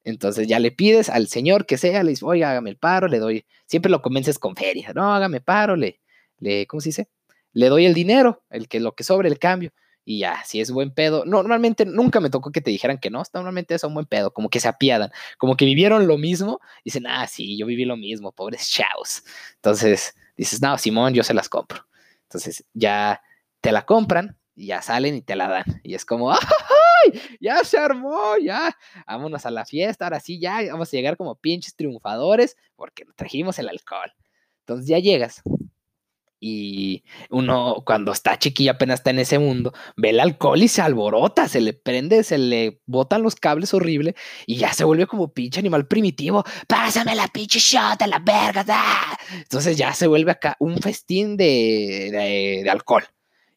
Entonces 0.04 0.48
ya 0.48 0.60
le 0.60 0.72
pides 0.72 1.10
al 1.10 1.28
señor 1.28 1.66
que 1.66 1.78
sea, 1.78 2.04
le 2.04 2.12
dices, 2.12 2.24
oiga, 2.24 2.52
hágame 2.52 2.70
el 2.70 2.78
paro, 2.78 3.08
le 3.08 3.20
doy, 3.20 3.46
siempre 3.66 3.92
lo 3.92 4.02
convences 4.02 4.38
con 4.40 4.56
feria, 4.56 4.94
no, 4.94 5.14
hágame 5.14 5.42
paro, 5.42 5.76
le, 5.76 6.00
le, 6.40 6.68
¿cómo 6.68 6.82
se 6.82 6.90
dice? 6.90 7.10
Le 7.54 7.70
doy 7.70 7.86
el 7.86 7.94
dinero, 7.94 8.44
el 8.50 8.68
que 8.68 8.80
lo 8.80 8.94
que 8.94 9.04
sobre 9.04 9.30
el 9.30 9.40
cambio. 9.40 9.72
Y 10.08 10.20
ya, 10.20 10.44
si 10.46 10.62
es 10.62 10.70
buen 10.70 10.94
pedo. 10.94 11.26
Normalmente 11.26 11.84
nunca 11.86 12.20
me 12.20 12.30
tocó 12.30 12.52
que 12.52 12.62
te 12.62 12.70
dijeran 12.70 13.00
que 13.00 13.10
no, 13.10 13.24
normalmente 13.34 13.74
es 13.74 13.84
un 13.84 13.96
buen 13.96 14.06
pedo, 14.06 14.32
como 14.32 14.50
que 14.50 14.60
se 14.60 14.68
apiadan, 14.68 15.10
como 15.40 15.58
que 15.58 15.66
vivieron 15.66 16.06
lo 16.08 16.20
mismo, 16.20 16.60
dicen, 16.84 17.08
ah, 17.08 17.26
sí, 17.26 17.58
yo 17.58 17.66
viví 17.66 17.86
lo 17.86 17.98
mismo, 17.98 18.32
pobres 18.32 18.70
chavos. 18.70 19.24
Entonces 19.56 20.14
dices, 20.38 20.62
no, 20.62 20.78
Simón, 20.78 21.16
yo 21.16 21.24
se 21.24 21.34
las 21.34 21.50
compro. 21.50 21.88
Entonces 22.24 22.64
ya 22.74 23.22
te 23.62 23.72
la 23.72 23.86
compran, 23.86 24.38
y 24.56 24.68
ya 24.68 24.82
salen 24.82 25.16
y 25.16 25.22
te 25.22 25.36
la 25.36 25.48
dan. 25.48 25.66
Y 25.84 25.96
es 25.96 26.06
como, 26.06 26.32
¡ay! 26.34 27.22
Ya 27.40 27.64
se 27.64 27.78
armó, 27.78 28.38
ya. 28.42 28.76
Vámonos 29.08 29.46
a 29.46 29.52
la 29.52 29.66
fiesta, 29.66 30.06
ahora 30.06 30.20
sí, 30.20 30.40
ya 30.40 30.62
vamos 30.72 30.90
a 30.90 30.98
llegar 30.98 31.18
como 31.18 31.36
pinches 31.36 31.76
triunfadores 31.76 32.56
porque 32.76 33.06
trajimos 33.16 33.60
el 33.60 33.70
alcohol. 33.70 34.12
Entonces 34.62 34.88
ya 34.88 35.00
llegas 35.00 35.44
Y 36.40 37.04
uno, 37.30 37.84
cuando 37.86 38.12
está 38.12 38.38
chiquilla, 38.38 38.72
apenas 38.74 39.00
está 39.00 39.10
en 39.12 39.20
ese 39.20 39.40
mundo, 39.40 39.74
ve 39.98 40.10
el 40.12 40.20
alcohol 40.20 40.62
y 40.62 40.68
se 40.68 40.82
alborota, 40.82 41.48
se 41.48 41.62
le 41.62 41.74
prende, 41.74 42.24
se 42.24 42.38
le 42.38 42.82
botan 42.86 43.24
los 43.24 43.36
cables 43.36 43.74
horrible 43.74 44.16
y 44.46 44.58
ya 44.58 44.74
se 44.74 44.84
vuelve 44.84 45.08
como 45.08 45.34
pinche 45.34 45.60
animal 45.60 45.88
primitivo. 45.88 46.44
Pásame 46.68 47.16
la 47.16 47.28
pinche 47.28 47.60
shot 47.60 48.02
a 48.02 48.08
la 48.08 48.20
verga. 48.20 48.66
Entonces 49.34 49.78
ya 49.78 49.94
se 49.94 50.08
vuelve 50.08 50.32
acá 50.32 50.56
un 50.60 50.78
festín 50.80 51.38
de, 51.38 52.64
de, 52.64 52.70
alcohol. 52.70 53.04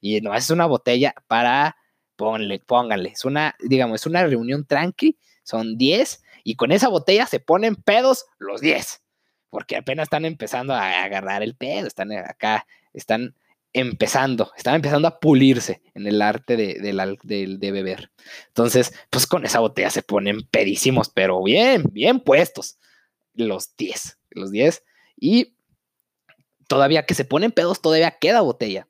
Y 0.01 0.21
no 0.21 0.35
es 0.35 0.51
una 0.51 0.67
botella 0.67 1.15
para, 1.27 1.77
ponle, 2.17 2.61
pónganle, 2.61 3.11
es 3.11 3.25
una, 3.25 3.57
digamos, 3.61 4.01
es 4.01 4.07
una 4.07 4.25
reunión 4.25 4.65
tranqui, 4.65 5.19
son 5.43 5.77
10 5.77 6.23
y 6.45 6.57
con 6.57 6.73
esa 6.73 6.89
botella 6.89 7.27
se 7.27 7.41
ponen 7.41 7.77
pedos 7.77 8.27
los 8.39 8.61
10 8.61 9.03
porque 9.51 9.77
apenas 9.77 10.05
están 10.05 10.25
empezando 10.25 10.75
a 10.75 11.03
agarrar 11.03 11.43
el 11.43 11.55
pedo, 11.55 11.87
están 11.87 12.13
acá, 12.13 12.67
están 12.93 13.35
empezando, 13.73 14.53
están 14.57 14.75
empezando 14.75 15.09
a 15.09 15.21
pulirse 15.21 15.83
en 15.95 16.07
el 16.07 16.23
arte 16.23 16.57
de, 16.57 16.75
de, 16.75 17.73
beber. 17.73 18.11
Entonces, 18.49 18.93
pues 19.11 19.27
con 19.27 19.45
esa 19.45 19.61
botella 19.61 19.91
se 19.91 20.03
ponen 20.03 20.43
pedísimos, 20.43 21.11
pero 21.11 21.43
bien, 21.43 21.85
bien 21.93 22.21
puestos. 22.21 22.79
Los 23.35 23.77
10, 23.77 24.19
los 24.31 24.51
10. 24.51 24.83
Y 25.17 25.55
todavía 26.67 27.07
que 27.07 27.15
se 27.15 27.25
ponen 27.25 27.53
pedos, 27.53 27.81
todavía 27.81 28.13
queda 28.19 28.41
botella. 28.41 28.89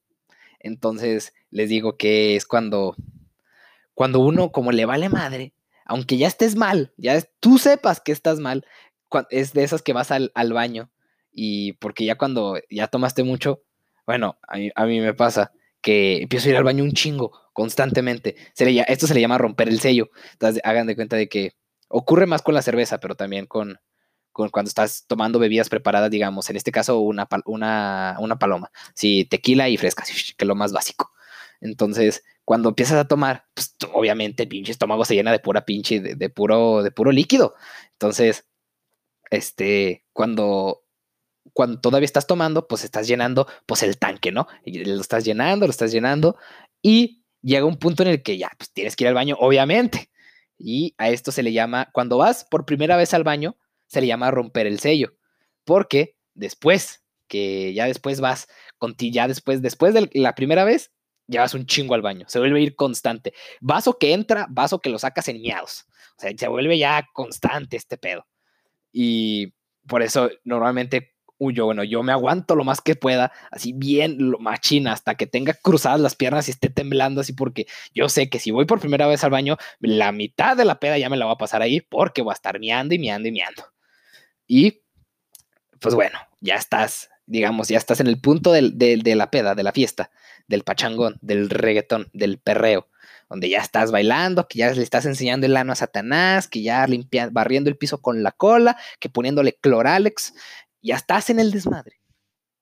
Entonces, 0.60 1.34
les 1.50 1.68
digo 1.68 1.96
que 1.96 2.36
es 2.36 2.46
cuando, 2.46 2.96
cuando 3.94 4.20
uno 4.20 4.52
como 4.52 4.72
le 4.72 4.84
vale 4.84 5.08
madre, 5.08 5.52
aunque 5.84 6.18
ya 6.18 6.28
estés 6.28 6.56
mal, 6.56 6.92
ya 6.96 7.20
tú 7.40 7.58
sepas 7.58 8.00
que 8.00 8.12
estás 8.12 8.38
mal, 8.38 8.64
es 9.30 9.52
de 9.52 9.64
esas 9.64 9.82
que 9.82 9.92
vas 9.92 10.10
al, 10.10 10.52
baño 10.52 10.90
y 11.32 11.72
porque 11.74 12.04
ya 12.04 12.16
cuando 12.16 12.58
ya 12.70 12.88
tomaste 12.88 13.22
mucho, 13.22 13.62
bueno, 14.06 14.38
a 14.46 14.86
mí, 14.86 15.00
me 15.00 15.14
pasa 15.14 15.52
que 15.80 16.22
empiezo 16.22 16.48
a 16.48 16.50
ir 16.50 16.56
al 16.56 16.64
baño 16.64 16.84
un 16.84 16.92
chingo 16.92 17.32
constantemente. 17.52 18.36
Se 18.54 18.64
le, 18.64 18.84
esto 18.88 19.06
se 19.06 19.14
le 19.14 19.20
llama 19.20 19.38
romper 19.38 19.68
el 19.68 19.80
sello. 19.80 20.10
Entonces, 20.32 20.60
hagan 20.64 20.86
de 20.86 20.96
cuenta 20.96 21.16
de 21.16 21.28
que 21.28 21.52
ocurre 21.88 22.26
más 22.26 22.42
con 22.42 22.54
la 22.54 22.62
cerveza, 22.62 22.98
pero 23.00 23.16
también 23.16 23.46
con 23.46 23.78
cuando 24.50 24.68
estás 24.68 25.04
tomando 25.06 25.38
bebidas 25.38 25.68
preparadas, 25.68 26.10
digamos, 26.10 26.48
en 26.50 26.56
este 26.56 26.72
caso 26.72 27.00
una, 27.00 27.28
una, 27.44 28.16
una 28.20 28.38
paloma. 28.38 28.70
Sí, 28.94 29.24
tequila 29.24 29.68
y 29.68 29.76
fresca, 29.76 30.04
que 30.04 30.12
es 30.44 30.46
lo 30.46 30.54
más 30.54 30.72
básico. 30.72 31.12
Entonces, 31.60 32.22
cuando 32.44 32.70
empiezas 32.70 32.98
a 32.98 33.08
tomar, 33.08 33.46
pues 33.54 33.74
obviamente 33.92 34.44
el 34.44 34.48
pinche 34.48 34.72
estómago 34.72 35.04
se 35.04 35.14
llena 35.14 35.32
de 35.32 35.40
pura 35.40 35.64
pinche, 35.64 36.00
de, 36.00 36.30
puro, 36.30 36.82
de 36.82 36.90
puro 36.90 37.12
líquido. 37.12 37.54
Entonces, 37.92 38.46
este, 39.30 40.06
cuando, 40.12 40.84
cuando 41.52 41.80
todavía 41.80 42.06
estás 42.06 42.26
tomando, 42.26 42.66
pues 42.68 42.84
estás 42.84 43.06
llenando, 43.06 43.46
pues 43.66 43.82
el 43.82 43.98
tanque, 43.98 44.32
¿no? 44.32 44.46
lo 44.64 45.00
estás 45.00 45.24
llenando, 45.24 45.66
lo 45.66 45.70
estás 45.70 45.92
llenando 45.92 46.36
y 46.80 47.24
llega 47.42 47.66
un 47.66 47.76
punto 47.76 48.02
en 48.02 48.10
el 48.10 48.22
que 48.22 48.38
ya, 48.38 48.50
pues 48.56 48.72
tienes 48.72 48.96
que 48.96 49.04
ir 49.04 49.08
al 49.08 49.14
baño, 49.14 49.36
obviamente. 49.38 50.10
Y 50.58 50.94
a 50.98 51.10
esto 51.10 51.30
se 51.32 51.42
le 51.42 51.52
llama, 51.52 51.88
cuando 51.92 52.18
vas 52.18 52.44
por 52.44 52.64
primera 52.64 52.96
vez 52.96 53.14
al 53.14 53.24
baño, 53.24 53.56
se 53.88 54.00
le 54.00 54.06
llama 54.06 54.30
romper 54.30 54.66
el 54.66 54.78
sello, 54.78 55.14
porque 55.64 56.16
después, 56.34 57.02
que 57.26 57.74
ya 57.74 57.86
después 57.86 58.20
vas, 58.20 58.48
con 58.78 58.94
ya 58.96 59.28
después, 59.28 59.60
después 59.60 59.92
de 59.94 60.08
la 60.14 60.34
primera 60.34 60.64
vez, 60.64 60.92
ya 61.26 61.42
vas 61.42 61.54
un 61.54 61.66
chingo 61.66 61.94
al 61.94 62.02
baño, 62.02 62.26
se 62.28 62.38
vuelve 62.38 62.60
a 62.60 62.62
ir 62.62 62.76
constante. 62.76 63.34
Vaso 63.60 63.98
que 63.98 64.12
entra, 64.12 64.46
vaso 64.48 64.80
que 64.80 64.90
lo 64.90 64.98
sacas 64.98 65.28
en 65.28 65.40
miados. 65.40 65.86
O 66.16 66.20
sea, 66.20 66.32
se 66.36 66.48
vuelve 66.48 66.78
ya 66.78 67.06
constante 67.12 67.76
este 67.76 67.98
pedo. 67.98 68.26
Y 68.92 69.54
por 69.86 70.02
eso 70.02 70.30
normalmente 70.44 71.14
yo, 71.38 71.66
bueno, 71.66 71.84
yo 71.84 72.02
me 72.02 72.12
aguanto 72.12 72.56
lo 72.56 72.64
más 72.64 72.80
que 72.80 72.96
pueda, 72.96 73.32
así 73.50 73.72
bien 73.72 74.16
lo 74.18 74.38
machina, 74.38 74.92
hasta 74.92 75.14
que 75.14 75.26
tenga 75.26 75.54
cruzadas 75.54 76.00
las 76.00 76.16
piernas 76.16 76.48
y 76.48 76.50
esté 76.50 76.68
temblando 76.68 77.20
así, 77.20 77.32
porque 77.32 77.66
yo 77.94 78.08
sé 78.08 78.28
que 78.28 78.40
si 78.40 78.50
voy 78.50 78.64
por 78.64 78.80
primera 78.80 79.06
vez 79.06 79.22
al 79.22 79.30
baño, 79.30 79.56
la 79.78 80.12
mitad 80.12 80.56
de 80.56 80.64
la 80.64 80.80
peda 80.80 80.98
ya 80.98 81.08
me 81.08 81.16
la 81.16 81.26
voy 81.26 81.34
a 81.34 81.38
pasar 81.38 81.62
ahí, 81.62 81.80
porque 81.80 82.22
voy 82.22 82.32
a 82.32 82.34
estar 82.34 82.58
miando 82.58 82.94
y 82.94 82.98
miando 82.98 83.28
y 83.28 83.32
miando. 83.32 83.64
Y 84.48 84.82
pues 85.78 85.94
bueno, 85.94 86.18
ya 86.40 86.56
estás, 86.56 87.10
digamos, 87.26 87.68
ya 87.68 87.78
estás 87.78 88.00
en 88.00 88.08
el 88.08 88.20
punto 88.20 88.50
de 88.50 89.14
la 89.14 89.30
peda, 89.30 89.54
de 89.54 89.62
la 89.62 89.72
fiesta, 89.72 90.10
del 90.48 90.64
pachangón, 90.64 91.18
del 91.20 91.48
reggaetón, 91.48 92.08
del 92.12 92.38
perreo 92.38 92.88
donde 93.28 93.48
ya 93.48 93.60
estás 93.60 93.90
bailando, 93.90 94.48
que 94.48 94.58
ya 94.58 94.70
le 94.72 94.82
estás 94.82 95.04
enseñando 95.04 95.46
el 95.46 95.56
ano 95.56 95.72
a 95.72 95.76
Satanás, 95.76 96.48
que 96.48 96.62
ya 96.62 96.86
limpia, 96.86 97.28
barriendo 97.30 97.68
el 97.68 97.76
piso 97.76 98.00
con 98.00 98.22
la 98.22 98.32
cola, 98.32 98.78
que 99.00 99.10
poniéndole 99.10 99.54
cloralex, 99.54 100.34
ya 100.80 100.96
estás 100.96 101.28
en 101.30 101.38
el 101.38 101.50
desmadre. 101.50 102.00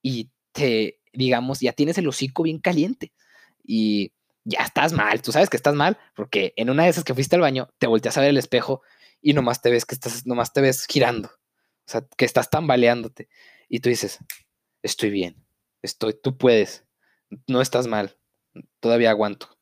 Y 0.03 0.31
te, 0.53 1.01
digamos, 1.13 1.61
ya 1.61 1.73
tienes 1.73 1.99
el 1.99 2.09
hocico 2.09 2.43
bien 2.43 2.59
caliente. 2.59 3.13
Y 3.63 4.13
ya 4.45 4.61
estás 4.61 4.93
mal, 4.93 5.23
tú 5.23 5.33
sabes 5.33 5.51
que 5.51 5.57
estás 5.57 5.75
mal, 5.75 5.99
porque 6.15 6.53
en 6.57 6.71
una 6.71 6.85
de 6.85 6.91
esas 6.91 7.05
que 7.05 7.15
fuiste 7.15 7.37
al 7.37 7.43
baño, 7.43 7.69
te 7.79 7.87
volteas 7.87 8.17
a 8.17 8.21
ver 8.21 8.31
el 8.31 8.39
espejo 8.39 8.83
y 9.21 9.35
nomás 9.35 9.63
te 9.63 9.71
ves 9.71 9.85
que 9.85 9.95
estás, 9.95 10.27
nomás 10.27 10.53
te 10.53 10.61
ves 10.61 10.87
girando. 10.87 11.31
O 11.87 11.91
sea, 11.91 12.07
que 12.17 12.25
estás 12.25 12.51
tambaleándote. 12.51 13.29
Y 13.69 13.81
tú 13.81 13.89
dices, 13.89 14.19
estoy 14.83 15.11
bien, 15.11 15.47
estoy, 15.83 16.15
tú 16.21 16.37
puedes, 16.37 16.85
no 17.47 17.61
estás 17.61 17.87
mal, 17.87 18.17
todavía 18.81 19.11
aguanto 19.11 19.57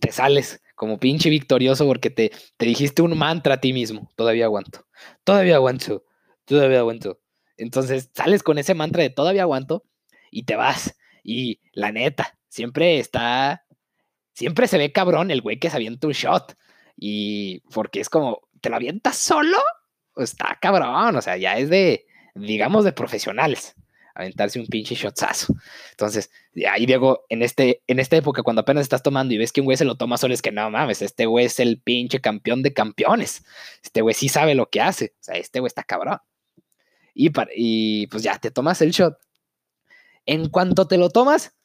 te 0.00 0.12
sales 0.12 0.62
como 0.74 0.98
pinche 0.98 1.30
victorioso 1.30 1.86
porque 1.86 2.10
te, 2.10 2.30
te 2.56 2.66
dijiste 2.66 3.02
un 3.02 3.16
mantra 3.18 3.54
a 3.54 3.60
ti 3.60 3.72
mismo. 3.72 4.10
Todavía 4.16 4.44
aguanto, 4.44 4.86
todavía 5.24 5.56
aguanto, 5.56 6.04
todavía 6.44 6.80
aguanto. 6.80 7.20
Entonces 7.56 8.10
sales 8.14 8.42
con 8.42 8.58
ese 8.58 8.74
mantra 8.74 9.02
de 9.02 9.10
todavía 9.10 9.42
aguanto 9.42 9.84
y 10.30 10.44
te 10.44 10.56
vas. 10.56 10.96
Y 11.24 11.60
la 11.72 11.92
neta, 11.92 12.38
siempre 12.48 12.98
está, 12.98 13.64
siempre 14.32 14.68
se 14.68 14.78
ve 14.78 14.92
cabrón 14.92 15.30
el 15.30 15.42
güey 15.42 15.58
que 15.58 15.70
se 15.70 15.76
avienta 15.76 16.06
un 16.06 16.12
shot. 16.12 16.56
Y 16.96 17.60
porque 17.72 18.00
es 18.00 18.08
como, 18.08 18.42
¿te 18.60 18.70
lo 18.70 18.76
avientas 18.76 19.16
solo? 19.16 19.58
Está 20.18 20.58
cabrón, 20.60 21.16
o 21.16 21.22
sea, 21.22 21.36
ya 21.36 21.56
es 21.58 21.70
de, 21.70 22.06
digamos, 22.34 22.84
de 22.84 22.92
profesionales 22.92 23.74
aventarse 24.18 24.58
un 24.58 24.66
pinche 24.66 24.96
shotzazo. 24.96 25.54
Entonces, 25.92 26.30
ahí 26.68 26.86
Diego, 26.86 27.24
en, 27.28 27.42
este, 27.42 27.82
en 27.86 28.00
esta 28.00 28.16
época, 28.16 28.42
cuando 28.42 28.62
apenas 28.62 28.82
estás 28.82 29.02
tomando 29.02 29.32
y 29.32 29.38
ves 29.38 29.52
que 29.52 29.60
un 29.60 29.66
güey 29.66 29.76
se 29.76 29.84
lo 29.84 29.96
toma 29.96 30.18
solo, 30.18 30.34
es 30.34 30.42
que 30.42 30.50
no 30.50 30.68
mames, 30.70 31.02
este 31.02 31.26
güey 31.26 31.46
es 31.46 31.60
el 31.60 31.80
pinche 31.80 32.20
campeón 32.20 32.62
de 32.62 32.74
campeones. 32.74 33.44
Este 33.82 34.02
güey 34.02 34.14
sí 34.14 34.28
sabe 34.28 34.56
lo 34.56 34.68
que 34.68 34.80
hace. 34.80 35.14
O 35.20 35.22
sea, 35.22 35.36
este 35.36 35.60
güey 35.60 35.68
está 35.68 35.84
cabrón. 35.84 36.18
Y, 37.14 37.30
y 37.54 38.08
pues 38.08 38.24
ya, 38.24 38.38
te 38.38 38.50
tomas 38.50 38.82
el 38.82 38.90
shot. 38.90 39.18
En 40.26 40.48
cuanto 40.48 40.88
te 40.88 40.98
lo 40.98 41.10
tomas, 41.10 41.56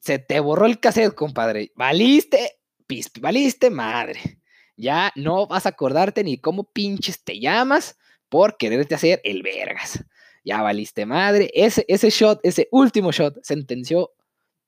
se 0.00 0.18
te 0.18 0.40
borró 0.40 0.66
el 0.66 0.80
cassette, 0.80 1.14
compadre. 1.14 1.70
Valiste, 1.76 2.58
pis, 2.88 3.10
valiste 3.20 3.70
madre. 3.70 4.39
Ya 4.80 5.12
no 5.14 5.46
vas 5.46 5.66
a 5.66 5.70
acordarte 5.70 6.24
ni 6.24 6.38
cómo 6.38 6.64
pinches 6.64 7.22
te 7.22 7.38
llamas 7.38 7.98
por 8.28 8.56
quererte 8.56 8.94
hacer 8.94 9.20
el 9.24 9.42
vergas 9.42 10.04
ya 10.44 10.62
valiste 10.62 11.06
madre. 11.06 11.50
Ese, 11.54 11.84
ese 11.88 12.10
shot, 12.10 12.40
ese 12.42 12.68
último 12.70 13.12
shot, 13.12 13.38
sentenció 13.42 14.12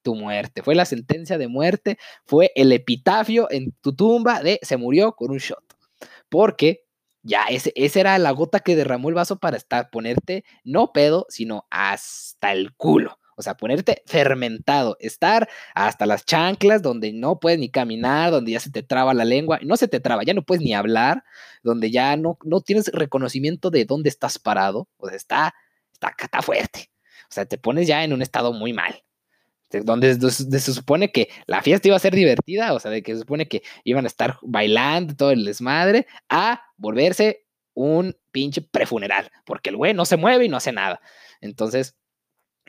tu 0.02 0.14
muerte. 0.14 0.62
Fue 0.62 0.74
la 0.74 0.84
sentencia 0.84 1.38
de 1.38 1.48
muerte, 1.48 1.98
fue 2.24 2.52
el 2.54 2.72
epitafio 2.72 3.48
en 3.50 3.72
tu 3.80 3.94
tumba 3.94 4.42
de 4.42 4.58
se 4.62 4.76
murió 4.76 5.12
con 5.12 5.30
un 5.30 5.38
shot. 5.38 5.64
Porque 6.28 6.84
ya 7.22 7.44
ese, 7.44 7.72
esa 7.76 8.00
era 8.00 8.18
la 8.18 8.32
gota 8.32 8.60
que 8.60 8.76
derramó 8.76 9.08
el 9.08 9.14
vaso 9.14 9.38
para 9.38 9.56
estar, 9.56 9.90
ponerte 9.90 10.44
no 10.64 10.92
pedo, 10.92 11.26
sino 11.28 11.66
hasta 11.70 12.52
el 12.52 12.74
culo. 12.74 13.18
O 13.36 13.42
sea, 13.42 13.56
ponerte 13.56 14.02
fermentado, 14.06 14.96
estar 15.00 15.48
hasta 15.74 16.06
las 16.06 16.24
chanclas 16.24 16.82
donde 16.82 17.12
no 17.12 17.40
puedes 17.40 17.58
ni 17.58 17.70
caminar, 17.70 18.30
donde 18.30 18.52
ya 18.52 18.60
se 18.60 18.70
te 18.70 18.82
traba 18.82 19.14
la 19.14 19.24
lengua, 19.24 19.58
no 19.62 19.76
se 19.76 19.88
te 19.88 20.00
traba, 20.00 20.22
ya 20.24 20.34
no 20.34 20.42
puedes 20.42 20.62
ni 20.62 20.74
hablar, 20.74 21.24
donde 21.62 21.90
ya 21.90 22.16
no, 22.16 22.38
no 22.44 22.60
tienes 22.60 22.88
reconocimiento 22.92 23.70
de 23.70 23.84
dónde 23.84 24.08
estás 24.08 24.38
parado, 24.38 24.88
o 24.98 25.08
sea, 25.08 25.16
está, 25.16 25.54
está, 25.92 26.14
está 26.18 26.42
fuerte. 26.42 26.90
O 27.30 27.34
sea, 27.34 27.46
te 27.46 27.58
pones 27.58 27.86
ya 27.86 28.04
en 28.04 28.12
un 28.12 28.20
estado 28.20 28.52
muy 28.52 28.72
mal. 28.72 29.02
Donde, 29.84 30.14
se 30.20 30.60
supone 30.72 31.10
que 31.10 31.30
la 31.46 31.62
fiesta 31.62 31.88
iba 31.88 31.96
a 31.96 32.00
ser 32.00 32.14
divertida, 32.14 32.74
o 32.74 32.78
sea, 32.78 32.90
de 32.90 33.02
que 33.02 33.14
se 33.14 33.20
supone 33.20 33.48
que 33.48 33.62
iban 33.84 34.04
a 34.04 34.08
estar 34.08 34.38
bailando 34.42 35.16
todo 35.16 35.30
el 35.30 35.46
desmadre, 35.46 36.06
a 36.28 36.62
volverse 36.76 37.46
un 37.72 38.14
pinche 38.30 38.60
prefuneral, 38.60 39.30
porque 39.46 39.70
el 39.70 39.76
güey 39.76 39.94
no 39.94 40.04
se 40.04 40.18
mueve 40.18 40.44
y 40.44 40.48
no 40.50 40.58
hace 40.58 40.72
nada. 40.72 41.00
Entonces, 41.40 41.96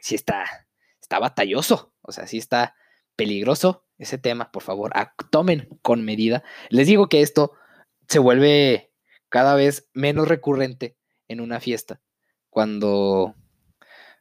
sí 0.04 0.16
está, 0.16 0.68
está 1.02 1.18
batalloso, 1.18 1.94
o 2.02 2.12
sea, 2.12 2.28
sí 2.28 2.38
está 2.38 2.76
peligroso 3.16 3.86
ese 3.98 4.18
tema, 4.18 4.52
por 4.52 4.62
favor, 4.62 4.92
tomen 5.32 5.70
con 5.82 6.04
medida. 6.04 6.44
Les 6.70 6.88
digo 6.88 7.08
que 7.08 7.22
esto 7.22 7.54
se 8.10 8.20
vuelve 8.20 8.92
cada 9.30 9.56
vez 9.56 9.90
menos 9.94 10.28
recurrente 10.28 10.98
en 11.30 11.40
una 11.40 11.62
fiesta, 11.62 12.02
cuando, 12.50 13.34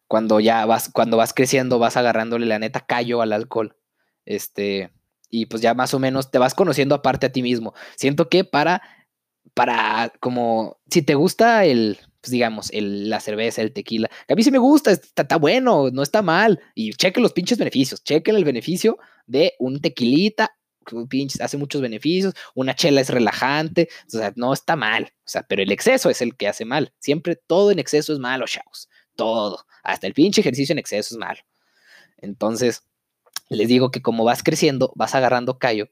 cuando 0.06 0.38
ya 0.38 0.64
vas, 0.66 0.88
cuando 0.88 1.16
vas 1.16 1.34
creciendo, 1.34 1.80
vas 1.80 1.96
agarrándole 1.96 2.46
la 2.46 2.60
neta 2.60 2.86
callo 2.86 3.20
al 3.20 3.32
alcohol, 3.32 3.76
este, 4.24 4.92
y 5.30 5.46
pues 5.46 5.62
ya 5.62 5.74
más 5.74 5.94
o 5.94 5.98
menos 5.98 6.30
te 6.30 6.38
vas 6.38 6.54
conociendo 6.54 6.94
aparte 6.94 7.26
a 7.26 7.32
ti 7.32 7.42
mismo. 7.42 7.74
Siento 7.96 8.28
que 8.28 8.44
para 8.44 8.82
para 9.54 10.12
como, 10.20 10.78
si 10.90 11.02
te 11.02 11.14
gusta 11.14 11.64
el, 11.64 11.98
pues 12.20 12.30
digamos, 12.30 12.70
el, 12.72 13.10
la 13.10 13.20
cerveza, 13.20 13.62
el 13.62 13.72
tequila, 13.72 14.10
a 14.28 14.34
mí 14.34 14.42
sí 14.42 14.50
me 14.50 14.58
gusta, 14.58 14.92
está, 14.92 15.36
bueno, 15.36 15.90
no 15.90 16.02
está 16.02 16.22
mal, 16.22 16.60
y 16.74 16.92
cheque 16.92 17.20
los 17.20 17.32
pinches 17.32 17.58
beneficios, 17.58 18.02
chequen 18.02 18.36
el 18.36 18.44
beneficio 18.44 18.98
de 19.26 19.54
un 19.58 19.80
tequilita, 19.80 20.56
pinches, 21.08 21.40
hace 21.40 21.56
muchos 21.56 21.80
beneficios, 21.80 22.34
una 22.54 22.74
chela 22.74 23.00
es 23.00 23.10
relajante, 23.10 23.88
o 24.06 24.10
sea, 24.10 24.32
no 24.36 24.52
está 24.52 24.76
mal, 24.76 25.12
o 25.18 25.28
sea, 25.28 25.42
pero 25.42 25.62
el 25.62 25.72
exceso 25.72 26.10
es 26.10 26.22
el 26.22 26.36
que 26.36 26.48
hace 26.48 26.64
mal, 26.64 26.92
siempre 26.98 27.36
todo 27.36 27.70
en 27.70 27.78
exceso 27.78 28.12
es 28.12 28.18
malo, 28.18 28.46
chavos, 28.46 28.88
todo, 29.16 29.66
hasta 29.82 30.06
el 30.06 30.14
pinche 30.14 30.40
ejercicio 30.40 30.72
en 30.72 30.78
exceso 30.78 31.14
es 31.14 31.18
malo. 31.18 31.40
Entonces, 32.18 32.84
les 33.48 33.68
digo 33.68 33.90
que 33.90 34.00
como 34.00 34.24
vas 34.24 34.42
creciendo, 34.42 34.92
vas 34.94 35.14
agarrando 35.14 35.58
callo 35.58 35.88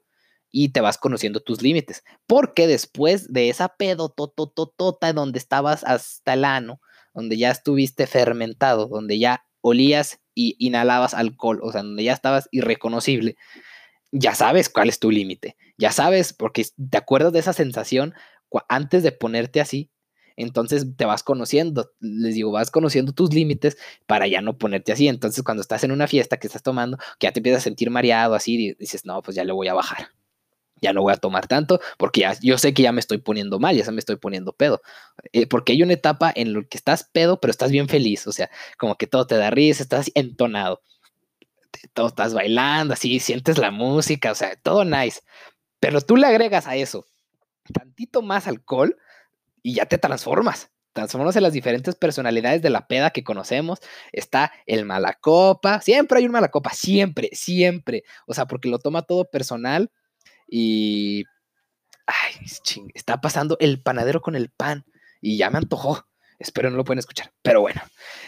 y 0.51 0.71
te 0.71 0.81
vas 0.81 0.99
conociendo 0.99 1.41
tus 1.41 1.63
límites. 1.63 2.05
Porque 2.27 2.67
después 2.67 3.33
de 3.33 3.49
esa 3.49 3.69
pedo 3.69 4.09
totototota 4.09 5.13
donde 5.13 5.39
estabas 5.39 5.85
hasta 5.85 6.35
el 6.35 6.45
ano, 6.45 6.81
donde 7.15 7.37
ya 7.37 7.51
estuviste 7.51 8.07
fermentado, 8.07 8.87
donde 8.87 9.19
ya 9.19 9.45
olías 9.61 10.21
y 10.35 10.57
inhalabas 10.59 11.15
alcohol, 11.15 11.61
o 11.63 11.73
sea, 11.73 11.83
donde 11.83 12.05
ya 12.05 12.13
estabas 12.13 12.49
irreconocible, 12.51 13.37
ya 14.13 14.35
sabes 14.35 14.69
cuál 14.69 14.89
es 14.89 14.99
tu 14.99 15.11
límite. 15.11 15.57
Ya 15.79 15.93
sabes, 15.93 16.33
porque 16.33 16.67
te 16.91 16.99
acuerdas 16.99 17.33
de 17.33 17.39
esa 17.39 17.53
sensación 17.53 18.15
antes 18.69 19.03
de 19.03 19.13
ponerte 19.13 19.61
así. 19.61 19.91
Entonces 20.37 20.87
te 20.97 21.05
vas 21.05 21.23
conociendo, 21.23 21.93
les 22.01 22.35
digo, 22.35 22.51
vas 22.51 22.71
conociendo 22.71 23.13
tus 23.13 23.35
límites 23.35 23.77
para 24.07 24.27
ya 24.27 24.41
no 24.41 24.57
ponerte 24.57 24.93
así. 24.93 25.07
Entonces 25.09 25.45
cuando 25.45 25.61
estás 25.61 25.85
en 25.85 25.93
una 25.93 26.07
fiesta 26.09 26.39
que 26.39 26.47
estás 26.47 26.63
tomando, 26.63 26.97
que 27.19 27.27
ya 27.27 27.33
te 27.33 27.41
empiezas 27.41 27.63
a 27.63 27.65
sentir 27.65 27.91
mareado 27.91 28.35
así, 28.35 28.75
dices, 28.79 29.05
no, 29.05 29.23
pues 29.23 29.37
ya 29.37 29.45
le 29.45 29.53
voy 29.53 29.69
a 29.69 29.75
bajar 29.75 30.09
ya 30.81 30.93
no 30.93 31.03
voy 31.03 31.13
a 31.13 31.17
tomar 31.17 31.47
tanto 31.47 31.81
porque 31.99 32.21
ya, 32.21 32.37
yo 32.41 32.59
sé 32.59 32.75
que 32.75 32.83
ya 32.83 32.93
me 32.93 33.01
estoy 33.01 33.19
poniendo 33.19 33.59
mal, 33.59 33.77
ya 33.77 33.91
me 33.91 33.99
estoy 33.99 34.17
poniendo 34.17 34.53
pedo. 34.53 34.81
Eh, 35.33 35.47
porque 35.47 35.73
hay 35.73 35.83
una 35.83 35.93
etapa 35.95 36.33
en 36.35 36.53
la 36.55 36.63
que 36.65 36.77
estás 36.77 37.09
pedo, 37.13 37.41
pero 37.41 37.51
estás 37.51 37.71
bien 37.71 37.89
feliz, 37.89 38.27
o 38.27 38.33
sea, 38.33 38.51
como 38.79 38.97
que 38.97 39.07
todo 39.07 39.27
te 39.27 39.37
da 39.37 39.51
risa, 39.51 39.83
estás 39.83 40.11
entonado, 40.15 40.83
todo 41.95 42.09
estás 42.09 42.35
bailando, 42.35 42.95
así, 42.95 43.21
sientes 43.21 43.59
la 43.59 43.71
música, 43.71 44.33
o 44.33 44.35
sea, 44.35 44.57
todo 44.57 44.85
nice. 44.85 45.21
Pero 45.81 46.01
tú 46.01 46.17
le 46.17 46.27
agregas 46.27 46.67
a 46.67 46.77
eso 46.77 47.07
tantito 47.73 48.23
más 48.23 48.47
alcohol 48.47 48.97
y 49.63 49.75
ya 49.75 49.87
te 49.87 49.99
transformas. 49.99 50.71
Transformas 50.93 51.37
en 51.37 51.45
las 51.45 51.53
diferentes 51.53 51.95
personalidades 51.95 52.63
de 52.63 52.71
la 52.71 52.89
peda 52.89 53.11
que 53.11 53.23
conocemos. 53.23 53.79
Está 54.13 54.53
el 54.67 54.85
malacopa, 54.85 55.81
siempre 55.81 56.19
hay 56.19 56.27
un 56.27 56.33
malacopa, 56.33 56.71
siempre, 56.71 57.31
siempre. 57.33 58.03
O 58.27 58.35
sea, 58.35 58.47
porque 58.47 58.69
lo 58.69 58.79
toma 58.79 59.03
todo 59.03 59.31
personal 59.31 59.93
y. 60.51 61.25
Ay, 62.07 62.35
está 62.95 63.21
pasando 63.21 63.57
el 63.61 63.81
panadero 63.81 64.21
con 64.21 64.35
el 64.35 64.51
pan. 64.51 64.85
Y 65.21 65.39
ya 65.39 65.51
me 65.51 65.59
antojó. 65.59 66.07
Espero 66.39 66.71
no 66.71 66.77
lo 66.77 66.85
pueden 66.85 66.99
escuchar. 66.99 67.33
Pero 67.43 67.61
bueno, 67.61 67.81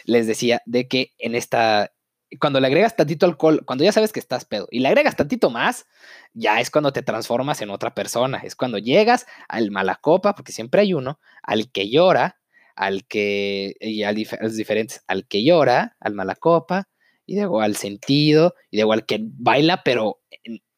les 0.04 0.26
decía 0.26 0.62
de 0.66 0.88
que 0.88 1.12
en 1.18 1.34
esta. 1.34 1.92
Cuando 2.40 2.60
le 2.60 2.66
agregas 2.66 2.96
tantito 2.96 3.26
alcohol, 3.26 3.62
cuando 3.66 3.84
ya 3.84 3.92
sabes 3.92 4.10
que 4.10 4.20
estás 4.20 4.46
pedo 4.46 4.66
y 4.70 4.80
le 4.80 4.88
agregas 4.88 5.16
tantito 5.16 5.50
más, 5.50 5.84
ya 6.32 6.60
es 6.60 6.70
cuando 6.70 6.90
te 6.90 7.02
transformas 7.02 7.60
en 7.60 7.68
otra 7.68 7.94
persona. 7.94 8.38
Es 8.38 8.56
cuando 8.56 8.78
llegas 8.78 9.26
al 9.48 9.70
malacopa, 9.70 10.34
porque 10.34 10.52
siempre 10.52 10.82
hay 10.82 10.94
uno, 10.94 11.20
al 11.42 11.70
que 11.70 11.90
llora, 11.90 12.40
al 12.76 13.06
que. 13.06 13.74
y 13.80 14.04
a 14.04 14.12
los 14.12 14.56
diferentes, 14.56 15.02
al 15.08 15.26
que 15.26 15.44
llora, 15.44 15.96
al 16.00 16.14
malacopa, 16.14 16.88
y 17.26 17.36
luego 17.36 17.60
al 17.60 17.76
sentido, 17.76 18.54
y 18.70 18.78
luego 18.78 18.92
al 18.92 19.06
que 19.06 19.18
baila, 19.20 19.82
pero 19.84 20.20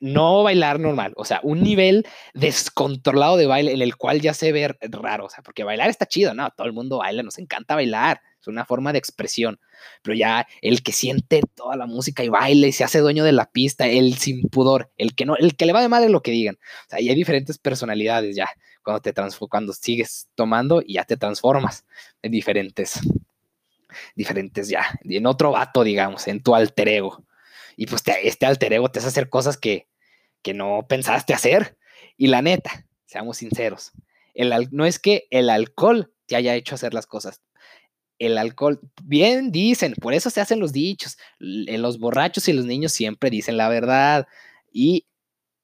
no 0.00 0.42
bailar 0.42 0.80
normal, 0.80 1.14
o 1.16 1.24
sea, 1.24 1.40
un 1.42 1.62
nivel 1.62 2.07
descontrolado 2.35 3.38
de 3.38 3.46
baile 3.46 3.72
en 3.72 3.80
el 3.80 3.96
cual 3.96 4.20
ya 4.20 4.35
se 4.35 4.52
ve 4.52 4.76
raro, 4.83 5.24
o 5.24 5.30
sea, 5.30 5.42
porque 5.42 5.64
bailar 5.64 5.88
está 5.88 6.04
chido, 6.04 6.35
¿no? 6.35 6.50
Todo 6.50 6.66
el 6.66 6.74
mundo 6.74 6.98
baila, 6.98 7.22
nos 7.22 7.38
encanta 7.38 7.74
bailar, 7.74 8.20
es 8.38 8.46
una 8.46 8.66
forma 8.66 8.92
de 8.92 8.98
expresión, 8.98 9.59
pero 10.02 10.14
ya 10.14 10.46
el 10.61 10.83
que 10.83 10.92
siente 10.92 11.40
toda 11.54 11.76
la 11.76 11.87
música 11.87 12.22
y 12.22 12.28
baila 12.28 12.66
y 12.66 12.72
se 12.72 12.85
hace 12.85 12.98
dueño 12.98 13.24
de 13.24 13.33
la 13.33 13.50
pista, 13.50 13.87
el 13.87 14.14
sin 14.18 14.42
pudor, 14.50 14.92
el 14.98 15.14
que 15.14 15.24
no, 15.24 15.37
el 15.37 15.57
que 15.57 15.64
le 15.64 15.72
va 15.72 15.80
de 15.80 15.88
madre 15.88 16.11
lo 16.11 16.20
que 16.20 16.33
digan, 16.33 16.57
o 16.57 16.90
sea, 16.90 17.00
y 17.00 17.09
hay 17.09 17.14
diferentes 17.14 17.57
personalidades 17.57 18.37
ya, 18.37 18.50
cuando 18.83 19.00
te 19.00 19.14
cuando 19.48 19.72
sigues 19.72 20.28
tomando 20.35 20.83
y 20.85 20.94
ya 20.94 21.04
te 21.04 21.16
transformas 21.16 21.87
en 22.20 22.33
diferentes, 22.33 23.00
diferentes 24.14 24.68
ya, 24.68 24.98
en 25.02 25.26
otro 25.26 25.52
vato, 25.52 25.85
digamos, 25.85 26.26
en 26.28 26.42
tu 26.42 26.54
alter 26.54 26.88
ego. 26.88 27.24
Y 27.76 27.87
pues 27.87 28.02
este 28.22 28.46
alter 28.46 28.72
ego 28.72 28.90
te 28.90 29.00
hace 29.00 29.09
hacer 29.09 29.28
cosas 29.28 29.57
que, 29.57 29.88
que 30.42 30.54
no 30.54 30.87
pensaste 30.88 31.35
hacer. 31.35 31.76
Y 32.16 32.28
la 32.28 32.42
neta, 32.42 32.87
seamos 33.07 33.38
sinceros, 33.38 33.92
el, 34.35 34.68
no 34.72 34.85
es 34.85 34.98
que 34.98 35.26
el 35.30 35.48
alcohol 35.48 36.12
te 36.26 36.37
haya 36.37 36.54
hecho 36.54 36.74
hacer 36.74 36.94
las 36.94 37.07
cosas. 37.07 37.40
El 38.18 38.38
alcohol, 38.38 38.80
bien 39.02 39.50
dicen, 39.50 39.94
por 40.00 40.14
eso 40.14 40.30
se 40.30 40.40
hacen 40.40 40.61
los 40.61 40.72
dichos. 40.72 41.18
Los 41.38 41.98
borrachos 41.98 42.48
y 42.48 42.52
los 42.52 42.64
niños 42.64 42.92
siempre 42.92 43.30
dicen 43.30 43.57
la 43.57 43.68
verdad. 43.68 44.26
Y 44.72 45.07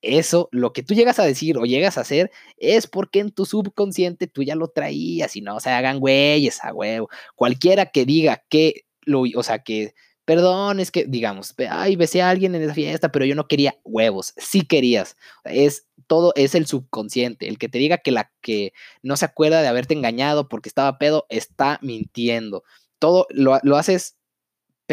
eso, 0.02 0.48
lo 0.52 0.72
que 0.72 0.82
tú 0.82 0.94
llegas 0.94 1.18
a 1.18 1.24
decir 1.24 1.58
o 1.58 1.64
llegas 1.64 1.98
a 1.98 2.02
hacer, 2.02 2.30
es 2.56 2.86
porque 2.86 3.20
en 3.20 3.30
tu 3.30 3.44
subconsciente 3.44 4.26
tú 4.26 4.42
ya 4.42 4.54
lo 4.54 4.68
traías 4.68 5.36
y 5.36 5.40
no 5.42 5.60
se 5.60 5.70
hagan 5.70 6.00
güeyes 6.00 6.64
a 6.64 6.72
huevo. 6.72 7.08
Cualquiera 7.36 7.86
que 7.86 8.04
diga 8.06 8.42
que 8.48 8.86
lo, 9.02 9.22
o 9.36 9.42
sea, 9.42 9.60
que 9.60 9.94
Perdón, 10.30 10.78
es 10.78 10.92
que, 10.92 11.06
digamos, 11.06 11.54
ay, 11.70 11.96
besé 11.96 12.22
a 12.22 12.30
alguien 12.30 12.54
en 12.54 12.62
esa 12.62 12.72
fiesta, 12.72 13.10
pero 13.10 13.24
yo 13.24 13.34
no 13.34 13.48
quería 13.48 13.80
huevos. 13.82 14.32
Sí 14.36 14.62
querías. 14.62 15.16
Es 15.42 15.88
todo, 16.06 16.32
es 16.36 16.54
el 16.54 16.66
subconsciente. 16.66 17.48
El 17.48 17.58
que 17.58 17.68
te 17.68 17.78
diga 17.78 17.98
que 17.98 18.12
la 18.12 18.30
que 18.40 18.72
no 19.02 19.16
se 19.16 19.24
acuerda 19.24 19.60
de 19.60 19.66
haberte 19.66 19.92
engañado 19.92 20.48
porque 20.48 20.68
estaba 20.68 20.98
pedo, 20.98 21.26
está 21.30 21.80
mintiendo. 21.82 22.62
Todo 23.00 23.26
lo, 23.30 23.58
lo 23.64 23.76
haces, 23.76 24.18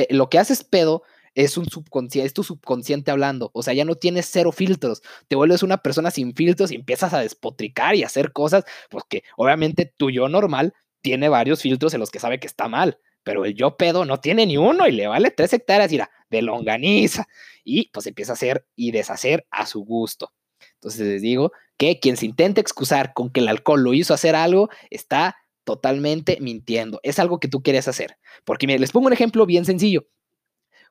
lo 0.09 0.27
que 0.27 0.39
haces 0.39 0.63
pedo 0.63 1.03
es 1.37 1.55
un 1.55 1.69
subconsciente, 1.69 2.25
es 2.25 2.33
tu 2.33 2.43
subconsciente 2.43 3.11
hablando. 3.11 3.51
O 3.53 3.61
sea, 3.61 3.73
ya 3.73 3.85
no 3.85 3.95
tienes 3.95 4.27
cero 4.31 4.51
filtros. 4.51 5.01
Te 5.27 5.35
vuelves 5.35 5.63
una 5.63 5.77
persona 5.77 6.11
sin 6.11 6.33
filtros 6.33 6.71
y 6.71 6.75
empiezas 6.75 7.13
a 7.13 7.19
despotricar 7.19 7.95
y 7.95 8.03
hacer 8.03 8.33
cosas, 8.33 8.65
porque 8.89 9.23
obviamente 9.37 9.85
tu 9.85 10.09
yo 10.09 10.29
normal 10.29 10.73
tiene 11.01 11.29
varios 11.29 11.61
filtros 11.61 11.93
en 11.93 11.99
los 11.99 12.09
que 12.09 12.19
sabe 12.19 12.39
que 12.39 12.47
está 12.47 12.67
mal 12.67 12.99
pero 13.27 13.43
el 13.43 13.55
yo 13.55 13.75
pedo 13.75 14.05
no 14.05 14.21
tiene 14.21 14.45
ni 14.45 14.55
uno 14.55 14.87
y 14.87 14.93
le 14.93 15.05
vale 15.05 15.31
tres 15.31 15.51
hectáreas 15.51 15.91
de 16.29 16.41
longaniza 16.41 17.27
y 17.65 17.89
pues 17.89 18.07
empieza 18.07 18.31
a 18.31 18.35
hacer 18.35 18.65
y 18.73 18.91
deshacer 18.91 19.45
a 19.51 19.65
su 19.65 19.83
gusto. 19.83 20.31
Entonces 20.75 21.01
les 21.01 21.21
digo 21.21 21.51
que 21.75 21.99
quien 21.99 22.15
se 22.15 22.25
intente 22.25 22.61
excusar 22.61 23.13
con 23.13 23.29
que 23.29 23.41
el 23.41 23.49
alcohol 23.49 23.83
lo 23.83 23.93
hizo 23.93 24.13
hacer 24.13 24.33
algo 24.33 24.69
está 24.89 25.35
totalmente 25.65 26.37
mintiendo. 26.39 27.01
Es 27.03 27.19
algo 27.19 27.41
que 27.41 27.49
tú 27.49 27.61
quieres 27.61 27.89
hacer. 27.89 28.17
Porque 28.45 28.65
les 28.65 28.93
pongo 28.93 29.07
un 29.07 29.13
ejemplo 29.13 29.45
bien 29.45 29.65
sencillo. 29.65 30.07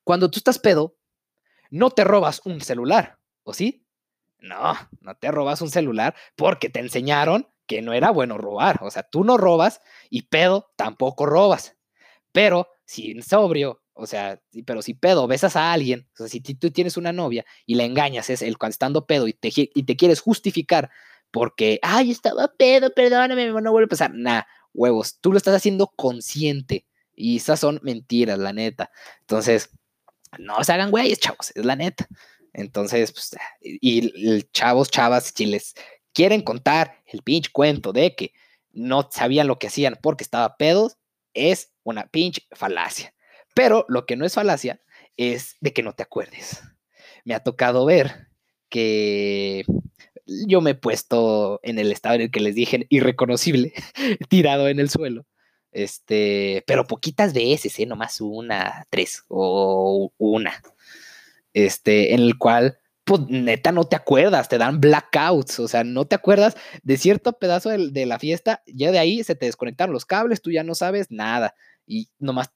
Cuando 0.07 0.31
tú 0.31 0.38
estás 0.38 0.61
pedo, 0.61 0.95
no 1.69 1.90
te 1.90 2.05
robas 2.05 2.40
un 2.45 2.61
celular, 2.61 3.19
¿o 3.42 3.53
sí? 3.53 3.85
No, 4.38 4.75
no 5.01 5.16
te 5.16 5.33
robas 5.33 5.61
un 5.62 5.69
celular 5.69 6.14
porque 6.37 6.71
te 6.71 6.79
enseñaron 6.79 7.49
que 7.66 7.83
no 7.83 7.92
era 7.92 8.12
bueno 8.12 8.38
robar. 8.38 8.79
O 8.85 8.90
sea, 8.92 9.03
tú 9.03 9.25
no 9.25 9.37
robas 9.37 9.81
y 10.09 10.23
pedo 10.29 10.71
tampoco 10.77 11.27
robas. 11.27 11.77
Pero 12.31 12.69
si 12.85 13.21
sobrio, 13.21 13.83
o 13.95 14.07
sea, 14.07 14.40
pero 14.64 14.81
si 14.81 14.95
pedo, 14.95 15.27
besas 15.27 15.57
a 15.57 15.73
alguien, 15.73 16.09
o 16.14 16.19
sea, 16.19 16.29
si 16.29 16.40
tú 16.40 16.71
tienes 16.71 16.97
una 16.97 17.12
novia 17.12 17.45
y 17.66 17.75
la 17.75 17.83
engañas, 17.83 18.31
es 18.31 18.42
el 18.42 18.57
estando 18.69 19.09
pedo 19.09 19.27
y 19.27 19.33
te, 19.33 19.51
y 19.57 19.83
te 19.83 19.97
quieres 19.97 20.21
justificar 20.21 20.88
porque, 21.33 21.81
ay, 21.83 22.12
estaba 22.12 22.47
pedo, 22.57 22.95
perdóname, 22.95 23.49
no 23.49 23.73
vuelve 23.73 23.87
a 23.87 23.88
pasar. 23.88 24.14
Nah, 24.14 24.42
huevos, 24.73 25.19
tú 25.21 25.33
lo 25.33 25.38
estás 25.38 25.57
haciendo 25.57 25.88
consciente 25.88 26.87
y 27.12 27.38
esas 27.38 27.59
son 27.59 27.81
mentiras, 27.83 28.38
la 28.38 28.53
neta. 28.53 28.92
Entonces, 29.23 29.71
no 30.38 30.62
se 30.64 30.72
hagan 30.72 30.90
güeyes, 30.90 31.18
chavos, 31.18 31.53
es 31.55 31.64
la 31.64 31.77
neta. 31.77 32.07
Entonces, 32.53 33.12
pues, 33.12 33.37
y, 33.61 34.42
chavos, 34.53 34.90
chavas, 34.90 35.33
si 35.35 35.46
les 35.46 35.75
quieren 36.14 36.40
contar 36.40 37.03
el 37.07 37.22
pinche 37.22 37.51
cuento 37.53 37.92
de 37.92 38.14
que 38.14 38.33
no 38.72 39.09
sabían 39.12 39.46
lo 39.46 39.59
que 39.59 39.66
hacían 39.66 39.99
porque 40.03 40.25
estaba 40.25 40.57
pedos, 40.57 40.96
es 41.35 41.72
una 41.83 42.07
pinche 42.07 42.42
falacia. 42.53 43.14
Pero 43.55 43.85
lo 43.88 44.07
que 44.07 44.16
no 44.16 44.25
es 44.25 44.35
falacia 44.35 44.81
es 45.16 45.57
de 45.61 45.72
que 45.72 45.83
no 45.83 45.92
te 45.92 46.03
acuerdes. 46.03 46.62
Me 47.25 47.35
ha 47.35 47.40
tocado 47.40 47.85
ver 47.85 48.29
que 48.68 49.64
yo 50.27 50.61
me 50.61 50.70
he 50.70 50.75
puesto 50.75 51.61
en 51.62 51.79
el 51.79 51.92
estado 51.92 52.16
en 52.16 52.22
el 52.22 52.31
que 52.31 52.40
les 52.40 52.55
dije 52.55 52.87
irreconocible, 52.88 53.72
tirado 54.29 54.68
en 54.68 54.81
el 54.81 54.90
suelo. 54.90 55.27
Este, 55.77 56.65
pero 56.67 56.87
poquitas 56.87 57.35
veces, 57.35 57.79
¿eh? 57.79 57.85
nomás 57.85 58.23
una, 58.23 58.87
tres 58.89 59.25
o 59.29 60.11
una. 60.17 60.62
Este, 61.53 62.15
en 62.15 62.21
el 62.21 62.39
cual 62.39 62.79
pues 63.05 63.21
neta 63.29 63.73
no 63.73 63.85
te 63.85 63.95
acuerdas, 63.95 64.49
te 64.49 64.57
dan 64.57 64.81
blackouts, 64.81 65.61
o 65.61 65.69
sea, 65.69 65.85
no 65.85 66.07
te 66.07 66.15
acuerdas 66.15 66.57
de 66.83 66.97
cierto 66.97 67.39
pedazo 67.39 67.69
de, 67.69 68.07
la 68.07 68.19
fiesta, 68.19 68.62
ya 68.67 68.91
de 68.91 68.99
ahí 68.99 69.23
se 69.23 69.35
te 69.35 69.47
desconectaron 69.47 69.93
los 69.93 70.07
cables, 70.07 70.41
tú 70.41 70.51
ya 70.51 70.65
no 70.65 70.75
sabes 70.75 71.11
nada 71.11 71.55
y 71.87 72.09
nomás 72.19 72.53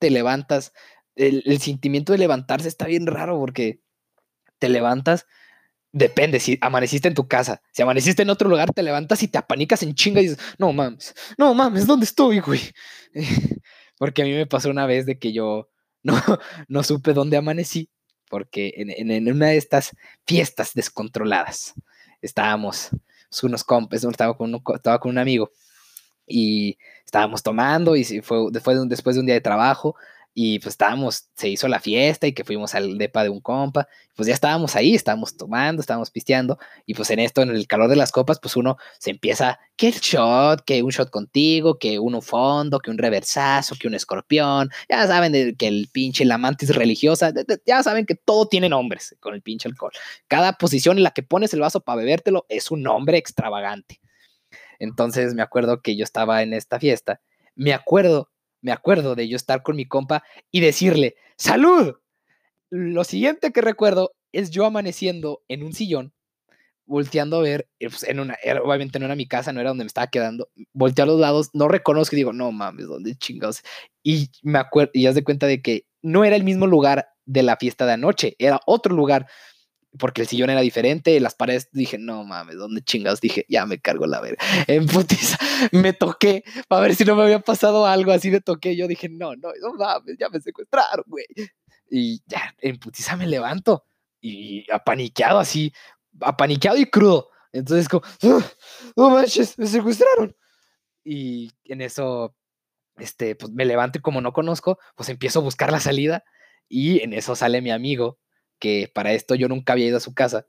te 0.00 0.10
levantas. 0.10 0.72
El, 1.14 1.60
sentimiento 1.60 2.12
de 2.12 2.18
levantarse 2.18 2.66
está 2.66 2.86
bien 2.86 3.06
raro 3.06 3.38
porque 3.38 3.80
te 4.58 4.68
levantas 4.68 5.26
Depende, 5.96 6.40
si 6.40 6.58
amaneciste 6.60 7.06
en 7.06 7.14
tu 7.14 7.28
casa, 7.28 7.62
si 7.70 7.80
amaneciste 7.80 8.22
en 8.22 8.30
otro 8.30 8.48
lugar, 8.48 8.72
te 8.72 8.82
levantas 8.82 9.22
y 9.22 9.28
te 9.28 9.38
apanicas 9.38 9.80
en 9.84 9.94
chinga 9.94 10.20
y 10.20 10.24
dices, 10.24 10.38
no 10.58 10.72
mames, 10.72 11.14
no 11.38 11.54
mames, 11.54 11.86
¿dónde 11.86 12.04
estoy, 12.04 12.40
güey? 12.40 12.60
Porque 13.96 14.22
a 14.22 14.24
mí 14.24 14.32
me 14.32 14.44
pasó 14.44 14.70
una 14.70 14.86
vez 14.86 15.06
de 15.06 15.20
que 15.20 15.32
yo 15.32 15.68
no, 16.02 16.20
no 16.66 16.82
supe 16.82 17.12
dónde 17.12 17.36
amanecí, 17.36 17.88
porque 18.28 18.74
en, 18.76 18.90
en, 18.90 19.32
una 19.32 19.46
de 19.50 19.56
estas 19.56 19.92
fiestas 20.26 20.72
descontroladas 20.74 21.74
estábamos, 22.20 22.88
pues, 23.30 23.44
unos 23.44 23.62
compas, 23.62 24.02
estaba 24.02 24.36
con, 24.36 24.60
estaba 24.74 24.98
con 24.98 25.12
un 25.12 25.18
amigo 25.18 25.52
y 26.26 26.76
estábamos 27.06 27.44
tomando 27.44 27.94
y 27.94 28.04
fue 28.20 28.50
después 28.50 28.76
de 28.76 28.82
un, 28.82 28.88
después 28.88 29.14
de 29.14 29.20
un 29.20 29.26
día 29.26 29.36
de 29.36 29.40
trabajo 29.40 29.94
y 30.34 30.58
pues 30.58 30.72
estábamos, 30.72 31.28
se 31.36 31.48
hizo 31.48 31.68
la 31.68 31.78
fiesta 31.78 32.26
y 32.26 32.32
que 32.32 32.42
fuimos 32.42 32.74
al 32.74 32.98
depa 32.98 33.22
de 33.22 33.28
un 33.28 33.40
compa, 33.40 33.86
pues 34.16 34.26
ya 34.26 34.34
estábamos 34.34 34.74
ahí, 34.74 34.94
estábamos 34.94 35.36
tomando, 35.36 35.80
estábamos 35.80 36.10
pisteando, 36.10 36.58
y 36.86 36.94
pues 36.94 37.10
en 37.10 37.20
esto, 37.20 37.42
en 37.42 37.50
el 37.50 37.68
calor 37.68 37.88
de 37.88 37.94
las 37.94 38.10
copas, 38.10 38.40
pues 38.40 38.56
uno 38.56 38.76
se 38.98 39.10
empieza, 39.10 39.60
que 39.76 39.88
el 39.88 39.94
shot, 39.94 40.64
que 40.64 40.82
un 40.82 40.90
shot 40.90 41.10
contigo, 41.10 41.78
que 41.78 42.00
uno 42.00 42.20
fondo, 42.20 42.80
que 42.80 42.90
un 42.90 42.98
reversazo, 42.98 43.76
que 43.78 43.86
un 43.86 43.94
escorpión, 43.94 44.70
ya 44.88 45.06
saben 45.06 45.54
que 45.56 45.68
el 45.68 45.88
pinche, 45.92 46.24
la 46.24 46.36
mantis 46.36 46.74
religiosa, 46.74 47.32
ya 47.64 47.82
saben 47.84 48.04
que 48.04 48.16
todo 48.16 48.48
tiene 48.48 48.68
nombres 48.68 49.16
con 49.20 49.34
el 49.34 49.42
pinche 49.42 49.68
alcohol. 49.68 49.92
Cada 50.26 50.54
posición 50.54 50.96
en 50.96 51.04
la 51.04 51.12
que 51.12 51.22
pones 51.22 51.54
el 51.54 51.60
vaso 51.60 51.80
para 51.80 51.96
bebértelo 51.96 52.44
es 52.48 52.72
un 52.72 52.82
nombre 52.82 53.18
extravagante. 53.18 54.00
Entonces 54.80 55.34
me 55.34 55.42
acuerdo 55.42 55.80
que 55.80 55.96
yo 55.96 56.02
estaba 56.02 56.42
en 56.42 56.52
esta 56.54 56.80
fiesta, 56.80 57.20
me 57.54 57.72
acuerdo 57.72 58.30
me 58.64 58.72
acuerdo 58.72 59.14
de 59.14 59.28
yo 59.28 59.36
estar 59.36 59.62
con 59.62 59.76
mi 59.76 59.84
compa 59.84 60.24
y 60.50 60.60
decirle, 60.60 61.16
¡salud! 61.36 61.96
Lo 62.70 63.04
siguiente 63.04 63.52
que 63.52 63.60
recuerdo 63.60 64.12
es 64.32 64.50
yo 64.50 64.64
amaneciendo 64.64 65.42
en 65.48 65.62
un 65.62 65.74
sillón, 65.74 66.14
volteando 66.86 67.36
a 67.36 67.42
ver, 67.42 67.68
eh, 67.78 67.90
pues, 67.90 68.04
en 68.04 68.20
una, 68.20 68.38
obviamente 68.64 68.98
no 68.98 69.04
era 69.04 69.16
mi 69.16 69.28
casa, 69.28 69.52
no 69.52 69.60
era 69.60 69.68
donde 69.68 69.84
me 69.84 69.88
estaba 69.88 70.06
quedando, 70.06 70.48
volteé 70.72 71.02
a 71.02 71.06
los 71.06 71.20
lados, 71.20 71.50
no 71.52 71.68
reconozco 71.68 72.16
y 72.16 72.20
digo, 72.20 72.32
no 72.32 72.52
mames, 72.52 72.86
¿dónde 72.86 73.16
chingados? 73.16 73.62
Y 74.02 74.30
me 74.42 74.58
acuerdo, 74.58 74.92
y 74.94 75.02
ya 75.02 75.12
de 75.12 75.24
cuenta 75.24 75.46
de 75.46 75.60
que 75.60 75.84
no 76.02 76.24
era 76.24 76.36
el 76.36 76.44
mismo 76.44 76.66
lugar 76.66 77.08
de 77.26 77.42
la 77.42 77.58
fiesta 77.58 77.84
de 77.84 77.92
anoche, 77.92 78.34
era 78.38 78.60
otro 78.66 78.94
lugar 78.94 79.26
porque 79.98 80.22
el 80.22 80.28
sillón 80.28 80.50
era 80.50 80.60
diferente, 80.60 81.18
las 81.20 81.34
paredes, 81.34 81.68
dije, 81.72 81.98
no 81.98 82.24
mames, 82.24 82.56
¿dónde 82.56 82.82
chingados? 82.82 83.20
Dije, 83.20 83.46
ya 83.48 83.66
me 83.66 83.78
cargo 83.78 84.06
la 84.06 84.20
verga. 84.20 84.38
En 84.66 84.86
putiza, 84.86 85.38
me 85.72 85.92
toqué 85.92 86.44
para 86.68 86.82
ver 86.82 86.94
si 86.94 87.04
no 87.04 87.16
me 87.16 87.22
había 87.22 87.40
pasado 87.40 87.86
algo, 87.86 88.12
así 88.12 88.30
me 88.30 88.40
toqué. 88.40 88.76
Yo 88.76 88.88
dije, 88.88 89.08
no, 89.08 89.36
no, 89.36 89.50
no 89.60 89.74
mames, 89.74 90.16
ya 90.18 90.28
me 90.28 90.40
secuestraron, 90.40 91.04
güey. 91.06 91.26
Y 91.90 92.22
ya, 92.26 92.54
en 92.60 92.78
putiza 92.78 93.16
me 93.16 93.26
levanto 93.26 93.86
y 94.20 94.70
apaniqueado 94.72 95.38
así, 95.38 95.72
apaniqueado 96.20 96.78
y 96.78 96.86
crudo. 96.86 97.30
Entonces, 97.52 97.88
como, 97.88 98.02
no 98.96 99.10
manches, 99.10 99.58
me 99.58 99.66
secuestraron. 99.66 100.34
Y 101.04 101.52
en 101.64 101.82
eso, 101.82 102.34
este, 102.96 103.36
pues 103.36 103.52
me 103.52 103.64
levanto 103.64 103.98
y 103.98 104.02
como 104.02 104.20
no 104.20 104.32
conozco, 104.32 104.78
pues 104.96 105.08
empiezo 105.08 105.40
a 105.40 105.42
buscar 105.42 105.70
la 105.70 105.80
salida 105.80 106.24
y 106.68 107.02
en 107.02 107.12
eso 107.12 107.36
sale 107.36 107.60
mi 107.60 107.70
amigo 107.70 108.18
que 108.64 108.90
para 108.94 109.12
esto 109.12 109.34
yo 109.34 109.46
nunca 109.46 109.74
había 109.74 109.88
ido 109.88 109.98
a 109.98 110.00
su 110.00 110.14
casa. 110.14 110.46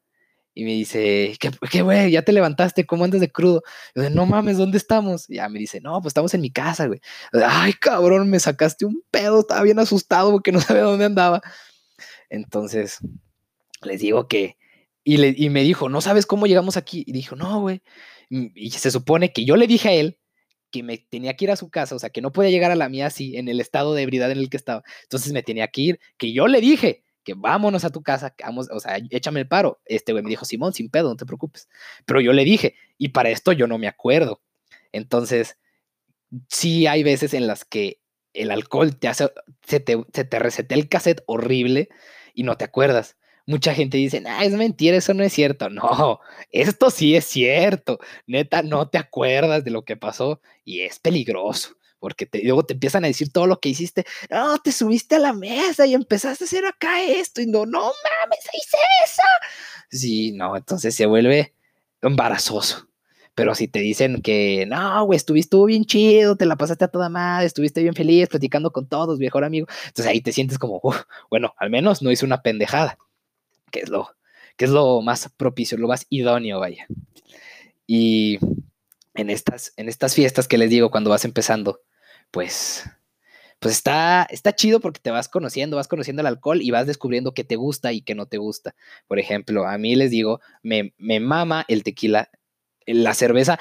Y 0.54 0.64
me 0.64 0.72
dice, 0.72 1.38
¿qué, 1.70 1.82
güey? 1.82 2.12
¿Ya 2.12 2.22
te 2.22 2.32
levantaste? 2.32 2.86
¿Cómo 2.86 3.04
andas 3.04 3.20
de 3.20 3.30
crudo? 3.30 3.62
digo, 3.94 4.10
no 4.10 4.26
mames, 4.26 4.58
¿dónde 4.58 4.78
estamos? 4.78 5.30
Y 5.30 5.36
ya 5.36 5.50
me 5.50 5.60
dice, 5.60 5.82
no, 5.82 6.00
pues 6.00 6.12
estamos 6.12 6.34
en 6.34 6.40
mi 6.40 6.50
casa, 6.50 6.88
güey. 6.88 7.02
Ay, 7.34 7.74
cabrón, 7.74 8.30
me 8.30 8.40
sacaste 8.40 8.86
un 8.86 9.04
pedo, 9.12 9.42
estaba 9.42 9.64
bien 9.64 9.80
asustado 9.80 10.32
porque 10.32 10.54
no 10.54 10.62
sabía 10.62 10.84
dónde 10.84 11.04
andaba. 11.04 11.42
Entonces, 12.30 13.00
les 13.82 14.00
digo 14.00 14.30
que, 14.30 14.56
y, 15.04 15.46
y 15.46 15.50
me 15.50 15.64
dijo, 15.64 15.90
¿no 15.90 16.00
sabes 16.00 16.26
cómo 16.26 16.48
llegamos 16.48 16.78
aquí? 16.78 17.04
Y 17.06 17.12
dijo, 17.12 17.36
no, 17.36 17.60
güey. 17.60 17.82
Y 18.30 18.72
se 18.72 18.92
supone 18.92 19.34
que 19.34 19.44
yo 19.44 19.58
le 19.58 19.68
dije 19.68 19.90
a 19.90 19.94
él 19.94 20.20
que 20.72 20.84
me 20.84 20.98
tenía 21.00 21.36
que 21.36 21.46
ir 21.46 21.52
a 21.52 21.58
su 21.58 21.70
casa, 21.70 21.96
o 21.96 22.00
sea, 22.00 22.12
que 22.12 22.22
no 22.22 22.32
podía 22.32 22.50
llegar 22.50 22.72
a 22.72 22.76
la 22.76 22.88
mía 22.88 23.08
así, 23.08 23.36
en 23.36 23.50
el 23.50 23.60
estado 23.60 23.94
de 23.94 24.04
ebriedad 24.04 24.32
en 24.32 24.38
el 24.38 24.50
que 24.50 24.58
estaba. 24.58 24.84
Entonces 25.04 25.34
me 25.34 25.44
tenía 25.44 25.68
que 25.68 25.82
ir, 25.82 26.00
que 26.18 26.32
yo 26.32 26.48
le 26.48 26.62
dije, 26.62 27.05
que 27.26 27.34
vámonos 27.34 27.84
a 27.84 27.90
tu 27.90 28.04
casa, 28.04 28.34
vamos, 28.40 28.70
o 28.72 28.80
sea, 28.80 28.98
échame 29.10 29.42
el 29.42 29.48
paro. 29.48 29.82
Este 29.86 30.14
güey 30.14 30.24
me 30.24 30.30
dijo, 30.30 30.46
Simón, 30.46 30.72
sin 30.74 30.90
pedo, 30.90 31.10
no 31.10 31.18
te 31.18 31.26
preocupes. 31.26 31.68
Pero 32.06 32.22
yo 32.22 32.32
le 32.32 32.46
dije, 32.46 32.76
y 32.98 33.10
para 33.10 33.30
esto 33.30 33.52
yo 33.52 33.68
no 33.68 33.78
me 33.78 33.88
acuerdo. 33.88 34.42
Entonces, 34.94 35.58
sí 36.48 36.88
hay 36.88 37.04
veces 37.04 37.34
en 37.34 37.48
las 37.48 37.66
que 37.66 38.00
el 38.34 38.52
alcohol 38.52 38.96
te 38.96 39.08
hace, 39.08 39.30
se 39.66 39.80
te, 39.80 40.06
se 40.14 40.24
te 40.24 40.40
resetea 40.40 40.78
el 40.78 40.88
cassette 40.88 41.24
horrible 41.26 41.90
y 42.34 42.44
no 42.44 42.58
te 42.58 42.66
acuerdas. 42.66 43.18
Mucha 43.48 43.74
gente 43.74 43.98
dice, 43.98 44.24
ah, 44.28 44.46
es 44.46 44.54
mentira, 44.54 44.98
eso 44.98 45.14
no 45.14 45.24
es 45.24 45.34
cierto. 45.34 45.70
No, 45.70 46.20
esto 46.52 46.90
sí 46.90 47.16
es 47.16 47.26
cierto. 47.26 48.00
Neta, 48.28 48.62
no 48.62 48.90
te 48.90 48.98
acuerdas 48.98 49.64
de 49.64 49.72
lo 49.72 49.84
que 49.84 49.98
pasó 49.98 50.42
y 50.64 50.82
es 50.82 51.00
peligroso 51.00 51.75
porque 52.00 52.30
luego 52.44 52.66
te 52.66 52.74
empiezan 52.74 53.04
a 53.04 53.08
decir 53.08 53.32
todo 53.32 53.48
lo 53.48 53.60
que 53.60 53.70
hiciste. 53.70 54.06
No, 54.30 54.58
te 54.60 54.72
subiste 54.72 55.16
a 55.16 55.20
la 55.20 55.34
mesa 55.34 55.86
y 55.86 55.94
empezaste 55.94 56.44
a 56.44 56.48
hacer 56.48 56.66
acá 56.66 57.02
esto 57.02 57.42
y 57.42 57.48
no, 57.48 57.66
no 57.66 57.80
mames, 57.82 58.40
hice 58.54 58.78
eso. 59.06 59.22
Sí, 59.90 60.32
no, 60.32 60.56
entonces 60.56 60.96
se 60.96 61.06
vuelve 61.06 61.54
embarazoso. 62.02 62.88
Pero 63.36 63.54
si 63.54 63.68
te 63.68 63.80
dicen 63.80 64.22
que 64.22 64.66
no, 64.66 65.06
güey, 65.06 65.18
estuviste 65.18 65.58
bien 65.66 65.84
chido, 65.84 66.38
te 66.38 66.46
la 66.46 66.56
pasaste 66.56 66.86
a 66.86 66.88
toda 66.88 67.10
madre, 67.10 67.46
estuviste 67.46 67.82
bien 67.82 67.94
feliz 67.94 68.30
platicando 68.30 68.72
con 68.72 68.88
todos, 68.88 69.20
mejor 69.20 69.44
amigo, 69.44 69.68
entonces 69.88 70.08
ahí 70.08 70.22
te 70.22 70.32
sientes 70.32 70.58
como, 70.58 70.82
bueno, 71.30 71.54
al 71.58 71.70
menos 71.70 72.02
no 72.02 72.12
hice 72.12 72.26
una 72.26 72.42
pendejada, 72.42 72.98
que 73.72 73.82
es 73.82 73.90
lo, 73.90 74.10
que 74.56 74.66
es 74.66 74.72
lo 74.72 75.02
más 75.02 75.30
propicio, 75.36 75.78
lo 75.78 75.90
más 75.90 76.06
idóneo, 76.10 76.60
vaya. 76.62 76.88
Y 77.86 78.40
en 79.16 79.30
estas, 79.30 79.74
en 79.78 79.90
estas 79.90 80.14
fiestas 80.14 80.48
que 80.48 80.58
les 80.58 80.70
digo 80.70 80.92
cuando 80.92 81.10
vas 81.10 81.26
empezando, 81.26 81.82
pues, 82.32 82.84
pues 83.60 83.76
está, 83.76 84.28
está 84.30 84.54
chido 84.54 84.80
porque 84.80 85.00
te 85.00 85.12
vas 85.12 85.30
conociendo, 85.30 85.78
vas 85.78 85.88
conociendo 85.88 86.22
el 86.22 86.28
alcohol 86.28 86.62
y 86.62 86.72
vas 86.72 86.88
descubriendo 86.88 87.34
qué 87.34 87.44
te 87.44 87.56
gusta 87.56 87.94
y 87.94 88.02
qué 88.02 88.16
no 88.16 88.28
te 88.28 88.38
gusta. 88.38 88.76
Por 89.08 89.20
ejemplo, 89.20 89.68
a 89.68 89.78
mí 89.78 89.96
les 89.96 90.12
digo, 90.12 90.42
me, 90.62 90.94
me 90.98 91.20
mama 91.20 91.66
el 91.68 91.84
tequila, 91.84 92.30
la 92.86 93.14
cerveza, 93.14 93.58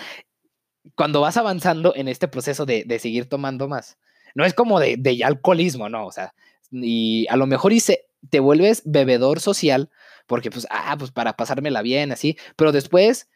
cuando 0.96 1.20
vas 1.20 1.36
avanzando 1.36 1.94
en 1.96 2.08
este 2.08 2.28
proceso 2.28 2.66
de, 2.66 2.84
de 2.84 2.98
seguir 2.98 3.28
tomando 3.28 3.68
más. 3.68 3.96
No 4.34 4.44
es 4.44 4.52
como 4.52 4.80
de, 4.80 4.96
de 4.98 5.24
alcoholismo, 5.24 5.88
no, 5.88 6.06
o 6.06 6.12
sea, 6.12 6.34
y 6.70 7.26
a 7.28 7.36
lo 7.36 7.46
mejor 7.46 7.72
hice, 7.72 8.06
te 8.30 8.40
vuelves 8.40 8.82
bebedor 8.84 9.40
social 9.40 9.90
porque 10.26 10.50
pues, 10.50 10.66
ah, 10.70 10.96
pues 10.98 11.10
para 11.10 11.36
pasármela 11.36 11.82
bien, 11.82 12.10
así, 12.10 12.36
pero 12.56 12.72
después 12.72 13.28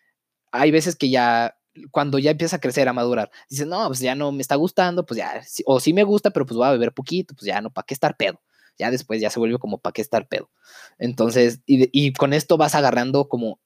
hay 0.50 0.70
veces 0.70 0.96
que 0.96 1.10
ya 1.10 1.57
cuando 1.90 2.18
ya 2.18 2.30
empieza 2.30 2.56
a 2.56 2.60
crecer, 2.60 2.88
a 2.88 2.92
madurar, 2.92 3.30
dices, 3.48 3.66
no, 3.66 3.86
pues 3.86 4.00
ya 4.00 4.14
no 4.14 4.32
me 4.32 4.42
está 4.42 4.54
gustando, 4.56 5.04
pues 5.06 5.18
ya, 5.18 5.42
o 5.66 5.80
sí 5.80 5.92
me 5.92 6.04
gusta, 6.04 6.30
pero 6.30 6.46
pues 6.46 6.56
voy 6.56 6.66
a 6.66 6.72
beber 6.72 6.92
poquito, 6.92 7.34
pues 7.34 7.46
ya 7.46 7.60
no, 7.60 7.70
¿para 7.70 7.86
qué 7.86 7.94
estar 7.94 8.16
pedo? 8.16 8.40
Ya 8.78 8.90
después 8.90 9.20
ya 9.20 9.30
se 9.30 9.38
vuelve 9.38 9.58
como, 9.58 9.78
¿para 9.78 9.92
qué 9.92 10.02
estar 10.02 10.28
pedo? 10.28 10.50
Entonces, 10.98 11.60
y, 11.66 11.88
y 11.92 12.12
con 12.12 12.32
esto 12.32 12.56
vas 12.56 12.74
agarrando 12.74 13.28
como 13.28 13.58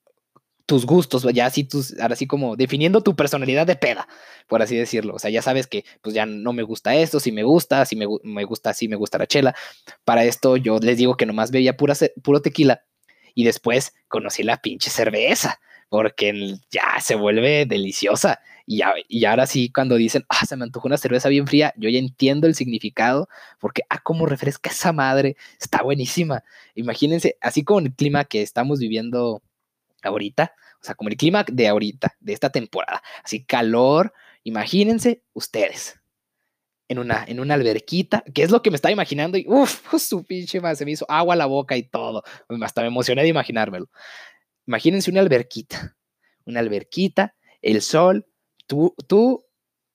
tus 0.67 0.87
gustos, 0.87 1.27
ya 1.35 1.47
así 1.47 1.65
tus, 1.65 1.99
ahora 1.99 2.17
sí 2.17 2.27
como 2.27 2.57
definiendo 2.57 3.03
tu 3.03 3.17
personalidad 3.17 3.67
de 3.67 3.77
peda, 3.77 4.09
por 4.47 4.63
así 4.63 4.77
decirlo. 4.77 5.15
O 5.15 5.19
sea, 5.19 5.31
ya 5.31 5.43
sabes 5.43 5.67
que 5.67 5.85
pues 6.01 6.15
ya 6.15 6.25
no 6.27 6.53
me 6.53 6.63
gusta 6.63 6.95
esto, 6.95 7.21
si 7.21 7.33
me 7.33 7.43
gusta, 7.43 7.85
si 7.85 7.97
me, 7.97 8.07
me 8.23 8.45
gusta, 8.45 8.73
si 8.73 8.89
me 8.89 8.97
gusta 8.97 9.19
la 9.19 9.27
chela. 9.27 9.55
Para 10.05 10.25
esto 10.25 10.57
yo 10.57 10.79
les 10.79 10.97
digo 10.97 11.17
que 11.17 11.27
nomás 11.27 11.51
bebía 11.51 11.77
pura, 11.77 11.95
puro 12.23 12.41
tequila 12.41 12.85
y 13.35 13.45
después 13.45 13.93
conocí 14.09 14.43
la 14.43 14.59
pinche 14.59 14.91
cerveza 14.91 15.61
porque 15.93 16.57
ya 16.71 16.99
se 17.03 17.17
vuelve 17.17 17.67
deliciosa. 17.67 18.41
Y, 18.67 18.81
y, 19.09 19.27
ahora 19.27 19.47
sí, 19.47 19.71
cuando 19.71 19.97
dicen, 19.97 20.25
ah, 20.31 20.47
se 20.47 20.57
me 20.57 20.65
antojó 20.65 20.89
una 20.89 20.97
cerveza 20.97 21.29
bien 21.29 21.47
fría, 21.47 21.75
yo 21.77 21.91
ya 21.91 21.99
entiendo 21.99 22.47
el 22.47 22.55
significado, 22.55 23.29
porque, 23.61 23.83
ah, 23.91 23.99
cómo 24.03 24.25
refresca 24.25 24.71
esa 24.71 24.95
madre, 24.95 25.37
está 25.61 25.83
buenísima. 25.83 26.45
Imagínense, 26.75 27.37
así 27.43 27.63
como 27.63 27.81
el 27.81 27.95
clima 27.95 28.25
que 28.25 28.41
estamos 28.41 28.79
viviendo 28.79 29.43
ahorita, 30.03 30.55
o 30.81 30.85
sea, 30.85 30.95
como 30.95 31.11
el 31.11 31.19
clima 31.19 31.45
de 31.47 31.69
ahorita, 31.69 32.17
de 32.21 32.33
esta 32.33 32.49
temporada, 32.49 33.03
así 33.23 33.45
calor, 33.45 34.15
imagínense 34.45 35.23
ustedes. 35.35 35.99
En 36.89 36.99
una, 36.99 37.25
en 37.27 37.39
una 37.41 37.55
alberquita, 37.55 38.25
que 38.35 38.43
es 38.43 38.51
lo 38.51 38.63
que 38.63 38.71
me 38.71 38.77
estaba 38.77 38.93
imaginando, 38.93 39.37
y 39.37 39.45
uff, 39.47 39.95
su 39.99 40.25
pinche 40.25 40.61
madre, 40.61 40.77
se 40.77 40.85
me 40.87 40.93
hizo 40.93 41.05
agua 41.11 41.35
a 41.35 41.37
la 41.37 41.47
boca 41.47 41.77
y 41.77 41.83
todo. 41.83 42.23
Hasta 42.63 42.81
me 42.81 42.89
emocioné 42.89 43.23
de 43.23 43.29
imaginármelo. 43.29 43.89
Imagínense 44.67 45.11
una 45.11 45.21
alberquita, 45.21 45.97
una 46.45 46.61
alberquita, 46.61 47.35
el 47.61 47.83
sol, 47.83 48.27
tú, 48.67 48.95
tú, 49.07 49.45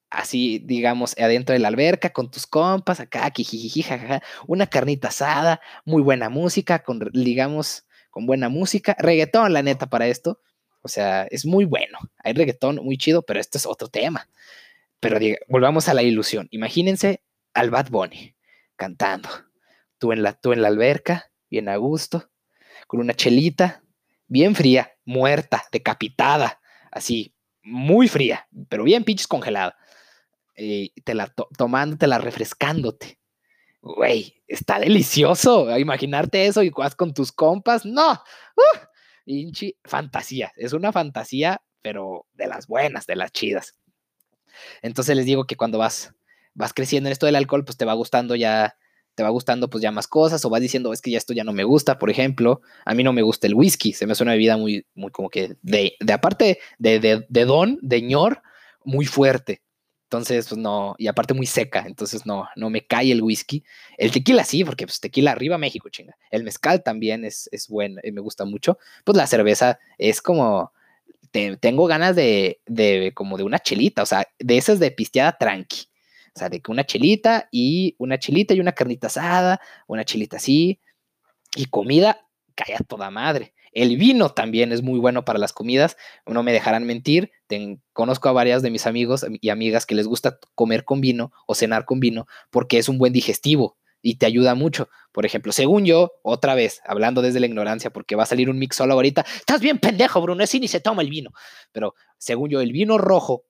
así, 0.09 0.59
digamos, 0.59 1.17
adentro 1.17 1.53
de 1.53 1.59
la 1.59 1.67
alberca 1.67 2.11
con 2.11 2.31
tus 2.31 2.47
compas, 2.47 2.99
acá, 2.99 3.31
jajaja, 3.35 4.21
una 4.47 4.67
carnita 4.67 5.09
asada, 5.09 5.61
muy 5.85 6.01
buena 6.01 6.29
música, 6.29 6.83
con, 6.83 7.09
digamos, 7.13 7.85
con 8.09 8.25
buena 8.25 8.49
música, 8.49 8.95
reggaetón, 8.99 9.53
la 9.53 9.63
neta, 9.63 9.87
para 9.87 10.07
esto. 10.07 10.41
O 10.81 10.87
sea, 10.87 11.27
es 11.29 11.45
muy 11.45 11.65
bueno. 11.65 11.99
Hay 12.23 12.33
reggaetón 12.33 12.77
muy 12.77 12.97
chido, 12.97 13.21
pero 13.21 13.39
esto 13.39 13.57
es 13.57 13.65
otro 13.65 13.89
tema. 13.89 14.29
Pero 14.99 15.19
volvamos 15.47 15.89
a 15.89 15.93
la 15.93 16.01
ilusión. 16.01 16.47
Imagínense 16.51 17.21
al 17.53 17.69
Bad 17.69 17.89
Bunny 17.89 18.35
cantando. 18.75 19.29
Tú 19.97 20.11
en 20.11 20.23
la, 20.23 20.33
tú 20.33 20.53
en 20.53 20.61
la 20.61 20.69
alberca, 20.69 21.31
bien 21.49 21.69
a 21.69 21.75
gusto, 21.75 22.29
con 22.87 22.99
una 22.99 23.13
chelita, 23.13 23.83
bien 24.27 24.55
fría, 24.55 24.91
muerta, 25.05 25.63
decapitada, 25.71 26.59
así, 26.91 27.33
muy 27.63 28.07
fría, 28.07 28.47
pero 28.69 28.83
bien 28.83 29.03
pinches 29.03 29.27
congelada. 29.27 29.75
Y 30.55 30.89
te 31.01 31.13
la 31.13 31.27
tomándotela, 31.57 32.17
refrescándote. 32.17 33.19
Güey, 33.81 34.41
está 34.47 34.79
delicioso. 34.79 35.77
Imaginarte 35.77 36.47
eso 36.47 36.63
y 36.63 36.71
vas 36.71 36.95
con 36.95 37.13
tus 37.13 37.31
compas. 37.31 37.85
No, 37.85 38.13
uh, 38.13 38.87
fantasía. 39.83 40.51
Es 40.55 40.73
una 40.73 40.91
fantasía, 40.91 41.61
pero 41.81 42.25
de 42.33 42.47
las 42.47 42.67
buenas, 42.67 43.05
de 43.05 43.15
las 43.15 43.31
chidas. 43.31 43.77
Entonces 44.81 45.15
les 45.15 45.25
digo 45.25 45.45
que 45.45 45.55
cuando 45.55 45.77
vas, 45.77 46.13
vas 46.53 46.73
creciendo 46.73 47.07
en 47.07 47.11
esto 47.11 47.27
del 47.27 47.35
alcohol, 47.35 47.63
pues 47.63 47.77
te 47.77 47.85
va 47.85 47.93
gustando 47.93 48.35
ya 48.35 48.75
te 49.17 49.23
va 49.23 49.29
gustando 49.29 49.67
pues 49.67 49.81
ya 49.81 49.91
más 49.91 50.07
cosas 50.07 50.45
o 50.45 50.49
vas 50.51 50.61
diciendo, 50.61 50.93
es 50.93 51.01
que 51.01 51.09
ya 51.09 51.17
esto 51.17 51.33
ya 51.33 51.43
no 51.43 51.51
me 51.51 51.63
gusta, 51.63 51.97
por 51.97 52.11
ejemplo, 52.11 52.61
a 52.85 52.93
mí 52.93 53.03
no 53.03 53.13
me 53.13 53.23
gusta 53.23 53.47
el 53.47 53.55
whisky, 53.55 53.91
se 53.91 54.05
me 54.05 54.11
hace 54.11 54.21
una 54.21 54.33
bebida 54.33 54.57
muy, 54.57 54.85
muy 54.93 55.09
como 55.09 55.31
que 55.31 55.55
de, 55.63 55.93
de 55.99 56.13
aparte 56.13 56.59
de, 56.77 56.99
de, 56.99 57.25
de 57.27 57.45
don, 57.45 57.79
de 57.81 58.03
ñor, 58.03 58.43
muy 58.83 59.07
fuerte. 59.07 59.63
Entonces, 60.03 60.47
pues 60.47 60.61
no, 60.61 60.93
y 60.99 61.07
aparte 61.07 61.33
muy 61.33 61.47
seca, 61.47 61.83
entonces 61.87 62.27
no, 62.27 62.47
no 62.55 62.69
me 62.69 62.85
cae 62.85 63.11
el 63.11 63.23
whisky. 63.23 63.63
El 63.97 64.11
tequila 64.11 64.43
sí, 64.43 64.63
porque 64.63 64.85
pues 64.85 64.99
tequila 64.99 65.31
arriba 65.31 65.57
México, 65.57 65.89
chinga. 65.89 66.15
El 66.29 66.43
mezcal 66.43 66.83
también 66.83 67.25
es, 67.25 67.49
es 67.51 67.67
bueno 67.67 67.99
y 68.03 68.11
me 68.11 68.21
gusta 68.21 68.45
mucho. 68.45 68.77
Pues 69.03 69.17
la 69.17 69.25
cerveza 69.25 69.79
es 69.97 70.21
como, 70.21 70.71
tengo 71.31 71.87
ganas 71.87 72.15
de, 72.15 72.61
de, 72.67 73.13
como 73.15 73.35
de 73.35 73.45
una 73.45 73.57
chelita, 73.57 74.03
o 74.03 74.05
sea, 74.05 74.27
de 74.37 74.57
esas 74.57 74.79
de 74.79 74.91
pisteada 74.91 75.35
tranqui. 75.39 75.87
O 76.37 76.39
sea, 76.39 76.49
de 76.49 76.61
que 76.61 76.69
una 76.71 76.85
chelita 76.85 77.49
y 77.51 77.95
una 77.97 78.19
chelita 78.19 78.53
y 78.53 78.59
una 78.59 78.73
carnita 78.73 79.07
asada, 79.07 79.59
una 79.87 80.05
chelita 80.05 80.37
así, 80.37 80.79
y 81.55 81.65
comida 81.65 82.27
cae 82.53 82.75
a 82.75 82.83
toda 82.87 83.09
madre. 83.09 83.55
El 83.71 83.97
vino 83.97 84.29
también 84.29 84.71
es 84.71 84.83
muy 84.83 84.99
bueno 84.99 85.25
para 85.25 85.39
las 85.39 85.51
comidas, 85.51 85.97
no 86.27 86.43
me 86.43 86.53
dejarán 86.53 86.83
mentir. 86.83 87.31
conozco 87.91 88.29
a 88.29 88.33
varias 88.33 88.61
de 88.61 88.69
mis 88.69 88.85
amigos 88.85 89.25
y 89.41 89.49
amigas 89.49 89.87
que 89.87 89.95
les 89.95 90.05
gusta 90.05 90.37
comer 90.53 90.85
con 90.85 91.01
vino 91.01 91.31
o 91.47 91.55
cenar 91.55 91.85
con 91.85 91.99
vino 91.99 92.27
porque 92.51 92.77
es 92.77 92.87
un 92.87 92.99
buen 92.99 93.13
digestivo 93.13 93.75
y 94.03 94.17
te 94.17 94.27
ayuda 94.27 94.53
mucho. 94.53 94.89
Por 95.11 95.25
ejemplo, 95.25 95.51
según 95.51 95.85
yo, 95.85 96.11
otra 96.21 96.53
vez, 96.53 96.81
hablando 96.85 97.23
desde 97.23 97.39
la 97.39 97.47
ignorancia, 97.47 97.89
porque 97.89 98.15
va 98.15 98.23
a 98.23 98.27
salir 98.27 98.51
un 98.51 98.59
mix 98.59 98.75
solo 98.75 98.93
ahorita, 98.93 99.25
estás 99.39 99.59
bien 99.59 99.79
pendejo, 99.79 100.21
Bruno, 100.21 100.43
así 100.43 100.59
ni 100.59 100.67
se 100.67 100.81
toma 100.81 101.01
el 101.01 101.09
vino. 101.09 101.31
Pero 101.71 101.95
según 102.19 102.51
yo, 102.51 102.61
el 102.61 102.73
vino 102.73 102.99
rojo 102.99 103.43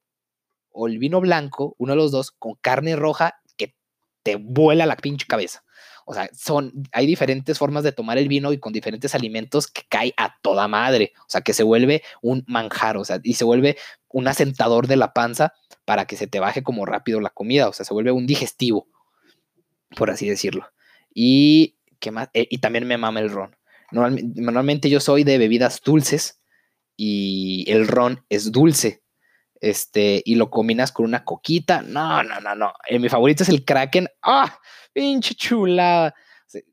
o 0.78 0.88
el 0.88 1.00
vino 1.00 1.20
blanco, 1.20 1.76
uno 1.80 1.94
de 1.94 1.98
los 1.98 2.12
dos, 2.12 2.32
con 2.32 2.54
carne 2.62 2.96
roja 2.96 3.42
que 3.58 3.76
te 4.22 4.36
vuela 4.36 4.86
la 4.86 4.96
pinche 4.96 5.26
cabeza. 5.26 5.64
O 6.06 6.14
sea, 6.14 6.30
son, 6.34 6.72
hay 6.94 7.06
diferentes 7.06 7.58
formas 7.58 7.84
de 7.84 7.92
tomar 7.92 8.18
el 8.18 8.28
vino 8.28 8.54
y 8.54 8.60
con 8.60 8.72
diferentes 8.72 9.14
alimentos 9.16 9.68
que 9.68 9.82
cae 9.90 10.14
a 10.18 10.38
toda 10.42 10.68
madre. 10.68 11.14
O 11.22 11.30
sea, 11.30 11.42
que 11.42 11.54
se 11.54 11.64
vuelve 11.64 12.04
un 12.22 12.46
manjar, 12.48 12.96
o 12.96 13.04
sea, 13.04 13.20
y 13.24 13.34
se 13.34 13.44
vuelve 13.44 13.76
un 14.10 14.28
asentador 14.28 14.88
de 14.88 14.96
la 14.98 15.14
panza 15.14 15.54
para 15.84 16.06
que 16.06 16.16
se 16.16 16.28
te 16.28 16.40
baje 16.40 16.64
como 16.64 16.86
rápido 16.86 17.20
la 17.20 17.32
comida. 17.32 17.68
O 17.68 17.74
sea, 17.74 17.84
se 17.84 17.94
vuelve 17.94 18.12
un 18.12 18.28
digestivo, 18.28 18.88
por 19.98 20.12
así 20.12 20.30
decirlo. 20.30 20.72
Y, 21.14 21.78
¿qué 22.00 22.12
más? 22.12 22.30
Eh, 22.34 22.48
y 22.50 22.60
también 22.60 22.88
me 22.88 22.98
mama 22.98 23.20
el 23.20 23.32
ron. 23.32 23.56
normalmente 23.92 24.90
yo 24.90 25.00
soy 25.00 25.24
de 25.24 25.40
bebidas 25.40 25.82
dulces 25.84 26.40
y 26.96 27.66
el 27.68 27.88
ron 27.88 28.24
es 28.30 28.52
dulce 28.52 29.02
este, 29.62 30.22
y 30.26 30.36
lo 30.36 30.50
combinas 30.50 30.92
con 30.92 31.06
una 31.06 31.24
coquita. 31.24 31.82
No, 31.82 32.24
no, 32.24 32.40
no, 32.40 32.56
no. 32.56 32.74
Eh, 32.88 33.00
mi 33.00 33.10
favorito 33.10 33.44
es 33.44 33.50
el 33.50 33.66
Kraken. 33.66 34.08
¡Ah! 34.22 34.60
Pinche 34.94 35.36
chulada. 35.36 36.14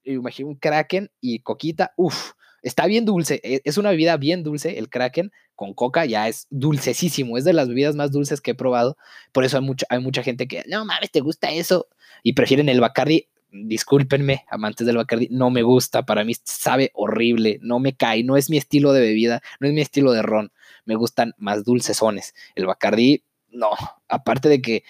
Imagino 0.04 0.48
un 0.48 0.56
Kraken 0.56 1.10
y 1.20 1.40
coquita. 1.40 1.92
Uf, 1.96 2.32
está 2.62 2.86
bien 2.86 3.04
dulce. 3.04 3.40
E, 3.42 3.60
es 3.64 3.78
una 3.78 3.90
bebida 3.90 4.16
bien 4.16 4.42
dulce. 4.42 4.78
El 4.78 4.88
Kraken 4.88 5.32
con 5.54 5.74
coca 5.74 6.04
ya 6.04 6.28
es 6.28 6.46
dulcesísimo. 6.50 7.38
Es 7.38 7.44
de 7.44 7.52
las 7.52 7.68
bebidas 7.68 7.94
más 7.94 8.12
dulces 8.12 8.40
que 8.40 8.52
he 8.52 8.54
probado. 8.54 8.96
Por 9.32 9.44
eso 9.44 9.56
hay 9.58 9.64
mucha, 9.64 9.86
hay 9.88 10.00
mucha 10.00 10.22
gente 10.22 10.48
que, 10.48 10.64
no 10.66 10.84
mames, 10.84 11.10
¿te 11.10 11.20
gusta 11.20 11.50
eso? 11.50 11.88
Y 12.22 12.34
prefieren 12.34 12.68
el 12.68 12.80
Bacardi. 12.80 13.28
Discúlpenme, 13.56 14.44
amantes 14.50 14.84
del 14.84 14.96
Bacardi, 14.96 15.28
no 15.30 15.48
me 15.48 15.62
gusta. 15.62 16.04
Para 16.04 16.24
mí 16.24 16.32
sabe 16.42 16.90
horrible. 16.94 17.60
No 17.62 17.78
me 17.78 17.94
cae. 17.94 18.24
No 18.24 18.36
es 18.36 18.50
mi 18.50 18.56
estilo 18.56 18.92
de 18.92 19.00
bebida. 19.00 19.42
No 19.60 19.68
es 19.68 19.74
mi 19.74 19.80
estilo 19.80 20.12
de 20.12 20.22
ron 20.22 20.50
me 20.84 20.96
gustan 20.96 21.32
más 21.38 21.64
dulcesones. 21.64 22.34
El 22.54 22.66
Bacardí, 22.66 23.24
no, 23.48 23.70
aparte 24.08 24.48
de 24.48 24.60
que 24.60 24.84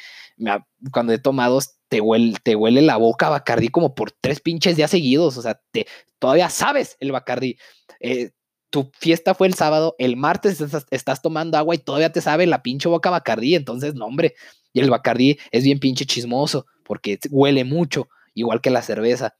cuando 0.91 1.13
he 1.13 1.19
tomado 1.19 1.61
te 1.89 2.01
huele, 2.01 2.37
te 2.43 2.57
huele 2.57 2.83
la 2.83 2.97
boca 2.97 3.29
Bacardí 3.29 3.69
como 3.69 3.95
por 3.95 4.11
tres 4.11 4.41
pinches 4.41 4.77
días 4.77 4.91
seguidos, 4.91 5.37
o 5.37 5.43
sea, 5.43 5.61
te, 5.71 5.87
todavía 6.19 6.49
sabes 6.51 6.97
el 7.01 7.13
Bacardí. 7.13 7.59
Eh, 8.01 8.31
tu 8.71 8.91
fiesta 8.99 9.35
fue 9.35 9.47
el 9.47 9.55
sábado, 9.55 9.95
el 9.99 10.17
martes 10.17 10.61
estás, 10.91 11.23
tomando 11.23 11.57
agua 11.57 11.77
y 11.77 11.79
todavía 11.79 12.11
te 12.11 12.21
sabe 12.21 12.47
la 12.47 12.63
pinche 12.63 12.89
boca 12.89 13.11
Bacardí, 13.11 13.55
entonces, 13.55 13.95
no, 13.95 14.07
hombre, 14.07 14.35
y 14.73 14.81
el 14.81 14.91
Bacardí 14.91 15.39
es 15.53 15.63
bien 15.63 15.79
pinche 15.79 16.05
chismoso 16.07 16.67
porque 16.83 17.19
huele 17.31 17.65
mucho, 17.65 18.09
igual 18.35 18.61
que 18.61 18.71
la 18.71 18.83
cerveza. 18.83 19.37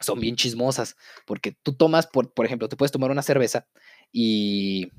Son 0.00 0.20
bien 0.20 0.36
chismosas, 0.36 0.94
porque 1.26 1.56
tú 1.64 1.74
tomas, 1.74 2.06
por, 2.06 2.32
por 2.32 2.46
ejemplo, 2.46 2.68
tú 2.68 2.76
puedes 2.76 2.92
tomar 2.92 3.10
una 3.10 3.22
cerveza 3.22 3.66
y 4.12 4.92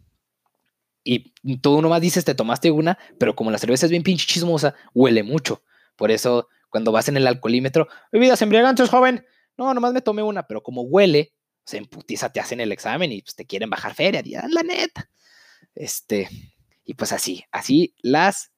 y 1.04 1.32
tú 1.62 1.82
nomás 1.82 2.02
dices, 2.02 2.26
te 2.26 2.36
tomaste 2.36 2.72
una, 2.72 2.98
pero 3.18 3.36
como 3.36 3.52
la 3.52 3.58
cerveza 3.58 3.86
es 3.86 3.92
bien 3.92 4.04
pinche 4.04 4.28
chismosa, 4.28 4.76
huele 4.94 5.24
mucho. 5.24 5.64
Por 5.96 6.12
eso, 6.12 6.48
cuando 6.70 6.92
vas 6.92 7.10
en 7.10 7.18
el 7.18 7.28
alcoholímetro, 7.28 7.88
bebidas 8.12 8.42
embriagantes, 8.42 8.90
joven. 8.90 9.26
No, 9.58 9.74
nomás 9.74 9.94
me 9.94 10.02
tomé 10.02 10.24
una, 10.24 10.48
pero 10.48 10.64
como 10.64 10.84
huele, 10.84 11.34
se 11.66 11.78
emputiza, 11.78 12.32
te 12.32 12.40
hacen 12.40 12.62
el 12.62 12.72
examen 12.72 13.12
y 13.12 13.22
pues 13.22 13.36
te 13.36 13.46
quieren 13.46 13.70
bajar 13.70 13.94
feria, 13.94 14.24
la 14.50 14.64
neta. 14.64 15.10
Este, 15.76 16.30
y 16.86 16.94
pues 16.94 17.12
así, 17.12 17.44
así 17.52 17.94
las, 18.02 18.52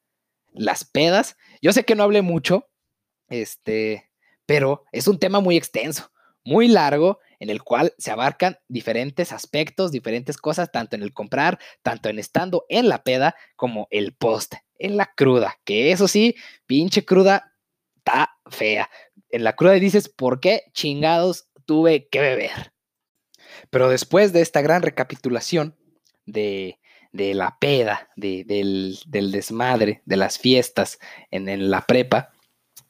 las 0.54 0.86
pedas. 0.86 1.36
Yo 1.62 1.74
sé 1.74 1.84
que 1.84 1.96
no 1.96 2.04
hablé 2.04 2.22
mucho, 2.22 2.70
este, 3.30 4.10
pero 4.46 4.86
es 4.92 5.08
un 5.08 5.20
tema 5.20 5.40
muy 5.40 5.58
extenso, 5.58 6.12
muy 6.44 6.68
largo 6.68 7.20
en 7.42 7.50
el 7.50 7.64
cual 7.64 7.96
se 7.98 8.12
abarcan 8.12 8.60
diferentes 8.68 9.32
aspectos, 9.32 9.92
diferentes 9.92 10.38
cosas, 10.38 10.72
tanto 10.72 10.96
en 10.96 11.02
el 11.02 11.12
comprar, 11.12 11.58
tanto 11.82 12.08
en 12.08 12.20
estando 12.20 12.66
en 12.70 12.88
la 12.88 13.04
peda, 13.04 13.36
como 13.56 13.88
el 13.90 14.14
post, 14.14 14.54
en 14.78 14.96
la 14.96 15.12
cruda, 15.16 15.58
que 15.66 15.92
eso 15.92 16.08
sí, 16.08 16.36
pinche 16.68 17.04
cruda, 17.04 17.56
está 17.98 18.38
fea. 18.46 18.92
En 19.32 19.44
la 19.44 19.56
cruda 19.56 19.74
dices, 19.74 20.08
¿por 20.08 20.40
qué 20.40 20.66
chingados 20.74 21.48
tuve 21.66 22.08
que 22.10 22.20
beber? 22.20 22.74
Pero 23.72 23.90
después 23.90 24.34
de 24.34 24.42
esta 24.42 24.62
gran 24.62 24.84
recapitulación 24.84 25.76
de, 26.28 26.78
la 27.12 27.58
peda, 27.60 28.08
del, 28.16 29.00
desmadre, 29.08 30.04
de 30.06 30.16
las 30.16 30.38
fiestas 30.38 31.00
en, 31.32 31.50
en 31.50 31.72
la 31.72 31.82
prepa, 31.88 32.34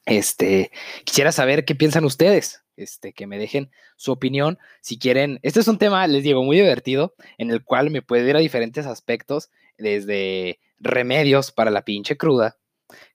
este, 0.06 0.70
quisiera 1.04 1.32
saber 1.32 1.64
qué 1.64 1.74
piensan 1.74 2.04
ustedes 2.04 2.62
este, 2.76 3.12
que 3.12 3.26
me 3.26 3.38
dejen 3.38 3.70
su 3.96 4.12
opinión. 4.12 4.58
Si 4.80 4.98
quieren, 4.98 5.38
este 5.42 5.60
es 5.60 5.68
un 5.68 5.78
tema, 5.78 6.06
les 6.06 6.22
digo, 6.22 6.42
muy 6.42 6.56
divertido, 6.56 7.14
en 7.38 7.50
el 7.50 7.64
cual 7.64 7.90
me 7.90 8.02
puede 8.02 8.28
ir 8.28 8.36
a 8.36 8.40
diferentes 8.40 8.86
aspectos, 8.86 9.50
desde 9.78 10.60
remedios 10.78 11.52
para 11.52 11.70
la 11.70 11.84
pinche 11.84 12.16
cruda, 12.16 12.58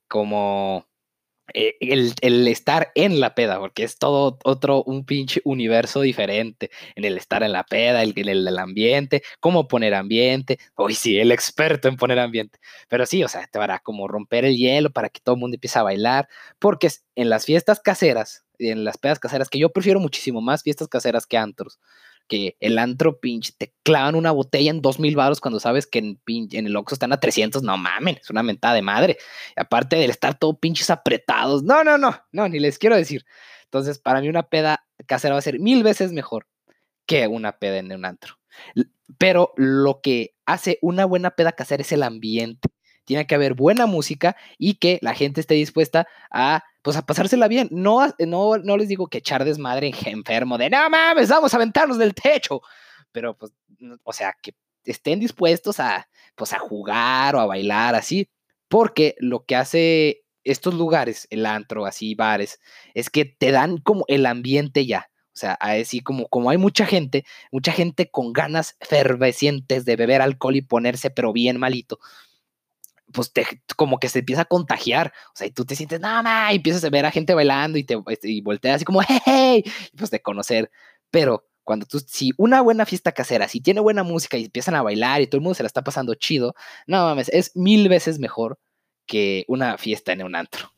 como 0.06 0.86
eh, 1.54 1.76
el, 1.80 2.48
estar 2.48 2.92
en 2.94 3.20
la 3.20 3.34
peda, 3.34 3.58
porque 3.58 3.84
es 3.84 3.98
todo 3.98 4.38
otro, 4.44 4.82
un 4.84 5.04
pinche 5.04 5.40
universo 5.44 6.00
diferente 6.02 6.70
en 6.94 7.04
el 7.04 7.16
estar 7.16 7.42
en 7.42 7.52
la 7.52 7.64
peda, 7.64 8.02
el, 8.02 8.12
en 8.16 8.28
el, 8.28 8.58
ambiente, 8.58 9.22
cómo 9.40 9.68
poner 9.68 9.94
ambiente. 9.94 10.58
Hoy 10.74 10.94
sí, 10.94 11.18
el 11.18 11.32
experto 11.32 11.88
en 11.88 11.96
poner 11.96 12.18
ambiente. 12.18 12.58
Pero 12.88 13.06
sí, 13.06 13.24
o 13.24 13.28
sea, 13.28 13.46
te 13.46 13.58
a 13.58 13.78
como 13.80 14.08
romper 14.08 14.44
el 14.44 14.56
hielo 14.56 14.90
para 14.90 15.08
que 15.08 15.20
todo 15.20 15.34
el 15.34 15.40
mundo 15.40 15.54
empiece 15.56 15.78
a 15.78 15.82
bailar, 15.82 16.28
porque 16.58 16.88
en 17.14 17.28
las 17.30 17.44
fiestas 17.46 17.80
caseras, 17.80 18.44
en 18.58 18.84
las 18.84 18.98
pedas 18.98 19.18
caseras, 19.18 19.48
que 19.48 19.58
yo 19.58 19.70
prefiero 19.70 20.00
muchísimo 20.00 20.40
más 20.40 20.62
fiestas 20.62 20.88
caseras 20.88 21.26
que 21.26 21.36
antros. 21.36 21.78
Que 22.28 22.56
el 22.60 22.78
antro, 22.78 23.20
pinche, 23.20 23.52
te 23.56 23.74
clavan 23.82 24.14
una 24.14 24.30
botella 24.30 24.70
en 24.70 24.82
dos 24.82 25.00
mil 25.00 25.16
baros 25.16 25.40
cuando 25.40 25.60
sabes 25.60 25.86
que 25.86 25.98
en, 25.98 26.20
en 26.26 26.66
el 26.66 26.76
Oxxo 26.76 26.94
están 26.94 27.12
a 27.12 27.20
300. 27.20 27.62
No 27.62 27.76
mamen, 27.78 28.18
es 28.20 28.30
una 28.30 28.42
mentada 28.42 28.74
de 28.74 28.82
madre. 28.82 29.18
aparte 29.56 29.96
del 29.96 30.10
estar 30.10 30.38
todo 30.38 30.58
pinches 30.58 30.90
apretados. 30.90 31.62
No, 31.62 31.82
no, 31.84 31.98
no, 31.98 32.14
no, 32.32 32.48
ni 32.48 32.60
les 32.60 32.78
quiero 32.78 32.96
decir. 32.96 33.24
Entonces, 33.64 33.98
para 33.98 34.20
mí 34.20 34.28
una 34.28 34.44
peda 34.44 34.86
casera 35.06 35.34
va 35.34 35.38
a 35.38 35.42
ser 35.42 35.58
mil 35.58 35.82
veces 35.82 36.12
mejor 36.12 36.46
que 37.06 37.26
una 37.26 37.58
peda 37.58 37.78
en 37.78 37.92
un 37.92 38.04
antro. 38.04 38.38
Pero 39.18 39.52
lo 39.56 40.00
que 40.02 40.34
hace 40.46 40.78
una 40.82 41.06
buena 41.06 41.30
peda 41.30 41.52
casera 41.52 41.82
es 41.82 41.92
el 41.92 42.02
ambiente. 42.02 42.68
Tiene 43.08 43.26
que 43.26 43.34
haber 43.34 43.54
buena 43.54 43.86
música 43.86 44.36
y 44.58 44.74
que 44.74 44.98
la 45.00 45.14
gente 45.14 45.40
esté 45.40 45.54
dispuesta 45.54 46.06
a 46.30 46.62
pues 46.82 46.94
a 46.98 47.06
pasársela 47.06 47.48
bien. 47.48 47.68
No, 47.70 48.06
no, 48.18 48.58
no 48.58 48.76
les 48.76 48.86
digo 48.86 49.06
que 49.06 49.16
echar 49.16 49.46
desmadre 49.46 49.94
enfermo 50.04 50.58
de, 50.58 50.68
no 50.68 50.90
mames, 50.90 51.30
vamos 51.30 51.54
a 51.54 51.56
aventarnos 51.56 51.96
del 51.96 52.14
techo. 52.14 52.60
Pero 53.10 53.34
pues, 53.34 53.50
o 54.04 54.12
sea, 54.12 54.36
que 54.42 54.54
estén 54.84 55.20
dispuestos 55.20 55.80
a, 55.80 56.06
pues 56.34 56.52
a 56.52 56.58
jugar 56.58 57.34
o 57.34 57.40
a 57.40 57.46
bailar 57.46 57.94
así. 57.94 58.28
Porque 58.68 59.14
lo 59.20 59.46
que 59.46 59.56
hace 59.56 60.24
estos 60.44 60.74
lugares, 60.74 61.26
el 61.30 61.46
antro, 61.46 61.86
así, 61.86 62.14
bares, 62.14 62.60
es 62.92 63.08
que 63.08 63.24
te 63.24 63.52
dan 63.52 63.78
como 63.78 64.04
el 64.06 64.26
ambiente 64.26 64.84
ya. 64.84 65.08
O 65.32 65.40
sea, 65.40 65.54
así 65.54 66.00
como, 66.00 66.28
como 66.28 66.50
hay 66.50 66.58
mucha 66.58 66.84
gente, 66.84 67.24
mucha 67.52 67.72
gente 67.72 68.10
con 68.10 68.34
ganas 68.34 68.76
fervescientes 68.82 69.86
de 69.86 69.96
beber 69.96 70.20
alcohol 70.20 70.56
y 70.56 70.60
ponerse 70.60 71.08
pero 71.08 71.32
bien 71.32 71.58
malito, 71.58 72.00
pues 73.12 73.32
te, 73.32 73.46
como 73.76 73.98
que 73.98 74.08
se 74.08 74.20
empieza 74.20 74.42
a 74.42 74.46
contagiar. 74.46 75.12
O 75.28 75.36
sea, 75.36 75.46
y 75.46 75.50
tú 75.50 75.64
te 75.64 75.76
sientes, 75.76 76.00
nada 76.00 76.22
más, 76.22 76.52
y 76.52 76.56
empiezas 76.56 76.84
a 76.84 76.90
ver 76.90 77.06
a 77.06 77.10
gente 77.10 77.34
bailando 77.34 77.78
y 77.78 77.84
te 77.84 78.00
este, 78.08 78.30
y 78.30 78.40
volteas 78.40 78.76
así 78.76 78.84
como, 78.84 79.02
hey, 79.02 79.20
hey, 79.24 79.64
pues 79.96 80.10
de 80.10 80.20
conocer. 80.20 80.70
Pero 81.10 81.46
cuando 81.64 81.86
tú, 81.86 82.00
si 82.00 82.32
una 82.38 82.60
buena 82.60 82.86
fiesta 82.86 83.12
casera, 83.12 83.48
si 83.48 83.60
tiene 83.60 83.80
buena 83.80 84.02
música 84.02 84.36
y 84.36 84.44
empiezan 84.44 84.74
a 84.74 84.82
bailar 84.82 85.20
y 85.20 85.26
todo 85.26 85.38
el 85.38 85.42
mundo 85.42 85.54
se 85.54 85.62
la 85.62 85.68
está 85.68 85.84
pasando 85.84 86.14
chido, 86.14 86.54
no 86.86 87.04
mames, 87.04 87.28
es 87.30 87.54
mil 87.54 87.88
veces 87.88 88.18
mejor 88.18 88.58
que 89.06 89.44
una 89.48 89.78
fiesta 89.78 90.12
en 90.12 90.22
un 90.22 90.34
antro. 90.34 90.72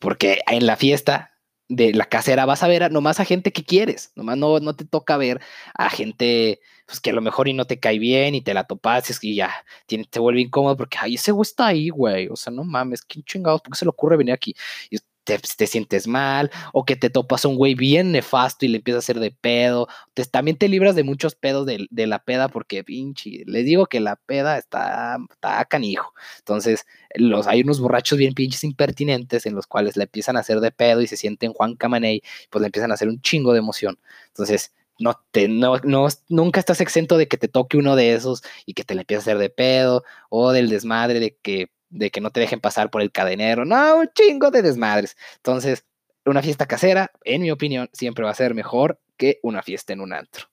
Porque 0.00 0.40
en 0.46 0.66
la 0.66 0.76
fiesta 0.76 1.32
de 1.70 1.94
la 1.94 2.04
casera 2.04 2.46
vas 2.46 2.62
a 2.64 2.68
ver 2.68 2.82
a, 2.82 2.88
nomás 2.88 3.20
a 3.20 3.24
gente 3.24 3.52
que 3.52 3.64
quieres, 3.64 4.12
nomás 4.16 4.36
no, 4.36 4.58
no 4.58 4.74
te 4.74 4.84
toca 4.84 5.16
ver 5.16 5.40
a 5.74 5.88
gente 5.88 6.60
pues, 6.84 6.98
que 7.00 7.10
a 7.10 7.12
lo 7.12 7.22
mejor 7.22 7.46
y 7.48 7.52
no 7.54 7.66
te 7.66 7.78
cae 7.78 7.98
bien 8.00 8.34
y 8.34 8.42
te 8.42 8.54
la 8.54 8.64
topas 8.64 9.22
y 9.22 9.36
ya 9.36 9.52
te 9.86 10.18
vuelve 10.18 10.40
incómodo 10.40 10.76
porque, 10.76 10.98
ay, 11.00 11.14
ese 11.14 11.30
güey 11.32 11.42
está 11.42 11.68
ahí, 11.68 11.88
güey, 11.90 12.28
o 12.28 12.36
sea, 12.36 12.52
no 12.52 12.64
mames, 12.64 13.02
¿qué 13.02 13.22
chingados? 13.22 13.62
¿Por 13.62 13.72
qué 13.72 13.78
se 13.78 13.84
le 13.84 13.90
ocurre 13.90 14.16
venir 14.16 14.34
aquí? 14.34 14.54
Y 14.90 14.96
te, 15.38 15.66
sientes 15.66 16.06
mal, 16.06 16.50
o 16.72 16.84
que 16.84 16.96
te 16.96 17.10
topas 17.10 17.44
a 17.44 17.48
un 17.48 17.56
güey 17.56 17.74
bien 17.74 18.12
nefasto 18.12 18.64
y 18.64 18.68
le 18.68 18.78
empieza 18.78 18.98
a 18.98 19.00
hacer 19.00 19.20
de 19.20 19.30
pedo. 19.30 19.88
También 20.30 20.56
te 20.56 20.68
libras 20.68 20.94
de 20.94 21.04
muchos 21.04 21.34
pedos 21.34 21.66
de, 21.66 22.06
la 22.06 22.18
peda, 22.24 22.48
porque 22.48 22.84
pinche, 22.84 23.44
les 23.46 23.64
digo 23.64 23.86
que 23.86 24.00
la 24.00 24.16
peda 24.16 24.58
está, 24.58 25.18
está 25.30 25.64
canijo. 25.66 26.12
Entonces, 26.38 26.86
los, 27.14 27.46
hay 27.46 27.62
unos 27.62 27.80
borrachos 27.80 28.18
bien 28.18 28.34
pinches 28.34 28.64
impertinentes 28.64 29.46
en 29.46 29.54
los 29.54 29.66
cuales 29.66 29.96
le 29.96 30.04
empiezan 30.04 30.36
a 30.36 30.40
hacer 30.40 30.60
de 30.60 30.72
pedo 30.72 31.02
y 31.02 31.06
se 31.06 31.16
sienten 31.16 31.52
Juan 31.52 31.76
Camaney, 31.76 32.22
pues 32.50 32.60
le 32.60 32.66
empiezan 32.66 32.90
a 32.90 32.94
hacer 32.94 33.08
un 33.08 33.20
chingo 33.20 33.52
de 33.52 33.58
emoción. 33.58 33.98
Entonces, 34.28 34.72
no 35.00 35.14
te, 35.30 35.48
no, 35.48 35.78
no, 35.78 36.08
nunca 36.28 36.60
estás 36.60 36.80
exento 36.80 37.16
de 37.16 37.26
que 37.26 37.38
te 37.38 37.48
toque 37.48 37.78
uno 37.78 37.96
de 37.96 38.14
esos 38.14 38.42
y 38.66 38.74
que 38.74 38.84
te 38.84 38.94
le 38.94 39.00
empiece 39.02 39.20
a 39.20 39.22
hacer 39.22 39.38
de 39.38 39.50
pedo, 39.50 40.04
o 40.28 40.52
del 40.52 40.68
desmadre 40.68 41.20
de 41.20 41.36
que 41.42 41.70
de 41.90 42.10
que 42.10 42.20
no 42.20 42.30
te 42.30 42.40
dejen 42.40 42.60
pasar 42.60 42.90
por 42.90 43.02
el 43.02 43.12
cadenero, 43.12 43.64
no, 43.64 43.96
un 43.96 44.08
chingo 44.14 44.50
de 44.50 44.62
desmadres. 44.62 45.16
Entonces, 45.36 45.84
una 46.24 46.42
fiesta 46.42 46.66
casera, 46.66 47.10
en 47.24 47.42
mi 47.42 47.50
opinión, 47.50 47.90
siempre 47.92 48.24
va 48.24 48.30
a 48.30 48.34
ser 48.34 48.54
mejor 48.54 49.00
que 49.16 49.38
una 49.42 49.62
fiesta 49.62 49.92
en 49.92 50.00
un 50.00 50.12
antro. 50.12 50.46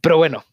Pero 0.00 0.16
bueno, 0.16 0.44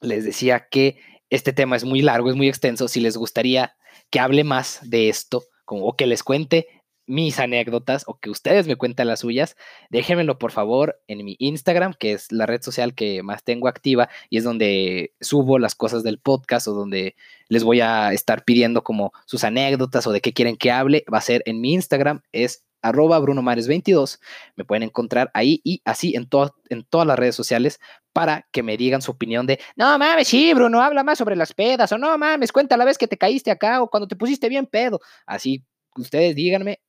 les 0.00 0.24
decía 0.24 0.68
que 0.70 0.98
este 1.30 1.52
tema 1.52 1.76
es 1.76 1.84
muy 1.84 2.02
largo, 2.02 2.30
es 2.30 2.36
muy 2.36 2.48
extenso. 2.48 2.88
Si 2.88 3.00
les 3.00 3.16
gustaría 3.16 3.76
que 4.10 4.20
hable 4.20 4.44
más 4.44 4.80
de 4.82 5.08
esto, 5.08 5.44
como, 5.64 5.86
o 5.86 5.96
que 5.96 6.06
les 6.06 6.22
cuente 6.22 6.75
mis 7.06 7.38
anécdotas 7.38 8.04
o 8.06 8.18
que 8.18 8.30
ustedes 8.30 8.66
me 8.66 8.76
cuenten 8.76 9.06
las 9.06 9.20
suyas, 9.20 9.56
déjenmelo 9.90 10.38
por 10.38 10.52
favor 10.52 11.00
en 11.06 11.24
mi 11.24 11.36
Instagram, 11.38 11.94
que 11.94 12.12
es 12.12 12.32
la 12.32 12.46
red 12.46 12.62
social 12.62 12.94
que 12.94 13.22
más 13.22 13.44
tengo 13.44 13.68
activa 13.68 14.08
y 14.30 14.38
es 14.38 14.44
donde 14.44 15.14
subo 15.20 15.58
las 15.58 15.74
cosas 15.74 16.02
del 16.02 16.18
podcast 16.18 16.68
o 16.68 16.72
donde 16.72 17.14
les 17.48 17.64
voy 17.64 17.80
a 17.80 18.12
estar 18.12 18.44
pidiendo 18.44 18.82
como 18.82 19.12
sus 19.24 19.44
anécdotas 19.44 20.06
o 20.06 20.12
de 20.12 20.20
qué 20.20 20.32
quieren 20.32 20.56
que 20.56 20.70
hable. 20.70 21.04
Va 21.12 21.18
a 21.18 21.22
ser 21.22 21.42
en 21.46 21.60
mi 21.60 21.74
Instagram, 21.74 22.22
es 22.32 22.66
arroba 22.82 23.20
brunomares22. 23.20 24.20
Me 24.56 24.64
pueden 24.64 24.84
encontrar 24.84 25.30
ahí 25.34 25.60
y 25.64 25.82
así 25.84 26.14
en, 26.14 26.28
en 26.68 26.84
todas 26.84 27.06
las 27.06 27.18
redes 27.18 27.34
sociales 27.34 27.80
para 28.12 28.48
que 28.50 28.62
me 28.62 28.76
digan 28.76 29.02
su 29.02 29.12
opinión 29.12 29.46
de, 29.46 29.60
no 29.76 29.98
mames, 29.98 30.28
sí, 30.28 30.54
Bruno, 30.54 30.80
habla 30.80 31.04
más 31.04 31.18
sobre 31.18 31.36
las 31.36 31.52
pedas, 31.52 31.92
o 31.92 31.98
no 31.98 32.16
mames, 32.16 32.50
cuenta 32.50 32.76
la 32.78 32.86
vez 32.86 32.96
que 32.96 33.06
te 33.06 33.18
caíste 33.18 33.50
acá 33.50 33.82
o 33.82 33.90
cuando 33.90 34.08
te 34.08 34.16
pusiste 34.16 34.48
bien 34.48 34.66
pedo. 34.66 35.00
Así, 35.26 35.64
ustedes 35.96 36.34
díganme 36.34 36.80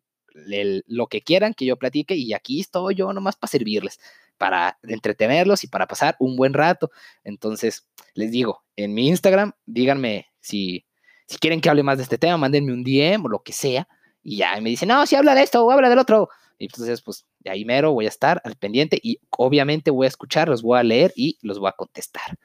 lo 0.88 1.08
que 1.08 1.22
quieran 1.22 1.54
que 1.54 1.66
yo 1.66 1.78
platique 1.78 2.16
y 2.16 2.34
aquí 2.34 2.62
estoy 2.62 2.96
yo 2.96 3.12
nomás 3.14 3.36
para 3.36 3.50
servirles, 3.50 4.00
para 4.38 4.78
entretenerlos 4.84 5.64
y 5.64 5.68
para 5.68 5.88
pasar 5.88 6.16
un 6.20 6.36
buen 6.36 6.54
rato. 6.54 6.92
Entonces, 7.24 7.88
les 8.14 8.32
digo, 8.32 8.64
en 8.76 8.94
mi 8.94 9.08
Instagram, 9.08 9.54
díganme 9.66 10.28
si, 10.40 10.86
si 11.26 11.38
quieren 11.38 11.62
que 11.62 11.70
hable 11.70 11.84
más 11.84 11.98
de 11.98 12.04
este 12.04 12.18
tema, 12.18 12.38
mándenme 12.38 12.74
un 12.74 12.84
DM 12.84 13.26
o 13.26 13.30
lo 13.30 13.40
que 13.40 13.54
sea 13.54 13.88
y 14.24 14.38
ya 14.38 14.60
me 14.62 14.70
dicen, 14.70 14.90
no, 14.90 15.06
si 15.06 15.16
habla 15.16 15.36
de 15.36 15.44
esto 15.44 15.64
o 15.64 15.72
habla 15.72 15.90
del 15.90 16.00
otro. 16.00 16.30
Y 16.60 16.66
entonces, 16.66 17.02
pues, 17.02 17.26
de 17.40 17.52
ahí 17.52 17.66
mero 17.66 17.94
voy 17.94 18.06
a 18.06 18.10
estar 18.10 18.42
al 18.44 18.56
pendiente 18.56 19.00
y 19.02 19.20
obviamente 19.30 19.92
voy 19.92 20.06
a 20.06 20.10
escuchar, 20.10 20.50
los 20.50 20.62
voy 20.62 20.80
a 20.80 20.84
leer 20.84 21.14
y 21.16 21.38
los 21.42 21.60
voy 21.60 21.70
a 21.70 21.74
contestar. 21.74 22.38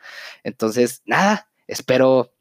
Entonces, 0.44 1.02
nada, 1.06 1.50
espero 1.66 2.32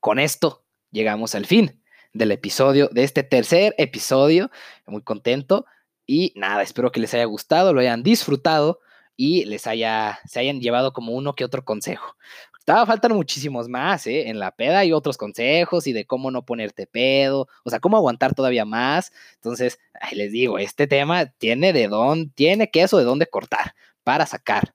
con 0.00 0.18
esto 0.18 0.64
llegamos 0.90 1.34
al 1.34 1.46
fin 1.46 1.81
del 2.12 2.32
episodio, 2.32 2.88
de 2.92 3.04
este 3.04 3.22
tercer 3.22 3.74
episodio. 3.78 4.50
Muy 4.86 5.02
contento. 5.02 5.66
Y 6.06 6.32
nada, 6.36 6.62
espero 6.62 6.92
que 6.92 7.00
les 7.00 7.14
haya 7.14 7.24
gustado, 7.24 7.72
lo 7.72 7.80
hayan 7.80 8.02
disfrutado 8.02 8.80
y 9.16 9.44
les 9.44 9.66
haya, 9.66 10.18
se 10.26 10.40
hayan 10.40 10.60
llevado 10.60 10.92
como 10.92 11.12
uno 11.12 11.34
que 11.34 11.44
otro 11.44 11.64
consejo. 11.64 12.16
Estaba 12.58 12.86
faltan 12.86 13.12
muchísimos 13.14 13.68
más, 13.68 14.06
¿eh? 14.06 14.28
En 14.28 14.38
la 14.38 14.52
peda 14.52 14.80
hay 14.80 14.92
otros 14.92 15.16
consejos 15.16 15.88
y 15.88 15.92
de 15.92 16.06
cómo 16.06 16.30
no 16.30 16.44
ponerte 16.44 16.86
pedo, 16.86 17.48
o 17.64 17.70
sea, 17.70 17.80
cómo 17.80 17.96
aguantar 17.96 18.34
todavía 18.34 18.64
más. 18.64 19.12
Entonces, 19.34 19.80
les 20.12 20.30
digo, 20.30 20.60
este 20.60 20.86
tema 20.86 21.26
tiene 21.26 21.72
de 21.72 21.88
dónde, 21.88 22.30
tiene 22.36 22.70
queso 22.70 22.98
de 22.98 23.04
dónde 23.04 23.26
cortar 23.26 23.74
para 24.04 24.26
sacar, 24.26 24.74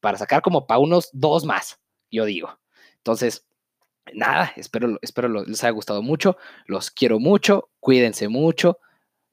para 0.00 0.18
sacar 0.18 0.42
como 0.42 0.66
para 0.66 0.80
unos 0.80 1.08
dos 1.14 1.44
más, 1.46 1.80
yo 2.10 2.26
digo. 2.26 2.58
Entonces, 2.98 3.46
nada, 4.14 4.52
espero, 4.56 4.98
espero 5.02 5.28
les 5.28 5.62
haya 5.64 5.70
gustado 5.70 6.02
mucho. 6.02 6.36
Los 6.66 6.90
quiero 6.90 7.18
mucho. 7.18 7.70
Cuídense 7.80 8.28
mucho. 8.28 8.78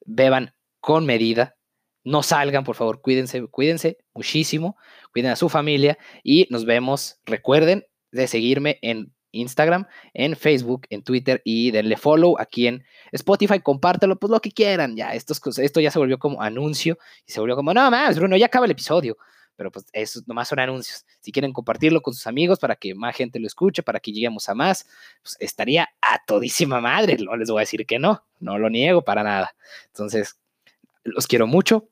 Beban 0.05 0.53
con 0.79 1.05
medida. 1.05 1.55
No 2.03 2.23
salgan, 2.23 2.63
por 2.63 2.75
favor. 2.75 3.01
Cuídense, 3.01 3.45
cuídense 3.47 3.97
muchísimo. 4.13 4.77
Cuiden 5.11 5.31
a 5.31 5.35
su 5.35 5.49
familia. 5.49 5.97
Y 6.23 6.47
nos 6.49 6.65
vemos. 6.65 7.19
Recuerden 7.25 7.85
de 8.11 8.27
seguirme 8.27 8.79
en 8.81 9.13
Instagram, 9.31 9.85
en 10.13 10.35
Facebook, 10.35 10.87
en 10.89 11.03
Twitter 11.03 11.41
y 11.45 11.69
denle 11.69 11.97
follow 11.97 12.35
aquí 12.39 12.65
en 12.65 12.83
Spotify, 13.11 13.59
compártelo, 13.59 14.17
pues 14.17 14.31
lo 14.31 14.39
que 14.39 14.51
quieran. 14.51 14.95
Ya, 14.95 15.13
esto, 15.13 15.35
esto 15.61 15.79
ya 15.79 15.91
se 15.91 15.99
volvió 15.99 16.17
como 16.17 16.41
anuncio 16.41 16.97
y 17.27 17.31
se 17.31 17.39
volvió 17.39 17.55
como, 17.55 17.71
no 17.71 17.91
más, 17.91 18.17
Bruno, 18.17 18.37
ya 18.37 18.47
acaba 18.47 18.65
el 18.65 18.71
episodio 18.71 19.17
pero 19.59 19.73
pues 19.73 19.87
eso 19.91 20.21
nomás 20.25 20.47
son 20.47 20.59
anuncios. 20.59 21.05
Si 21.19 21.33
quieren 21.33 21.51
compartirlo 21.51 22.01
con 22.01 22.13
sus 22.13 22.25
amigos 22.27 22.59
para 22.59 22.77
que 22.77 22.95
más 22.95 23.13
gente 23.13 23.41
lo 23.41 23.45
escuche, 23.45 23.83
para 23.83 23.99
que 23.99 24.13
lleguemos 24.13 24.47
a 24.47 24.55
más, 24.55 24.87
pues 25.21 25.35
estaría 25.41 25.89
a 25.99 26.23
todísima 26.25 26.79
madre. 26.79 27.17
No 27.19 27.35
les 27.35 27.49
voy 27.49 27.59
a 27.59 27.67
decir 27.67 27.85
que 27.85 27.99
no, 27.99 28.23
no 28.39 28.57
lo 28.57 28.69
niego 28.69 29.03
para 29.03 29.21
nada. 29.21 29.53
Entonces, 29.87 30.39
los 31.03 31.27
quiero 31.27 31.45
mucho, 31.45 31.89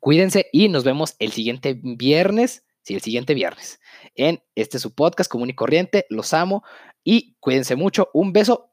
cuídense 0.00 0.48
y 0.50 0.68
nos 0.68 0.82
vemos 0.82 1.14
el 1.20 1.30
siguiente 1.30 1.78
viernes, 1.80 2.64
sí, 2.82 2.94
el 2.94 3.00
siguiente 3.00 3.34
viernes, 3.34 3.78
en 4.16 4.42
este 4.56 4.80
su 4.80 4.92
podcast 4.92 5.30
común 5.30 5.50
y 5.50 5.54
corriente. 5.54 6.06
Los 6.10 6.34
amo 6.34 6.64
y 7.04 7.36
cuídense 7.38 7.76
mucho. 7.76 8.10
Un 8.12 8.32
beso 8.32 8.70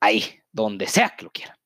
ahí, 0.00 0.22
donde 0.52 0.86
sea 0.86 1.14
que 1.16 1.24
lo 1.24 1.30
quieran. 1.30 1.56